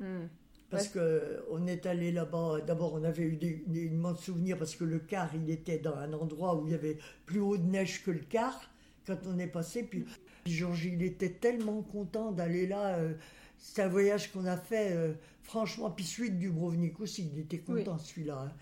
Hmm. 0.00 0.26
Parce 0.70 0.88
que 0.88 1.44
on 1.52 1.68
est 1.68 1.86
allé 1.86 2.10
là-bas. 2.10 2.56
D'abord, 2.66 2.94
on 2.94 3.04
avait 3.04 3.22
eu 3.22 3.36
des, 3.36 3.62
des 3.68 3.84
immenses 3.86 4.24
souvenirs 4.24 4.58
parce 4.58 4.74
que 4.74 4.82
le 4.82 4.98
car, 4.98 5.30
il 5.36 5.48
était 5.50 5.78
dans 5.78 5.94
un 5.94 6.12
endroit 6.14 6.56
où 6.56 6.66
il 6.66 6.72
y 6.72 6.74
avait 6.74 6.98
plus 7.26 7.38
haut 7.38 7.56
de 7.56 7.62
neige 7.62 8.02
que 8.02 8.10
le 8.10 8.18
car 8.28 8.68
quand 9.06 9.18
on 9.26 9.38
est 9.38 9.46
passé. 9.46 9.84
Puis, 9.84 10.04
Georges, 10.46 10.86
il 10.86 11.02
était 11.04 11.30
tellement 11.30 11.82
content 11.82 12.32
d'aller 12.32 12.66
là. 12.66 12.96
euh, 12.96 13.12
c'est 13.56 13.82
un 13.82 13.88
voyage 13.88 14.32
qu'on 14.32 14.46
a 14.46 14.56
fait, 14.56 14.92
euh, 14.96 15.12
franchement. 15.44 15.90
Puis 15.92 16.04
celui 16.04 16.32
de 16.32 16.36
Dubrovnik 16.38 16.98
aussi, 16.98 17.30
il 17.32 17.38
était 17.38 17.58
content 17.58 17.98
celui-là. 17.98 18.46
hein. 18.48 18.52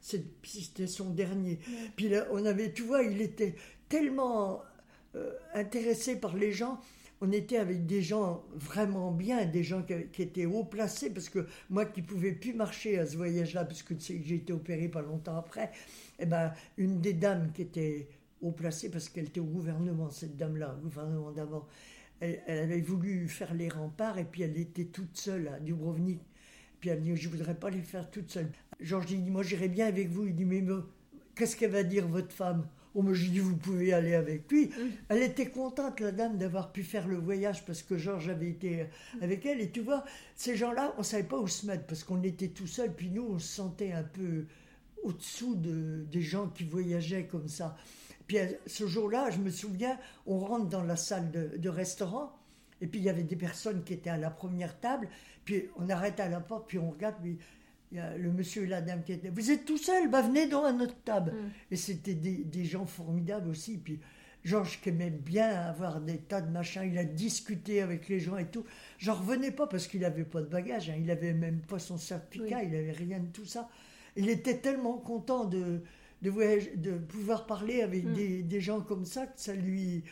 C'était 0.00 0.86
son 0.86 1.10
dernier. 1.10 1.58
Puis 1.96 2.08
là, 2.08 2.26
on 2.30 2.44
avait, 2.46 2.72
tu 2.72 2.82
vois, 2.82 3.02
il 3.02 3.20
était 3.20 3.54
tellement 3.88 4.62
euh, 5.14 5.32
intéressé 5.54 6.16
par 6.16 6.36
les 6.36 6.52
gens. 6.52 6.80
On 7.20 7.32
était 7.32 7.58
avec 7.58 7.84
des 7.84 8.00
gens 8.00 8.42
vraiment 8.54 9.10
bien, 9.10 9.44
des 9.44 9.62
gens 9.62 9.82
qui, 9.82 9.94
qui 10.10 10.22
étaient 10.22 10.46
haut 10.46 10.64
placés, 10.64 11.10
parce 11.10 11.28
que 11.28 11.46
moi 11.68 11.84
qui 11.84 12.00
pouvais 12.00 12.32
plus 12.32 12.54
marcher 12.54 12.98
à 12.98 13.04
ce 13.04 13.18
voyage-là, 13.18 13.66
parce 13.66 13.82
que 13.82 13.92
tu 13.92 14.00
sais 14.00 14.14
que 14.14 14.26
j'ai 14.26 14.36
été 14.36 14.54
opéré 14.54 14.88
pas 14.88 15.02
longtemps 15.02 15.36
après, 15.36 15.70
eh 16.18 16.24
ben, 16.24 16.54
une 16.78 17.02
des 17.02 17.12
dames 17.12 17.52
qui 17.52 17.62
était 17.62 18.08
haut 18.40 18.52
placée, 18.52 18.90
parce 18.90 19.10
qu'elle 19.10 19.26
était 19.26 19.40
au 19.40 19.44
gouvernement, 19.44 20.08
cette 20.08 20.38
dame-là, 20.38 20.74
au 20.78 20.84
gouvernement 20.84 21.30
d'avant, 21.30 21.66
elle, 22.20 22.42
elle 22.46 22.58
avait 22.60 22.80
voulu 22.80 23.28
faire 23.28 23.52
les 23.52 23.68
remparts, 23.68 24.16
et 24.16 24.24
puis 24.24 24.40
elle 24.40 24.56
était 24.56 24.86
toute 24.86 25.14
seule 25.18 25.48
à 25.48 25.60
Dubrovnik. 25.60 26.22
Puis 26.80 26.90
elle 26.90 27.02
dit, 27.02 27.14
je 27.16 27.28
voudrais 27.28 27.54
pas 27.54 27.70
les 27.70 27.82
faire 27.82 28.10
toute 28.10 28.30
seule. 28.30 28.48
Georges 28.80 29.06
dit, 29.06 29.16
moi 29.18 29.42
j'irai 29.42 29.68
bien 29.68 29.86
avec 29.86 30.08
vous. 30.08 30.26
Il 30.26 30.34
dit, 30.34 30.44
mais 30.44 30.60
me- 30.62 30.84
qu'est-ce 31.34 31.56
qu'elle 31.56 31.70
va 31.72 31.82
dire 31.82 32.08
votre 32.08 32.32
femme? 32.32 32.66
Oh, 32.94 33.02
moi 33.02 33.14
j'ai 33.14 33.28
dit, 33.28 33.38
vous 33.38 33.56
pouvez 33.56 33.92
aller 33.92 34.14
avec 34.14 34.50
lui. 34.50 34.70
Elle 35.08 35.22
était 35.22 35.46
contente, 35.46 36.00
la 36.00 36.10
dame, 36.10 36.38
d'avoir 36.38 36.72
pu 36.72 36.82
faire 36.82 37.06
le 37.06 37.16
voyage 37.16 37.64
parce 37.64 37.82
que 37.82 37.96
Georges 37.96 38.28
avait 38.28 38.48
été 38.50 38.86
avec 39.20 39.46
elle. 39.46 39.60
Et 39.60 39.70
tu 39.70 39.80
vois, 39.80 40.04
ces 40.34 40.56
gens-là, 40.56 40.94
on 40.98 41.02
savait 41.04 41.22
pas 41.22 41.38
où 41.38 41.46
se 41.46 41.66
mettre 41.66 41.84
parce 41.84 42.02
qu'on 42.02 42.22
était 42.24 42.48
tout 42.48 42.66
seul. 42.66 42.92
Puis 42.92 43.10
nous, 43.10 43.22
on 43.30 43.38
se 43.38 43.46
sentait 43.46 43.92
un 43.92 44.02
peu 44.02 44.46
au-dessous 45.04 45.54
de, 45.54 46.04
des 46.10 46.22
gens 46.22 46.48
qui 46.48 46.64
voyageaient 46.64 47.26
comme 47.26 47.46
ça. 47.48 47.76
Puis 48.26 48.38
euh, 48.38 48.46
ce 48.66 48.86
jour-là, 48.86 49.30
je 49.30 49.38
me 49.38 49.50
souviens, 49.50 49.96
on 50.26 50.38
rentre 50.40 50.66
dans 50.68 50.82
la 50.82 50.96
salle 50.96 51.30
de, 51.30 51.56
de 51.58 51.68
restaurant, 51.68 52.32
et 52.80 52.86
puis 52.86 53.00
il 53.00 53.04
y 53.04 53.08
avait 53.10 53.22
des 53.24 53.36
personnes 53.36 53.82
qui 53.84 53.92
étaient 53.94 54.10
à 54.10 54.18
la 54.18 54.30
première 54.30 54.78
table, 54.80 55.08
puis 55.44 55.64
on 55.76 55.88
arrête 55.90 56.20
à 56.20 56.28
la 56.28 56.40
porte, 56.40 56.68
puis 56.68 56.78
on 56.78 56.90
regarde, 56.90 57.16
puis 57.22 57.38
il 57.92 57.98
y 57.98 58.00
a 58.00 58.16
le 58.16 58.30
monsieur 58.32 58.62
et 58.64 58.66
la 58.66 58.80
dame 58.80 59.02
qui 59.02 59.12
étaient. 59.12 59.30
Vous 59.30 59.50
êtes 59.50 59.64
tout 59.64 59.78
seul, 59.78 60.08
bah 60.08 60.22
venez 60.22 60.46
dans 60.46 60.64
à 60.64 60.72
notre 60.72 60.96
table. 61.02 61.32
Mm. 61.32 61.50
Et 61.72 61.76
c'était 61.76 62.14
des, 62.14 62.44
des 62.44 62.64
gens 62.64 62.86
formidables 62.86 63.48
aussi. 63.48 63.78
Puis 63.78 63.98
Georges 64.44 64.80
qui 64.80 64.90
aimait 64.90 65.10
bien 65.10 65.48
avoir 65.48 66.00
des 66.00 66.18
tas 66.18 66.40
de 66.40 66.50
machins, 66.50 66.84
il 66.90 66.96
a 66.98 67.04
discuté 67.04 67.82
avec 67.82 68.08
les 68.08 68.20
gens 68.20 68.36
et 68.38 68.46
tout. 68.46 68.64
J'en 68.98 69.14
revenais 69.14 69.50
pas 69.50 69.66
parce 69.66 69.86
qu'il 69.88 70.04
avait 70.04 70.24
pas 70.24 70.40
de 70.40 70.46
bagage, 70.46 70.88
hein. 70.88 70.94
il 71.00 71.10
avait 71.10 71.34
même 71.34 71.60
pas 71.62 71.78
son 71.80 71.98
certificat, 71.98 72.58
Oui. 72.60 72.68
il 72.70 72.76
avait 72.76 72.92
rien 72.92 73.18
de 73.18 73.26
tout 73.32 73.44
ça. 73.44 73.68
Il 74.16 74.28
était 74.28 74.58
tellement 74.58 74.96
content 74.98 75.44
de, 75.44 75.82
de, 76.22 76.30
de 76.76 76.92
pouvoir 76.98 77.44
parler 77.46 77.82
avec 77.82 78.04
Mm. 78.04 78.12
des, 78.14 78.42
des 78.44 78.60
gens 78.60 78.80
comme 78.80 79.04
ça 79.04 79.26
que 79.26 79.40
ça 79.40 79.52
lui. 79.54 80.04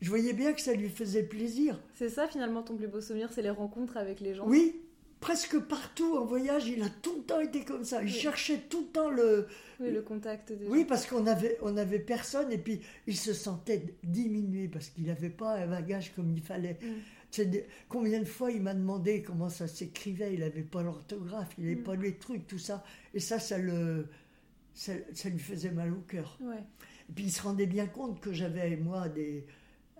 Je 0.00 0.08
voyais 0.08 0.32
bien 0.32 0.52
que 0.52 0.60
ça 0.60 0.72
lui 0.72 0.88
faisait 0.88 1.22
plaisir. 1.22 1.78
C'est 1.94 2.08
ça 2.08 2.26
finalement 2.26 2.62
ton 2.62 2.76
plus 2.76 2.88
beau 2.88 3.00
souvenir, 3.00 3.30
c'est 3.32 3.42
les 3.42 3.50
rencontres 3.50 3.96
avec 3.96 4.20
les 4.20 4.34
gens. 4.34 4.46
Oui, 4.48 4.80
presque 5.20 5.58
partout 5.58 6.16
en 6.16 6.24
voyage, 6.24 6.66
il 6.68 6.82
a 6.82 6.88
tout 6.88 7.16
le 7.18 7.22
temps 7.22 7.40
été 7.40 7.64
comme 7.64 7.84
ça. 7.84 8.00
Il 8.02 8.06
Oui. 8.06 8.10
cherchait 8.10 8.60
tout 8.70 8.80
le 8.80 8.86
temps 8.86 9.10
le. 9.10 9.46
Oui, 9.78 9.90
le 9.90 10.00
contact 10.02 10.52
des 10.52 10.66
Oui, 10.66 10.80
gens. 10.80 10.86
parce 10.86 11.06
qu'on 11.06 11.26
avait, 11.26 11.58
on 11.62 11.76
avait 11.76 11.98
personne 11.98 12.50
et 12.52 12.58
puis 12.58 12.80
il 13.06 13.16
se 13.16 13.32
sentait 13.34 13.94
diminué 14.02 14.68
parce 14.68 14.88
qu'il 14.88 15.04
n'avait 15.06 15.28
pas 15.30 15.56
un 15.56 15.66
bagage 15.66 16.12
comme 16.14 16.30
il 16.30 16.40
fallait. 16.42 16.78
Mm. 16.82 16.86
C'est 17.30 17.46
des- 17.50 17.66
combien 17.88 18.18
de 18.20 18.24
fois 18.24 18.50
il 18.50 18.60
m'a 18.62 18.74
demandé 18.74 19.22
comment 19.22 19.48
ça 19.50 19.68
s'écrivait, 19.68 20.32
il 20.34 20.40
n'avait 20.40 20.62
pas 20.62 20.82
l'orthographe, 20.82 21.50
il 21.58 21.64
n'avait 21.64 21.76
Mm. 21.76 21.84
pas 21.84 21.96
les 21.96 22.14
trucs, 22.16 22.46
tout 22.46 22.58
ça. 22.58 22.82
Et 23.14 23.20
ça, 23.20 23.38
ça, 23.38 23.56
le, 23.58 24.06
ça, 24.74 24.92
ça 25.14 25.28
lui 25.28 25.38
faisait 25.38 25.70
mal 25.70 25.92
au 25.92 26.00
cœur. 26.08 26.38
Ouais. 26.40 26.56
Et 27.08 27.12
puis 27.14 27.24
il 27.24 27.30
se 27.30 27.42
rendait 27.42 27.66
bien 27.66 27.86
compte 27.86 28.20
que 28.20 28.32
j'avais, 28.32 28.76
moi, 28.76 29.08
des 29.08 29.44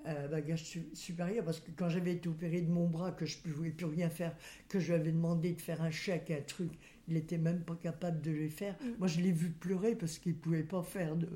un 0.05 0.29
bagage 0.29 0.65
su- 0.65 0.89
supérieur 0.95 1.45
parce 1.45 1.61
que 1.61 1.71
quand 1.77 1.89
j'avais 1.89 2.13
été 2.13 2.29
opéré 2.29 2.61
de 2.61 2.71
mon 2.71 2.89
bras, 2.89 3.13
que 3.13 3.27
je 3.27 3.39
ne 3.47 3.53
pouvais 3.53 3.71
plus 3.71 3.87
rien 3.87 4.11
faire, 4.11 4.35
que 4.69 4.79
je 4.81 4.89
lui 4.93 5.01
avais 5.01 5.13
demandé 5.13 5.53
de 5.53 5.61
faire 5.61 5.83
un 5.83 5.91
chèque, 5.91 6.31
un 6.31 6.43
truc, 6.43 6.71
il 7.09 7.15
n'était 7.15 7.39
même 7.39 7.63
pas 7.65 7.77
capable 7.77 8.21
de 8.21 8.31
les 8.31 8.49
faire. 8.51 8.77
Mm. 8.83 8.89
Moi, 8.99 9.09
je 9.09 9.21
l'ai 9.21 9.33
vu 9.33 9.51
pleurer 9.51 9.95
parce 9.97 10.19
qu'il 10.19 10.33
ne 10.33 10.39
pouvait 10.39 10.63
pas 10.63 10.83
faire 10.83 11.17
de 11.17 11.29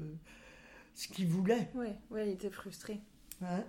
ce 0.94 1.08
qu'il 1.08 1.26
voulait. 1.26 1.68
Ouais, 1.74 1.96
ouais, 2.10 2.28
il 2.28 2.32
était 2.34 2.50
frustré. 2.50 3.00
hein? 3.42 3.64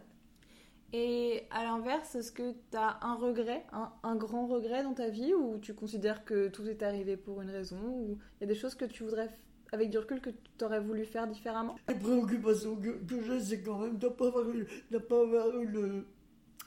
Et 0.94 1.44
à 1.52 1.64
l'inverse, 1.64 2.16
est-ce 2.16 2.32
que 2.32 2.54
tu 2.72 2.78
as 2.78 3.00
un 3.02 3.16
regret, 3.16 3.66
un, 3.74 3.92
un 4.04 4.16
grand 4.16 4.48
regret 4.48 4.84
dans 4.84 4.94
ta 4.94 5.10
vie, 5.10 5.34
ou 5.34 5.58
tu 5.60 5.74
considères 5.74 6.24
que 6.24 6.48
tout 6.48 6.66
est 6.68 6.84
arrivé 6.84 7.18
pour 7.18 7.42
une 7.42 7.50
raison, 7.50 7.78
ou 7.82 8.18
il 8.40 8.42
y 8.42 8.44
a 8.46 8.48
des 8.48 8.56
choses 8.56 8.76
que 8.76 8.86
tu 8.86 9.04
voudrais, 9.04 9.30
avec 9.76 9.90
du 9.92 9.98
recul, 9.98 10.20
que 10.22 10.32
tu 10.58 10.66
aurais 10.66 10.80
voulu 10.80 11.06
faire 11.06 11.28
différemment 11.28 11.76
La 11.88 11.94
préoccupation 11.96 12.76
que, 12.76 12.90
que 12.90 13.22
j'ai, 13.24 13.40
c'est 13.40 13.62
quand 13.62 13.80
même 13.80 13.98
de 13.98 14.08
ne 14.08 14.12
pas 14.12 14.28
avoir 14.28 14.50
eu, 14.50 14.66
de 14.92 14.98
pas 14.98 15.22
avoir 15.22 15.60
eu 15.62 15.68
le, 15.68 16.06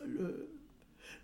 le, 0.07 0.49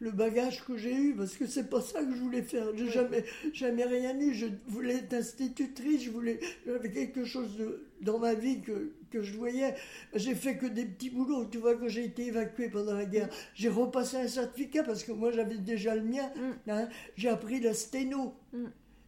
le 0.00 0.10
bagage 0.10 0.64
que 0.64 0.76
j'ai 0.76 0.94
eu, 0.94 1.14
parce 1.14 1.36
que 1.36 1.46
c'est 1.46 1.68
pas 1.70 1.80
ça 1.80 2.02
que 2.04 2.12
je 2.14 2.20
voulais 2.20 2.42
faire. 2.42 2.66
J'ai 2.76 2.84
Oui. 2.84 2.90
jamais, 2.90 3.24
jamais 3.52 3.84
rien 3.84 4.18
eu. 4.18 4.34
Je 4.34 4.46
voulais 4.66 4.96
être 4.96 5.14
institutrice, 5.14 6.02
je 6.04 6.10
voulais, 6.10 6.40
j'avais 6.66 6.90
quelque 6.90 7.24
chose 7.24 7.56
de, 7.56 7.86
dans 8.00 8.18
ma 8.18 8.34
vie 8.34 8.60
que, 8.62 8.92
que 9.10 9.22
je 9.22 9.32
voyais. 9.36 9.74
J'ai 10.14 10.34
fait 10.34 10.56
que 10.56 10.66
des 10.66 10.84
petits 10.86 11.10
boulots. 11.10 11.44
Tu 11.46 11.58
vois, 11.58 11.76
quand 11.76 11.88
j'ai 11.88 12.04
été 12.04 12.26
évacuée 12.26 12.68
pendant 12.68 12.94
la 12.94 13.04
guerre, 13.06 13.28
j'ai 13.54 13.68
repassé 13.68 14.16
un 14.16 14.28
certificat 14.28 14.82
parce 14.82 15.04
que 15.04 15.12
moi 15.12 15.30
j'avais 15.30 15.58
déjà 15.58 15.94
le 15.94 16.02
mien. 16.02 16.30
Mm. 16.36 16.70
hein. 16.70 16.88
J'ai 17.16 17.28
appris 17.28 17.60
la 17.60 17.74
sténo. 17.74 18.34
Mm. 18.52 18.64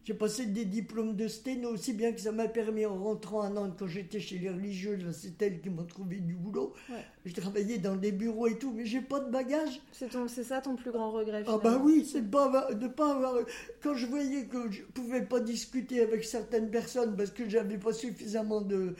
J'ai 0.07 0.13
passé 0.13 0.45
des 0.45 0.63
diplômes 0.63 1.17
de 1.17 1.27
sténo, 1.27 1.71
aussi 1.71 1.91
bien 1.91 2.13
que 2.13 2.21
ça 2.21 2.31
m'a 2.31 2.47
permis 2.47 2.85
en 2.85 2.97
rentrant 2.97 3.41
à 3.41 3.49
Nantes 3.49 3.75
quand 3.77 3.87
j'étais 3.87 4.21
chez 4.21 4.37
les 4.37 4.49
religieuses, 4.49 5.05
c'est 5.11 5.41
elles 5.41 5.59
qui 5.59 5.69
m'ont 5.69 5.83
trouvé 5.83 6.15
du 6.21 6.33
boulot. 6.33 6.71
Ouais. 6.89 7.03
Je 7.25 7.33
travaillais 7.33 7.77
dans 7.77 7.97
des 7.97 8.13
bureaux 8.13 8.47
et 8.47 8.57
tout, 8.57 8.71
mais 8.71 8.85
j'ai 8.85 9.01
pas 9.01 9.19
de 9.19 9.29
bagage. 9.29 9.81
C'est 9.91 10.09
ça 10.45 10.61
ton 10.61 10.77
plus 10.77 10.91
grand 10.91 11.11
regret 11.11 11.43
Ah 11.45 11.59
finalement 11.59 11.79
bah 11.79 11.83
oui, 11.83 12.07
c'est 12.09 12.21
de 12.21 12.29
pas 12.29 12.45
avoir, 12.45 12.73
de 12.73 12.87
pas 12.87 13.11
avoir. 13.11 13.35
Quand 13.83 13.95
je 13.95 14.05
voyais 14.05 14.45
que 14.45 14.71
je 14.71 14.83
pouvais 14.83 15.25
pas 15.25 15.41
discuter 15.41 15.99
avec 15.99 16.23
certaines 16.23 16.71
personnes 16.71 17.17
parce 17.17 17.31
que 17.31 17.49
j'avais 17.49 17.77
pas 17.77 17.91
suffisamment 17.91 18.61
de, 18.61 18.95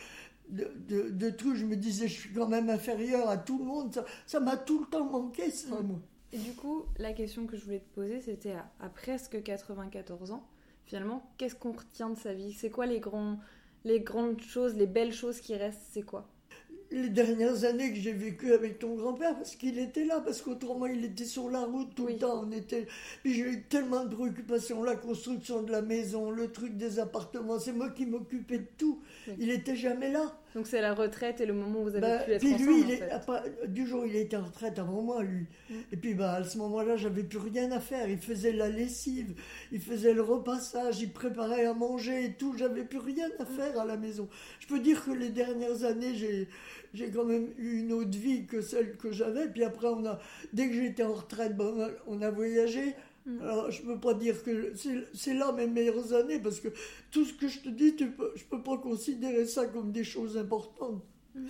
de, 0.50 0.70
de, 0.90 1.10
de 1.10 1.30
trucs, 1.30 1.56
je 1.56 1.64
me 1.64 1.78
disais 1.78 2.10
je 2.10 2.20
suis 2.20 2.34
quand 2.34 2.50
même 2.50 2.70
inférieur 2.70 3.30
à 3.30 3.38
tout 3.38 3.60
le 3.60 3.64
monde. 3.64 4.04
Ça, 4.26 4.42
m'a 4.42 4.58
tout 4.58 4.82
le 4.82 4.88
temps 4.88 5.06
manqué 5.06 5.52
ça. 5.52 5.70
Mm. 5.70 5.88
moi. 5.88 6.00
Et 6.34 6.38
du 6.38 6.52
coup, 6.52 6.84
la 7.00 7.14
question 7.14 7.48
que 7.48 7.56
je 7.56 7.64
voulais 7.64 7.80
te 7.80 7.96
poser, 7.96 8.20
c'était 8.20 8.52
à, 8.52 8.70
à 8.82 8.90
presque 8.90 9.42
94 9.42 10.32
ans, 10.32 10.46
finalement, 10.88 11.30
qu'est-ce 11.38 11.54
qu'on 11.56 11.74
retient 11.74 12.10
de 12.10 12.18
sa 12.18 12.34
vie? 12.34 12.54
C'est 12.54 12.72
quoi 12.72 12.88
les, 12.88 13.00
grands, 13.00 13.38
les 13.86 14.00
grandes 14.00 14.42
choses, 14.42 14.76
les 14.76 14.88
belles 14.88 15.14
choses 15.14 15.40
qui 15.40 15.56
restent? 15.56 15.86
C'est 15.92 16.02
quoi? 16.02 16.28
Les 16.90 17.10
dernières 17.10 17.66
années 17.66 17.92
que 17.92 18.00
j'ai 18.00 18.14
vécues 18.14 18.54
avec 18.54 18.80
ton 18.80 18.96
grand-père 18.96 19.36
parce 19.36 19.58
qu'il 19.58 19.78
était 19.78 20.06
là, 20.06 20.22
parce 20.22 20.42
qu'autrement 20.42 20.86
il 20.86 21.04
était 21.04 21.26
sur 21.26 21.50
la 21.50 21.66
route 21.66 21.94
tout 21.94 22.06
Oui. 22.06 22.14
le 22.14 22.20
temps. 22.20 22.42
On 22.48 22.52
était... 22.54 22.88
Puis 23.24 23.34
j'ai 23.34 23.42
eu 23.42 23.64
tellement 23.64 24.06
de 24.06 24.16
préoccupations, 24.16 24.82
la 24.84 24.96
construction 24.96 25.64
de 25.64 25.72
la 25.74 25.82
maison, 25.82 26.32
le 26.32 26.50
truc 26.50 26.78
des 26.78 27.00
appartements, 27.00 27.60
c'est 27.60 27.74
moi 27.74 27.90
qui 27.90 28.06
m'occupais 28.06 28.60
de 28.60 28.68
tout. 28.78 29.02
Oui. 29.28 29.34
Il 29.38 29.50
était 29.52 29.76
jamais 29.76 30.10
là. 30.10 30.40
Donc 30.56 30.66
c'est 30.66 30.82
la 30.82 30.94
retraite 30.94 31.40
et 31.42 31.46
le 31.46 31.54
moment 31.54 31.82
où 31.82 31.84
vous 31.84 31.90
avez 31.96 32.02
Bah, 32.02 32.20
pu 32.20 32.32
être 32.32 32.40
puis 32.40 32.54
ensemble, 32.56 32.70
lui, 32.70 32.76
en 32.76 32.86
il 32.88 32.92
est, 32.92 32.98
fait. 32.98 33.68
du 33.68 33.86
jour 33.88 34.04
où 34.04 34.06
il 34.06 34.16
était 34.16 34.38
en 34.38 34.46
retraite 34.46 34.80
avant 34.80 35.02
moi, 35.02 35.22
lui. 35.24 35.46
Mm. 35.70 35.74
Et 35.92 35.98
puis 35.98 36.14
bah, 36.14 36.34
à 36.34 36.44
ce 36.44 36.58
moment-là, 36.58 36.96
j'avais 36.98 37.24
plus 37.24 37.38
rien 37.38 37.72
à 37.72 37.80
faire. 37.80 38.10
Il 38.10 38.18
faisait 38.18 38.54
la 38.54 38.70
lessive, 38.70 39.36
il 39.72 39.82
faisait 39.82 40.14
le 40.14 40.22
repassage, 40.22 41.00
il 41.02 41.12
préparait 41.12 41.66
à 41.66 41.74
manger 41.74 42.26
et 42.26 42.34
tout. 42.34 42.56
J'avais 42.58 42.84
plus 42.84 43.00
rien 43.00 43.28
à 43.40 43.46
faire 43.46 43.80
à 43.80 43.86
la 43.86 43.98
maison. 43.98 44.28
Je 44.60 44.68
peux 44.68 44.80
dire 44.80 45.04
que 45.04 45.12
les 45.12 45.30
dernières 45.30 45.84
années, 45.84 46.16
j'ai, 46.16 46.48
j'ai 46.94 47.10
quand 47.12 47.26
même 47.26 47.50
eu 47.58 47.80
une 47.80 47.92
autre 47.94 48.18
vie 48.18 48.46
que 48.46 48.62
celle 48.62 48.96
que 48.98 49.12
j'avais. 49.12 49.48
Puis 49.48 49.64
après, 49.64 49.88
on 49.88 50.06
a, 50.06 50.20
dès 50.54 50.68
que 50.68 50.74
j'étais 50.74 51.04
en 51.04 51.14
retraite, 51.14 51.56
bah, 51.56 51.72
on 52.08 52.22
a 52.22 52.32
voyagé. 52.32 52.96
Mm. 53.28 53.42
Alors, 53.42 53.70
je 53.72 53.82
peux 53.84 54.00
pas 54.00 54.14
dire 54.14 54.42
que 54.42 54.74
c'est, 55.14 55.34
là 55.34 55.52
mes 55.52 55.68
meilleures 55.68 56.14
années 56.14 56.40
parce 56.40 56.60
que 56.62 56.70
tout 57.12 57.26
ce 57.26 57.34
que 57.34 57.48
je 57.50 57.60
te 57.60 57.70
dis, 57.70 57.96
tu 57.96 58.10
peux, 58.12 58.32
je 58.36 58.46
peux 58.46 58.64
pas 58.64 58.78
considérer 58.78 59.46
ça 59.46 59.66
comme 59.68 59.92
des 59.92 60.04
choses 60.06 60.38
importantes. 60.38 61.04
Mm. 61.36 61.46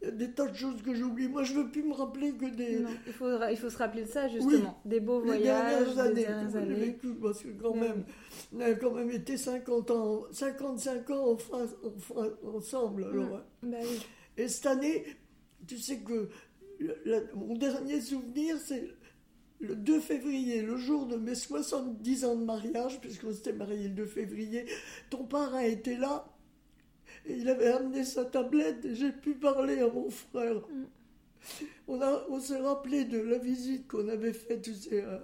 Il 0.00 0.04
y 0.04 0.08
a 0.08 0.12
des 0.12 0.30
tas 0.30 0.46
de 0.46 0.54
choses 0.54 0.80
que 0.80 0.94
j'oublie. 0.94 1.26
Moi, 1.28 1.42
je 1.42 1.54
veux 1.54 1.68
plus 1.70 1.82
me 1.82 1.92
rappeler 1.92 2.30
que 2.32 2.46
des 2.46 2.78
Non, 2.78 2.88
il, 3.06 3.12
faudra, 3.12 3.50
il 3.50 3.58
faut 3.58 3.68
se 3.68 3.76
rappeler 3.76 4.02
de 4.04 4.08
ça 4.08 4.28
justement. 4.28 4.80
Des 4.84 5.00
beaux 5.00 5.20
voyages, 5.20 5.42
dernières 5.86 5.92
des 5.94 5.98
années 6.00 6.14
dernières 6.22 6.46
que 6.46 6.52
j'ai 6.52 6.58
années. 6.58 6.74
vécues, 6.86 7.14
parce 7.20 7.42
que 7.42 7.48
quand 7.60 7.74
Mais 7.74 7.80
même, 7.88 8.04
on 8.56 8.60
a 8.60 8.72
quand 8.74 8.92
même 8.92 9.10
été 9.10 9.36
50 9.36 9.90
ans, 9.90 10.22
55 10.30 11.10
ans 11.10 11.32
en 11.32 11.36
France, 11.36 11.70
en 11.84 11.98
France- 11.98 12.28
ensemble. 12.44 13.04
Alors, 13.04 13.24
Mm. 13.26 13.34
hein. 13.34 13.42
Bah 13.64 13.76
oui. 13.82 14.06
Et 14.36 14.46
cette 14.48 14.66
année, 14.66 15.04
tu 15.66 15.76
sais 15.76 15.98
que 15.98 16.28
la- 17.04 17.20
mon 17.34 17.56
dernier 17.56 18.00
souvenir, 18.00 18.56
c'est 18.64 18.88
le 19.60 19.74
2 19.76 20.00
février, 20.00 20.62
le 20.62 20.76
jour 20.76 21.06
de 21.06 21.16
mes 21.16 21.34
70 21.34 22.24
ans 22.24 22.36
de 22.36 22.44
mariage, 22.44 23.00
puisqu'on 23.00 23.32
s'était 23.32 23.52
mariés 23.52 23.88
le 23.88 23.94
2 23.94 24.06
février. 24.06 24.66
Ton 25.10 25.24
parrain 25.24 25.60
était 25.60 25.96
là, 25.96 26.26
et 27.26 27.34
il 27.36 27.48
avait 27.48 27.68
amené 27.68 28.04
sa 28.04 28.24
tablette, 28.24 28.84
et 28.84 28.94
j'ai 28.94 29.12
pu 29.12 29.34
parler 29.34 29.80
à 29.80 29.88
mon 29.88 30.10
frère. 30.10 30.56
Mm. 30.68 30.84
On, 31.88 32.00
a- 32.02 32.24
on 32.28 32.40
s'est 32.40 32.58
rappelé 32.58 33.04
de 33.04 33.18
la 33.18 33.38
visite 33.38 33.88
qu'on 33.88 34.08
avait 34.08 34.32
faite, 34.32 34.62
tu 34.62 34.74
sais, 34.74 35.02
euh, 35.04 35.18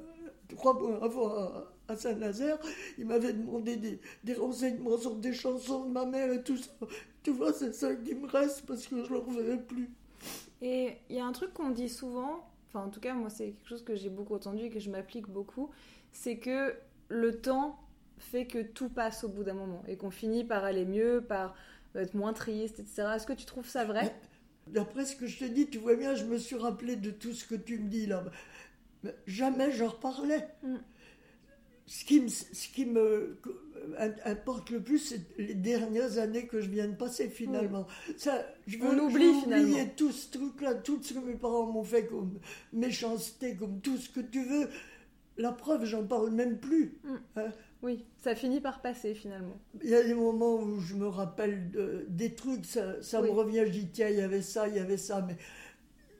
trois 0.48 0.74
mois 0.78 1.02
avant 1.04 1.28
à, 1.30 1.72
à 1.88 1.96
Saint-Nazaire. 1.96 2.58
Il 2.98 3.06
m'avait 3.06 3.32
demandé 3.32 3.76
des, 3.76 4.00
des 4.24 4.34
renseignements 4.34 4.98
sur 4.98 5.16
des 5.16 5.32
chansons 5.32 5.84
de 5.84 5.90
ma 5.90 6.06
mère 6.06 6.32
et 6.32 6.42
tout 6.42 6.56
ça. 6.56 6.70
Tu 7.22 7.30
vois, 7.30 7.52
c'est 7.52 7.74
ça 7.74 7.94
qui 7.94 8.14
me 8.14 8.26
reste 8.26 8.62
parce 8.66 8.86
que 8.86 8.96
je 9.04 9.08
ne 9.12 9.14
le 9.14 9.18
reverrai 9.18 9.58
plus. 9.58 9.90
Et 10.62 10.96
il 11.10 11.16
y 11.16 11.20
a 11.20 11.26
un 11.26 11.32
truc 11.32 11.52
qu'on 11.54 11.70
dit 11.70 11.88
souvent, 11.88 12.44
enfin 12.74 12.86
en 12.86 12.90
tout 12.90 13.00
cas 13.00 13.14
moi 13.14 13.30
c'est 13.30 13.52
quelque 13.52 13.68
chose 13.68 13.84
que 13.84 13.94
j'ai 13.94 14.10
beaucoup 14.10 14.34
entendu 14.34 14.64
et 14.64 14.70
que 14.70 14.80
je 14.80 14.90
m'applique 14.90 15.28
beaucoup, 15.28 15.70
c'est 16.12 16.38
que 16.38 16.74
le 17.08 17.40
temps 17.40 17.78
fait 18.18 18.46
que 18.46 18.62
tout 18.62 18.88
passe 18.88 19.24
au 19.24 19.28
bout 19.28 19.44
d'un 19.44 19.54
moment 19.54 19.82
et 19.86 19.96
qu'on 19.96 20.10
finit 20.10 20.44
par 20.44 20.64
aller 20.64 20.84
mieux, 20.84 21.22
par 21.26 21.54
être 21.94 22.14
moins 22.14 22.32
triste, 22.32 22.80
etc. 22.80 23.08
Est-ce 23.16 23.26
que 23.26 23.32
tu 23.32 23.44
trouves 23.44 23.68
ça 23.68 23.84
vrai? 23.84 24.14
D'après 24.66 25.04
ce 25.04 25.14
que 25.14 25.26
je 25.26 25.38
te 25.38 25.44
dis, 25.44 25.68
tu 25.68 25.78
vois 25.78 25.94
bien, 25.94 26.14
je 26.14 26.24
me 26.24 26.38
suis 26.38 26.56
rappelé 26.56 26.96
de 26.96 27.10
tout 27.10 27.32
ce 27.32 27.44
que 27.44 27.54
tu 27.54 27.78
me 27.78 27.88
dis 27.88 28.06
là. 28.06 28.24
Mais 29.02 29.14
jamais 29.26 29.70
je 29.70 29.84
reparlais. 29.84 30.48
Mm. 30.62 30.76
Ce 31.86 32.04
qui 32.04 32.20
me, 32.20 32.28
ce 32.28 32.68
qui 32.68 32.86
me 32.86 33.38
importe 34.24 34.70
le 34.70 34.80
plus, 34.82 34.98
c'est 34.98 35.20
les 35.38 35.54
dernières 35.54 36.18
années 36.18 36.46
que 36.46 36.60
je 36.60 36.68
viens 36.70 36.88
de 36.88 36.94
passer 36.96 37.28
finalement. 37.28 37.86
Ça, 38.16 38.44
je 38.66 38.78
veux, 38.78 38.88
On 38.88 39.06
oublie, 39.06 39.32
finalement. 39.42 39.76
tout 39.96 40.12
ce 40.12 40.30
truc-là, 40.30 40.74
tout 40.74 41.02
ce 41.02 41.14
que 41.14 41.18
mes 41.18 41.34
parents 41.34 41.66
m'ont 41.66 41.84
fait 41.84 42.06
comme 42.06 42.38
méchanceté, 42.72 43.54
comme 43.56 43.80
tout 43.80 43.96
ce 43.96 44.08
que 44.10 44.20
tu 44.20 44.44
veux. 44.44 44.68
La 45.36 45.50
preuve, 45.52 45.84
j'en 45.84 46.04
parle 46.04 46.30
même 46.30 46.58
plus. 46.58 46.98
Oui, 47.82 48.04
ça 48.22 48.34
finit 48.34 48.60
par 48.60 48.80
passer 48.80 49.14
finalement. 49.14 49.58
Il 49.82 49.90
y 49.90 49.94
a 49.94 50.02
des 50.02 50.14
moments 50.14 50.54
où 50.56 50.80
je 50.80 50.94
me 50.94 51.06
rappelle 51.08 51.70
de- 51.70 52.06
des 52.08 52.34
trucs, 52.34 52.64
ça, 52.64 53.02
ça 53.02 53.20
Oui. 53.20 53.28
me 53.28 53.34
revient, 53.34 53.62
je 53.66 53.70
dis 53.72 53.88
tiens, 53.92 54.08
il 54.08 54.16
y 54.16 54.22
avait 54.22 54.42
ça, 54.42 54.68
il 54.68 54.76
y 54.76 54.78
avait 54.78 54.96
ça, 54.96 55.22
mais 55.26 55.36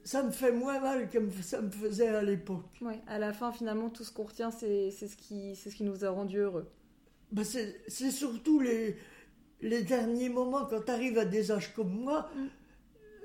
ça 0.03 0.21
me 0.21 0.29
fait 0.31 0.51
moins 0.51 0.79
mal 0.79 1.09
que 1.09 1.17
ça 1.41 1.61
me 1.61 1.71
faisait 1.71 2.09
à 2.09 2.21
l'époque. 2.21 2.65
Ouais, 2.81 2.99
à 3.07 3.17
la 3.17 3.33
fin 3.33 3.51
finalement 3.51 3.89
tout 3.89 4.03
ce 4.03 4.11
qu'on 4.11 4.25
retient 4.25 4.51
c'est 4.51 4.91
ce, 4.91 5.15
qui, 5.15 5.55
ce 5.55 5.69
qui 5.69 5.83
nous 5.83 6.05
a 6.05 6.09
rendu 6.11 6.37
heureux. 6.37 6.69
C'est 7.43 7.81
c'est 7.87 8.11
surtout 8.11 8.59
les, 8.59 8.95
les 9.61 9.83
derniers 9.83 10.29
moments, 10.29 10.65
quand 10.65 10.81
tu 10.85 10.91
arrives 10.91 11.17
à 11.17 11.25
des 11.25 11.51
âges 11.51 11.73
comme 11.73 11.91
moi, 11.91 12.29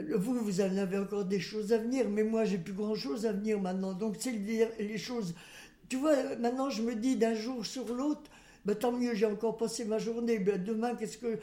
Mm. 0.01 0.15
vous, 0.17 0.35
vous 0.35 0.61
en 0.61 0.77
avez 0.77 0.99
encore 0.99 1.25
des 1.25 1.41
choses 1.41 1.73
à 1.73 1.79
venir, 1.79 2.09
mais 2.09 2.25
moi, 2.25 2.45
j'ai 2.45 2.59
plus 2.59 2.73
grand-chose 2.73 3.27
à 3.27 3.33
venir 3.33 3.61
maintenant. 3.61 3.93
Donc, 3.95 4.17
c'est 4.19 4.33
les, 4.33 4.67
les 4.79 4.99
choses. 4.99 5.35
Tu 5.89 5.97
vois, 5.97 6.37
maintenant, 6.37 6.71
je 6.71 6.83
me 6.83 6.95
dis 6.95 7.17
d'un 7.17 7.35
jour 7.35 7.67
sur 7.67 7.93
l'autre, 7.95 8.31
ben, 8.71 8.79
tant 8.79 8.93
mieux, 8.93 9.15
j'ai 9.15 9.27
encore 9.27 9.57
passé 9.57 9.85
ma 9.85 9.99
journée. 9.99 10.39
Ben, 10.39 10.63
demain, 10.63 10.95
qu'est-ce 10.95 11.19
que. 11.19 11.39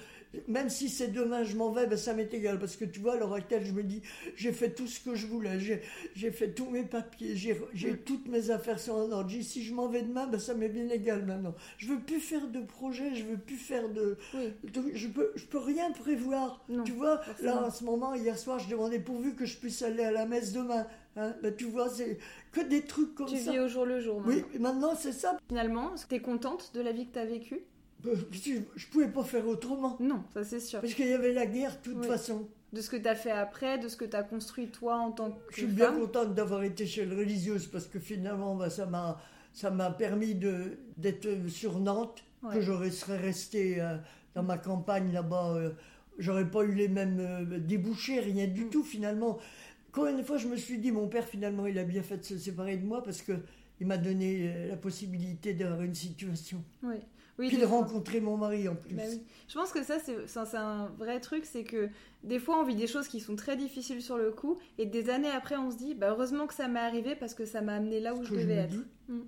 Même 0.47 0.69
si 0.69 0.89
c'est 0.89 1.07
demain, 1.07 1.43
je 1.43 1.55
m'en 1.55 1.71
vais, 1.71 1.87
ben, 1.87 1.97
ça 1.97 2.13
m'est 2.13 2.31
égal. 2.33 2.59
Parce 2.59 2.75
que 2.75 2.85
tu 2.85 2.99
vois, 2.99 3.13
à 3.13 3.17
l'heure 3.17 3.33
actuelle, 3.33 3.63
je 3.65 3.71
me 3.71 3.81
dis, 3.83 4.01
j'ai 4.35 4.51
fait 4.51 4.71
tout 4.71 4.85
ce 4.87 4.99
que 4.99 5.15
je 5.15 5.25
voulais. 5.25 5.59
J'ai, 5.59 5.81
j'ai 6.15 6.31
fait 6.31 6.49
tous 6.51 6.69
mes 6.69 6.83
papiers. 6.83 7.35
J'ai, 7.35 7.59
j'ai 7.73 7.91
Mm. 7.93 7.97
toutes 7.99 8.27
mes 8.27 8.49
affaires 8.51 8.79
sont 8.79 8.91
en 8.91 9.11
ordre. 9.11 9.31
Si 9.41 9.63
je 9.63 9.73
m'en 9.73 9.87
vais 9.87 10.01
demain, 10.01 10.27
ben, 10.27 10.37
ça 10.39 10.53
m'est 10.53 10.69
bien 10.69 10.89
égal 10.89 11.25
maintenant. 11.25 11.55
Je 11.77 11.87
veux 11.87 11.99
plus 11.99 12.19
faire 12.19 12.47
de 12.47 12.59
projet. 12.61 13.15
Je 13.15 13.23
veux 13.23 13.37
plus 13.37 13.55
faire 13.55 13.87
de. 13.89 14.17
Oui. 14.33 14.53
de- 14.63 14.91
je 14.93 15.07
peux, 15.07 15.31
je 15.35 15.45
peux 15.45 15.59
rien 15.59 15.91
prévoir. 15.91 16.63
Non, 16.69 16.83
tu 16.83 16.91
vois, 16.91 17.19
forcément. 17.23 17.61
là, 17.61 17.67
en 17.67 17.71
ce 17.71 17.83
moment, 17.85 18.13
hier 18.13 18.37
soir, 18.37 18.59
je 18.59 18.69
demandais 18.69 18.99
pourvu 18.99 19.33
que 19.33 19.45
je 19.45 19.57
puisse 19.57 19.81
aller 19.81 20.03
à 20.03 20.11
la 20.11 20.25
messe 20.25 20.51
demain. 20.51 20.85
Hein. 21.15 21.33
Ben, 21.41 21.55
tu 21.55 21.65
vois, 21.65 21.89
c'est 21.89 22.17
que 22.63 22.67
des 22.69 22.83
trucs 22.83 23.15
comme 23.15 23.27
Tu 23.27 23.37
ça. 23.37 23.51
vis 23.51 23.59
au 23.59 23.67
jour 23.67 23.85
le 23.85 23.99
jour. 23.99 24.21
Oui, 24.25 24.43
maintenant. 24.59 24.95
c'est 24.95 25.11
ça. 25.11 25.37
Finalement, 25.47 25.93
est-ce 25.93 26.05
que 26.05 26.09
t'es 26.09 26.19
contente 26.21 26.71
de 26.73 26.81
la 26.81 26.91
vie 26.91 27.05
que 27.07 27.13
t'as 27.13 27.25
vécue? 27.25 27.61
Je, 28.03 28.51
je 28.75 28.87
pouvais 28.87 29.07
pas 29.07 29.23
faire 29.23 29.47
autrement. 29.47 29.97
Non, 29.99 30.23
ça 30.33 30.43
c'est 30.43 30.59
sûr. 30.59 30.81
Parce 30.81 30.93
qu'il 30.93 31.07
y 31.07 31.13
avait 31.13 31.33
la 31.33 31.45
guerre, 31.45 31.71
de 31.83 31.91
toute 31.91 32.01
Oui. 32.01 32.07
façon. 32.07 32.47
De 32.73 32.81
ce 32.81 32.89
que 32.89 32.97
t'as 32.97 33.15
fait 33.15 33.31
après, 33.31 33.77
de 33.79 33.87
ce 33.87 33.95
que 33.97 34.05
t'as 34.05 34.23
construit 34.23 34.67
toi 34.67 34.97
en 34.97 35.11
tant 35.11 35.31
que 35.31 35.37
Je 35.51 35.55
suis 35.57 35.65
bien 35.67 35.93
contente 35.93 36.35
d'avoir 36.35 36.63
été 36.63 36.85
chez 36.85 37.05
le 37.05 37.15
religieuse 37.15 37.65
parce 37.67 37.87
que 37.87 37.97
finalement, 37.99 38.55
bah, 38.55 38.69
ça 38.69 38.85
m'a 38.85 39.19
ça 39.53 39.71
m'a 39.71 39.89
permis 39.89 40.35
de 40.35 40.77
d'être 40.97 41.27
sur 41.49 41.79
Nantes, 41.79 42.23
Ouais. 42.43 42.53
que 42.55 42.61
j'aurais 42.61 42.91
serais 42.91 43.17
resté 43.17 43.81
euh, 43.81 43.97
dans 44.35 44.43
ma 44.43 44.57
campagne 44.59 45.11
là-bas. 45.11 45.55
euh, 45.55 45.69
J'aurais 46.19 46.49
pas 46.49 46.63
eu 46.63 46.73
les 46.73 46.87
mêmes 46.87 47.19
euh, 47.19 47.59
débouchés, 47.59 48.19
rien 48.19 48.47
du 48.47 48.65
Mm. 48.65 48.69
tout 48.69 48.83
finalement. 48.83 49.37
Combien 49.97 50.13
de 50.13 50.21
fois 50.21 50.37
je 50.37 50.47
me 50.47 50.55
suis 50.55 50.77
dit, 50.77 50.91
mon 50.91 51.07
père 51.07 51.27
finalement, 51.27 51.65
il 51.65 51.79
a 51.79 51.83
bien 51.83 52.03
fait 52.03 52.17
de 52.17 52.23
se 52.23 52.37
séparer 52.37 52.77
de 52.77 52.85
moi 52.85 53.01
parce 53.01 53.23
que 53.23 53.33
il 53.79 53.87
m'a 53.87 53.97
donné 53.97 54.47
euh, 54.47 54.67
la 54.69 54.77
possibilité 54.77 55.53
d'avoir 55.53 55.81
une 55.81 55.95
situation. 55.95 56.63
Oui. 56.83 56.97
Oui, 57.39 57.49
Puis 57.49 57.57
de 57.57 57.65
rencontrer 57.65 58.19
mon 58.19 58.37
mari 58.37 58.67
en 58.67 58.75
plus. 58.75 58.95
Bah 58.95 59.03
oui. 59.07 59.21
Je 59.47 59.53
pense 59.53 59.71
que 59.71 59.83
ça, 59.83 59.97
c'est 59.99 60.57
un 60.57 60.87
vrai 60.97 61.19
truc, 61.19 61.45
c'est 61.45 61.63
que 61.63 61.89
des 62.23 62.39
fois, 62.39 62.59
on 62.59 62.63
vit 62.63 62.75
des 62.75 62.87
choses 62.87 63.07
qui 63.07 63.19
sont 63.19 63.35
très 63.35 63.55
difficiles 63.55 64.01
sur 64.01 64.17
le 64.17 64.31
coup, 64.31 64.57
et 64.79 64.87
des 64.87 65.09
années 65.11 65.29
après, 65.29 65.55
on 65.55 65.69
se 65.69 65.77
dit, 65.77 65.93
bah, 65.93 66.09
heureusement 66.09 66.47
que 66.47 66.55
ça 66.55 66.67
m'est 66.67 66.79
arrivé 66.79 67.15
parce 67.15 67.35
que 67.35 67.45
ça 67.45 67.61
m'a 67.61 67.75
amené 67.75 67.99
là 67.99 68.15
où 68.15 68.23
je 68.23 68.33
devais 68.33 68.55
être. 68.55 68.77
Mm. 69.07 69.21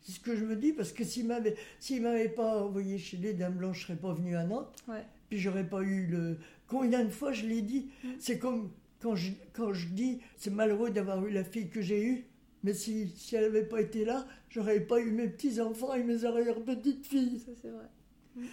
C'est 0.00 0.12
ce 0.12 0.20
que 0.20 0.36
je 0.36 0.44
me 0.44 0.56
dis, 0.56 0.72
parce 0.74 0.92
que 0.92 1.04
s'il 1.04 1.26
m'avait, 1.26 1.56
s'il 1.78 2.02
m'avait 2.02 2.28
pas 2.28 2.62
envoyé 2.62 2.98
chez 2.98 3.16
les 3.16 3.32
Dames 3.32 3.54
Blanches, 3.54 3.80
je 3.80 3.86
serais 3.86 3.98
pas 3.98 4.12
venu 4.12 4.36
à 4.36 4.44
Nantes. 4.44 4.74
Ouais. 4.86 5.04
Puis 5.30 5.38
j'aurais 5.38 5.66
pas 5.66 5.80
eu 5.80 6.06
le. 6.06 6.38
Combien 6.66 7.04
de 7.04 7.10
fois 7.10 7.32
je 7.32 7.46
l'ai 7.46 7.62
dit 7.62 7.88
Mm. 8.04 8.08
C'est 8.18 8.38
comme 8.38 8.70
quand 9.00 9.14
je, 9.16 9.30
quand 9.52 9.72
je 9.72 9.86
dis, 9.88 10.20
c'est 10.36 10.50
malheureux 10.50 10.90
d'avoir 10.90 11.24
eu 11.26 11.30
la 11.30 11.44
fille 11.44 11.68
que 11.68 11.80
j'ai 11.80 12.02
eue, 12.04 12.24
mais 12.64 12.74
si, 12.74 13.08
si 13.16 13.36
elle 13.36 13.44
n'avait 13.44 13.64
pas 13.64 13.80
été 13.80 14.04
là, 14.04 14.26
j'aurais 14.50 14.80
pas 14.80 15.00
eu 15.00 15.10
mes 15.10 15.28
petits-enfants 15.28 15.94
et 15.94 16.02
mes 16.02 16.24
arrière-petites-filles. 16.24 17.40
Ça, 17.40 17.52
c'est 17.62 17.70
vrai. 17.70 17.86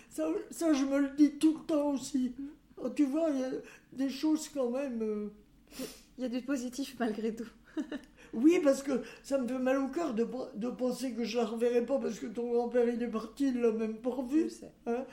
Ça, 0.10 0.28
ça, 0.52 0.74
je 0.74 0.84
me 0.86 1.00
le 1.00 1.10
dis 1.18 1.32
tout 1.34 1.58
le 1.60 1.66
temps 1.66 1.92
aussi. 1.94 2.34
Oh, 2.78 2.90
tu 2.90 3.06
vois, 3.06 3.30
il 3.32 3.40
y 3.40 3.44
a 3.44 3.52
des 3.94 4.10
choses 4.10 4.50
quand 4.50 4.70
même. 4.70 5.02
euh, 5.02 5.30
Il 6.18 6.24
y 6.24 6.26
a 6.26 6.30
du 6.30 6.42
positif 6.42 6.96
malgré 7.00 7.36
tout. 7.36 7.48
Oui, 8.36 8.60
parce 8.64 8.84
que 8.84 9.02
ça 9.24 9.38
me 9.38 9.48
fait 9.48 9.58
mal 9.60 9.78
au 9.80 9.88
cœur 9.88 10.14
de, 10.14 10.28
de 10.56 10.70
penser 10.70 11.14
que 11.14 11.24
je 11.24 11.38
la 11.38 11.46
reverrai 11.46 11.86
pas 11.86 11.98
parce 12.00 12.20
que 12.20 12.28
ton 12.28 12.52
grand-père 12.52 12.88
il 12.88 13.02
est 13.02 13.08
parti, 13.08 13.48
il 13.48 13.62
l'a 13.62 13.72
même 13.72 13.96
pas 13.96 14.10
Je 14.12 14.16
revu. 14.16 14.50
sais. 14.50 14.72
Hein 14.86 15.06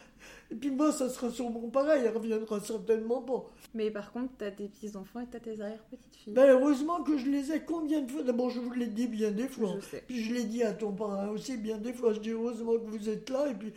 et 0.51 0.55
puis 0.55 0.71
moi, 0.71 0.93
ça 0.93 1.09
sera 1.09 1.31
sûrement 1.31 1.69
pareil, 1.71 2.03
elle 2.05 2.15
reviendra 2.17 2.61
certainement 2.61 3.23
pas. 3.23 3.45
Mais 3.75 3.91
par 3.91 4.13
contre, 4.13 4.33
t'as 4.39 4.51
tes 4.51 4.69
petits-enfants 4.69 5.21
et 5.21 5.27
t'as 5.27 5.41
tes 5.41 5.61
arrière-petites-filles. 5.61 6.35
Ben, 6.35 6.51
heureusement 6.51 7.03
que 7.03 7.17
je 7.17 7.27
les 7.31 7.53
ai 7.53 7.61
combien 7.63 8.03
de 8.03 8.11
fois? 8.11 8.23
D'abord, 8.23 8.51
je 8.51 8.61
vous 8.61 8.73
l'ai 8.73 8.87
dit 8.87 9.07
bien 9.07 9.31
des 9.31 9.49
fois. 9.49 9.77
je 9.81 9.87
sais. 9.87 10.05
Puis 10.07 10.23
je 10.23 10.35
l'ai 10.35 10.45
dit 10.45 10.63
à 10.63 10.73
ton 10.73 10.93
parrain 10.93 11.29
aussi 11.29 11.57
bien 11.57 11.79
des 11.79 11.93
fois. 11.93 12.13
Je 12.13 12.21
dis 12.21 12.31
heureusement 12.31 12.75
que 12.75 12.87
vous 12.91 13.09
êtes 13.09 13.31
là. 13.31 13.49
Et 13.49 13.55
puis, 13.55 13.73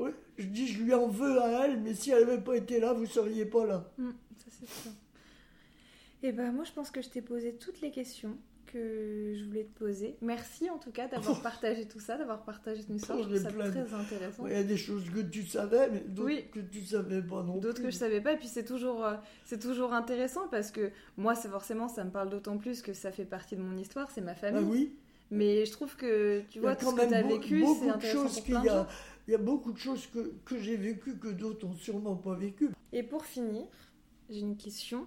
oui, 0.00 0.10
je 0.38 0.46
dis 0.46 0.66
je 0.68 0.82
lui 0.82 0.94
en 0.94 1.08
veux 1.08 1.40
à 1.42 1.66
elle, 1.66 1.80
mais 1.80 1.94
si 1.94 2.10
elle 2.10 2.26
n'avait 2.26 2.40
pas 2.40 2.56
été 2.56 2.80
là, 2.80 2.92
vous 2.92 3.06
seriez 3.06 3.44
pas 3.46 3.66
là. 3.66 3.90
Mm, 3.98 4.10
ça, 4.38 4.46
c'est 4.60 4.82
sûr. 4.82 4.90
Et 6.22 6.32
ben 6.32 6.52
moi, 6.52 6.64
je 6.64 6.72
pense 6.72 6.90
que 6.90 7.02
je 7.02 7.08
t'ai 7.10 7.20
posé 7.20 7.54
toutes 7.54 7.80
les 7.82 7.90
questions 7.90 8.36
que 8.74 9.34
je 9.36 9.44
voulais 9.44 9.64
te 9.64 9.78
poser. 9.78 10.16
Merci 10.20 10.68
en 10.68 10.78
tout 10.78 10.90
cas 10.90 11.06
d'avoir 11.08 11.40
partagé 11.42 11.86
tout 11.86 12.00
ça, 12.00 12.16
d'avoir 12.18 12.42
partagé 12.44 12.82
ton 12.84 12.94
histoire. 12.94 13.18
Oh, 13.20 13.22
Je 13.24 13.28
trouve 13.28 13.42
ça 13.42 13.50
plein 13.52 13.70
très 13.70 13.94
intéressant. 13.94 14.46
Il 14.46 14.52
y 14.52 14.56
a 14.56 14.64
des 14.64 14.76
choses 14.76 15.08
que 15.10 15.20
tu 15.20 15.46
savais, 15.46 15.88
mais 15.90 16.00
d'autres 16.00 16.26
Oui. 16.26 16.44
que 16.52 16.60
tu 16.60 16.84
savais 16.84 17.22
pas 17.22 17.42
non 17.42 17.56
D'autres 17.58 17.80
que 17.82 17.90
je 17.90 17.96
savais 17.96 18.20
pas, 18.20 18.32
et 18.32 18.36
puis 18.36 18.48
c'est 18.48 18.64
toujours, 18.64 19.04
euh, 19.04 19.14
c'est 19.44 19.60
toujours 19.60 19.92
intéressant 19.92 20.48
parce 20.50 20.70
que 20.70 20.90
moi, 21.16 21.34
c'est 21.34 21.48
forcément, 21.48 21.88
ça 21.88 22.04
me 22.04 22.10
parle 22.10 22.30
d'autant 22.30 22.58
plus 22.58 22.82
que 22.82 22.92
ça 22.92 23.12
fait 23.12 23.24
partie 23.24 23.56
de 23.56 23.62
mon 23.62 23.76
histoire, 23.78 24.10
c'est 24.10 24.20
ma 24.20 24.32
Ah 24.32 24.34
famille. 24.34 24.64
oui 24.68 24.96
Mais 25.30 25.64
je 25.64 25.72
trouve 25.72 25.94
que, 25.96 26.42
tu 26.50 26.58
vois, 26.60 26.74
tout 26.76 26.90
ce 26.90 26.94
que 26.96 27.08
tu 27.08 27.14
as 27.14 27.22
vécu, 27.22 27.64
c'est 27.80 27.86
de 27.86 27.90
intéressant 27.92 28.22
choses 28.24 28.34
pour 28.34 28.44
qu'il 28.44 28.54
plein 28.54 28.62
y 28.62 28.66
de 28.66 28.70
a. 28.70 28.74
gens. 28.82 28.86
Il 29.26 29.30
y 29.30 29.34
a 29.34 29.38
beaucoup 29.38 29.72
de 29.72 29.78
choses 29.78 30.06
que, 30.08 30.32
que 30.44 30.58
j'ai 30.58 30.76
vécues 30.76 31.16
que 31.16 31.28
d'autres 31.28 31.66
ont 31.66 31.72
sûrement 31.74 32.16
pas 32.16 32.34
vécues. 32.34 32.68
Et 32.92 33.02
pour 33.02 33.24
finir, 33.24 33.64
j'ai 34.28 34.40
une 34.40 34.56
question 34.56 35.06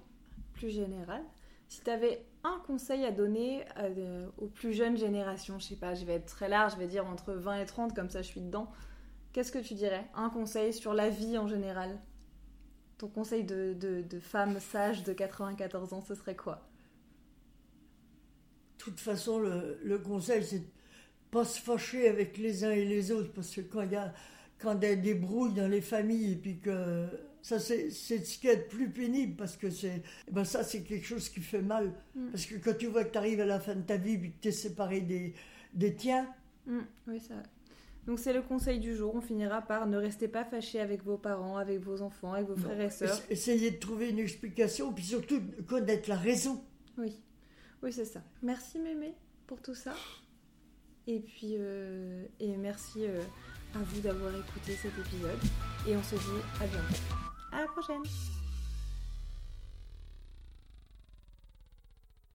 plus 0.54 0.70
générale. 0.72 1.24
Si 1.68 1.82
tu 1.82 1.90
avais 1.90 2.26
un 2.44 2.60
conseil 2.66 3.06
à 3.06 3.12
donner 3.12 3.66
de- 3.96 4.32
aux 4.38 4.48
plus 4.48 4.74
jeunes 4.74 4.98
générations, 4.98 5.60
je 5.60 5.66
sais 5.68 5.76
pas, 5.76 5.96
je 5.96 6.06
vais 6.06 6.14
être 6.16 6.26
très 6.26 6.50
large, 6.50 6.74
je 6.74 6.78
vais 6.78 6.88
dire 6.88 7.06
entre 7.06 7.34
20 7.34 7.62
et 7.62 7.66
30, 7.66 7.96
comme 7.96 8.10
ça 8.10 8.22
je 8.22 8.28
suis 8.28 8.42
dedans, 8.42 8.72
qu'est-ce 9.34 9.52
que 9.52 9.60
tu 9.60 9.74
dirais? 9.76 10.08
Un 10.16 10.30
conseil 10.30 10.74
sur 10.74 10.94
la 10.94 11.10
vie 11.10 11.38
en 11.38 11.48
général? 11.48 12.00
Ton 13.00 13.08
conseil 13.10 13.44
de, 13.44 13.74
de, 13.74 14.02
de 14.04 14.20
femme 14.20 14.60
sage 14.60 15.04
de 15.04 15.14
94 15.14 15.94
ans, 15.94 16.02
ce 16.02 16.16
serait 16.16 16.36
quoi? 16.36 16.70
De 18.78 18.84
toute 18.84 19.00
façon, 19.00 19.40
le, 19.40 19.98
conseil, 20.00 20.44
c'est 20.44 20.64
pas 21.32 21.46
se 21.46 21.60
fâcher 21.62 22.08
avec 22.10 22.38
les 22.38 22.64
uns 22.64 22.72
et 22.72 22.86
les 22.86 23.12
autres, 23.12 23.32
parce 23.34 23.54
que 23.56 23.62
quand 23.62 23.82
il 23.84 23.92
y 23.92 23.96
a, 23.96 24.14
quand 24.60 24.76
des 24.76 25.14
brouilles 25.16 25.54
dans 25.54 25.68
les 25.70 25.82
familles, 25.82 26.34
et 26.34 26.36
puis 26.38 26.60
que 26.60 27.08
ça, 27.48 27.60
c'est 27.60 27.90
ce 27.92 28.38
qui 28.40 28.48
est 28.48 28.56
le 28.56 28.68
plus 28.68 28.90
pénible, 28.90 29.36
parce 29.36 29.56
que 29.56 29.70
c'est, 29.70 30.02
eh 30.28 30.32
ben 30.32 30.44
ça, 30.44 30.64
c'est 30.64 30.82
quelque 30.84 31.06
chose 31.06 31.30
qui 31.30 31.40
fait 31.40 31.62
mal. 31.62 31.94
Mm. 32.16 32.28
Parce 32.32 32.46
que 32.46 32.56
quand 32.56 32.78
tu 32.78 32.88
vois 32.88 33.04
que 33.06 33.12
tu 33.12 33.18
arrives 33.18 33.40
à 33.42 33.46
la 33.46 33.60
fin 33.60 33.76
de 33.76 33.82
ta 33.82 33.98
vie, 33.98 34.18
puis 34.18 34.32
que 34.32 34.38
tu 34.42 34.48
es 34.50 34.52
séparé 34.52 35.02
des, 35.02 35.34
des 35.74 35.94
tiens, 35.96 36.28
Mm, 36.66 36.80
Oui, 37.08 37.20
ça. 37.22 37.36
Donc 38.06 38.20
c'est 38.20 38.34
le 38.34 38.42
conseil 38.42 38.80
du 38.80 38.94
jour. 38.96 39.16
On 39.16 39.22
finira 39.22 39.62
par 39.62 39.88
ne 39.88 39.96
restez 39.98 40.28
pas 40.28 40.44
fâchés 40.44 40.82
avec 40.82 41.02
vos 41.04 41.18
parents, 41.18 41.56
avec 41.58 41.80
vos 41.80 42.02
enfants, 42.02 42.34
avec 42.34 42.48
vos 42.48 42.56
non, 42.58 42.64
frères 42.64 42.82
et 42.82 42.90
sœurs. 42.90 43.10
essa- 43.10 43.24
essayez 43.30 43.72
de 43.72 43.78
trouver 43.78 44.10
une 44.10 44.20
explication, 44.20 44.92
puis 44.94 45.06
surtout 45.06 45.42
connaître 45.68 46.10
la 46.10 46.18
raison. 46.18 46.62
Oui, 46.98 47.16
oui, 47.84 47.94
c'est 47.94 48.04
ça. 48.06 48.22
Merci 48.44 48.80
Mémé 48.80 49.14
pour 49.46 49.62
tout 49.62 49.76
ça. 49.76 49.94
Et 51.06 51.20
puis, 51.22 51.56
euh, 51.58 52.26
et 52.42 52.58
merci 52.58 53.06
euh, 53.06 53.22
à 53.76 53.80
vous 53.80 54.02
d'avoir 54.02 54.32
écouté 54.36 54.74
cet 54.74 54.92
épisode. 54.98 55.40
Et 55.88 55.96
on 55.96 56.04
se 56.04 56.16
dit 56.16 56.42
à 56.62 56.68
bientôt. 56.68 57.37
À 57.52 57.62
la 57.62 57.68
prochaine. 57.68 58.04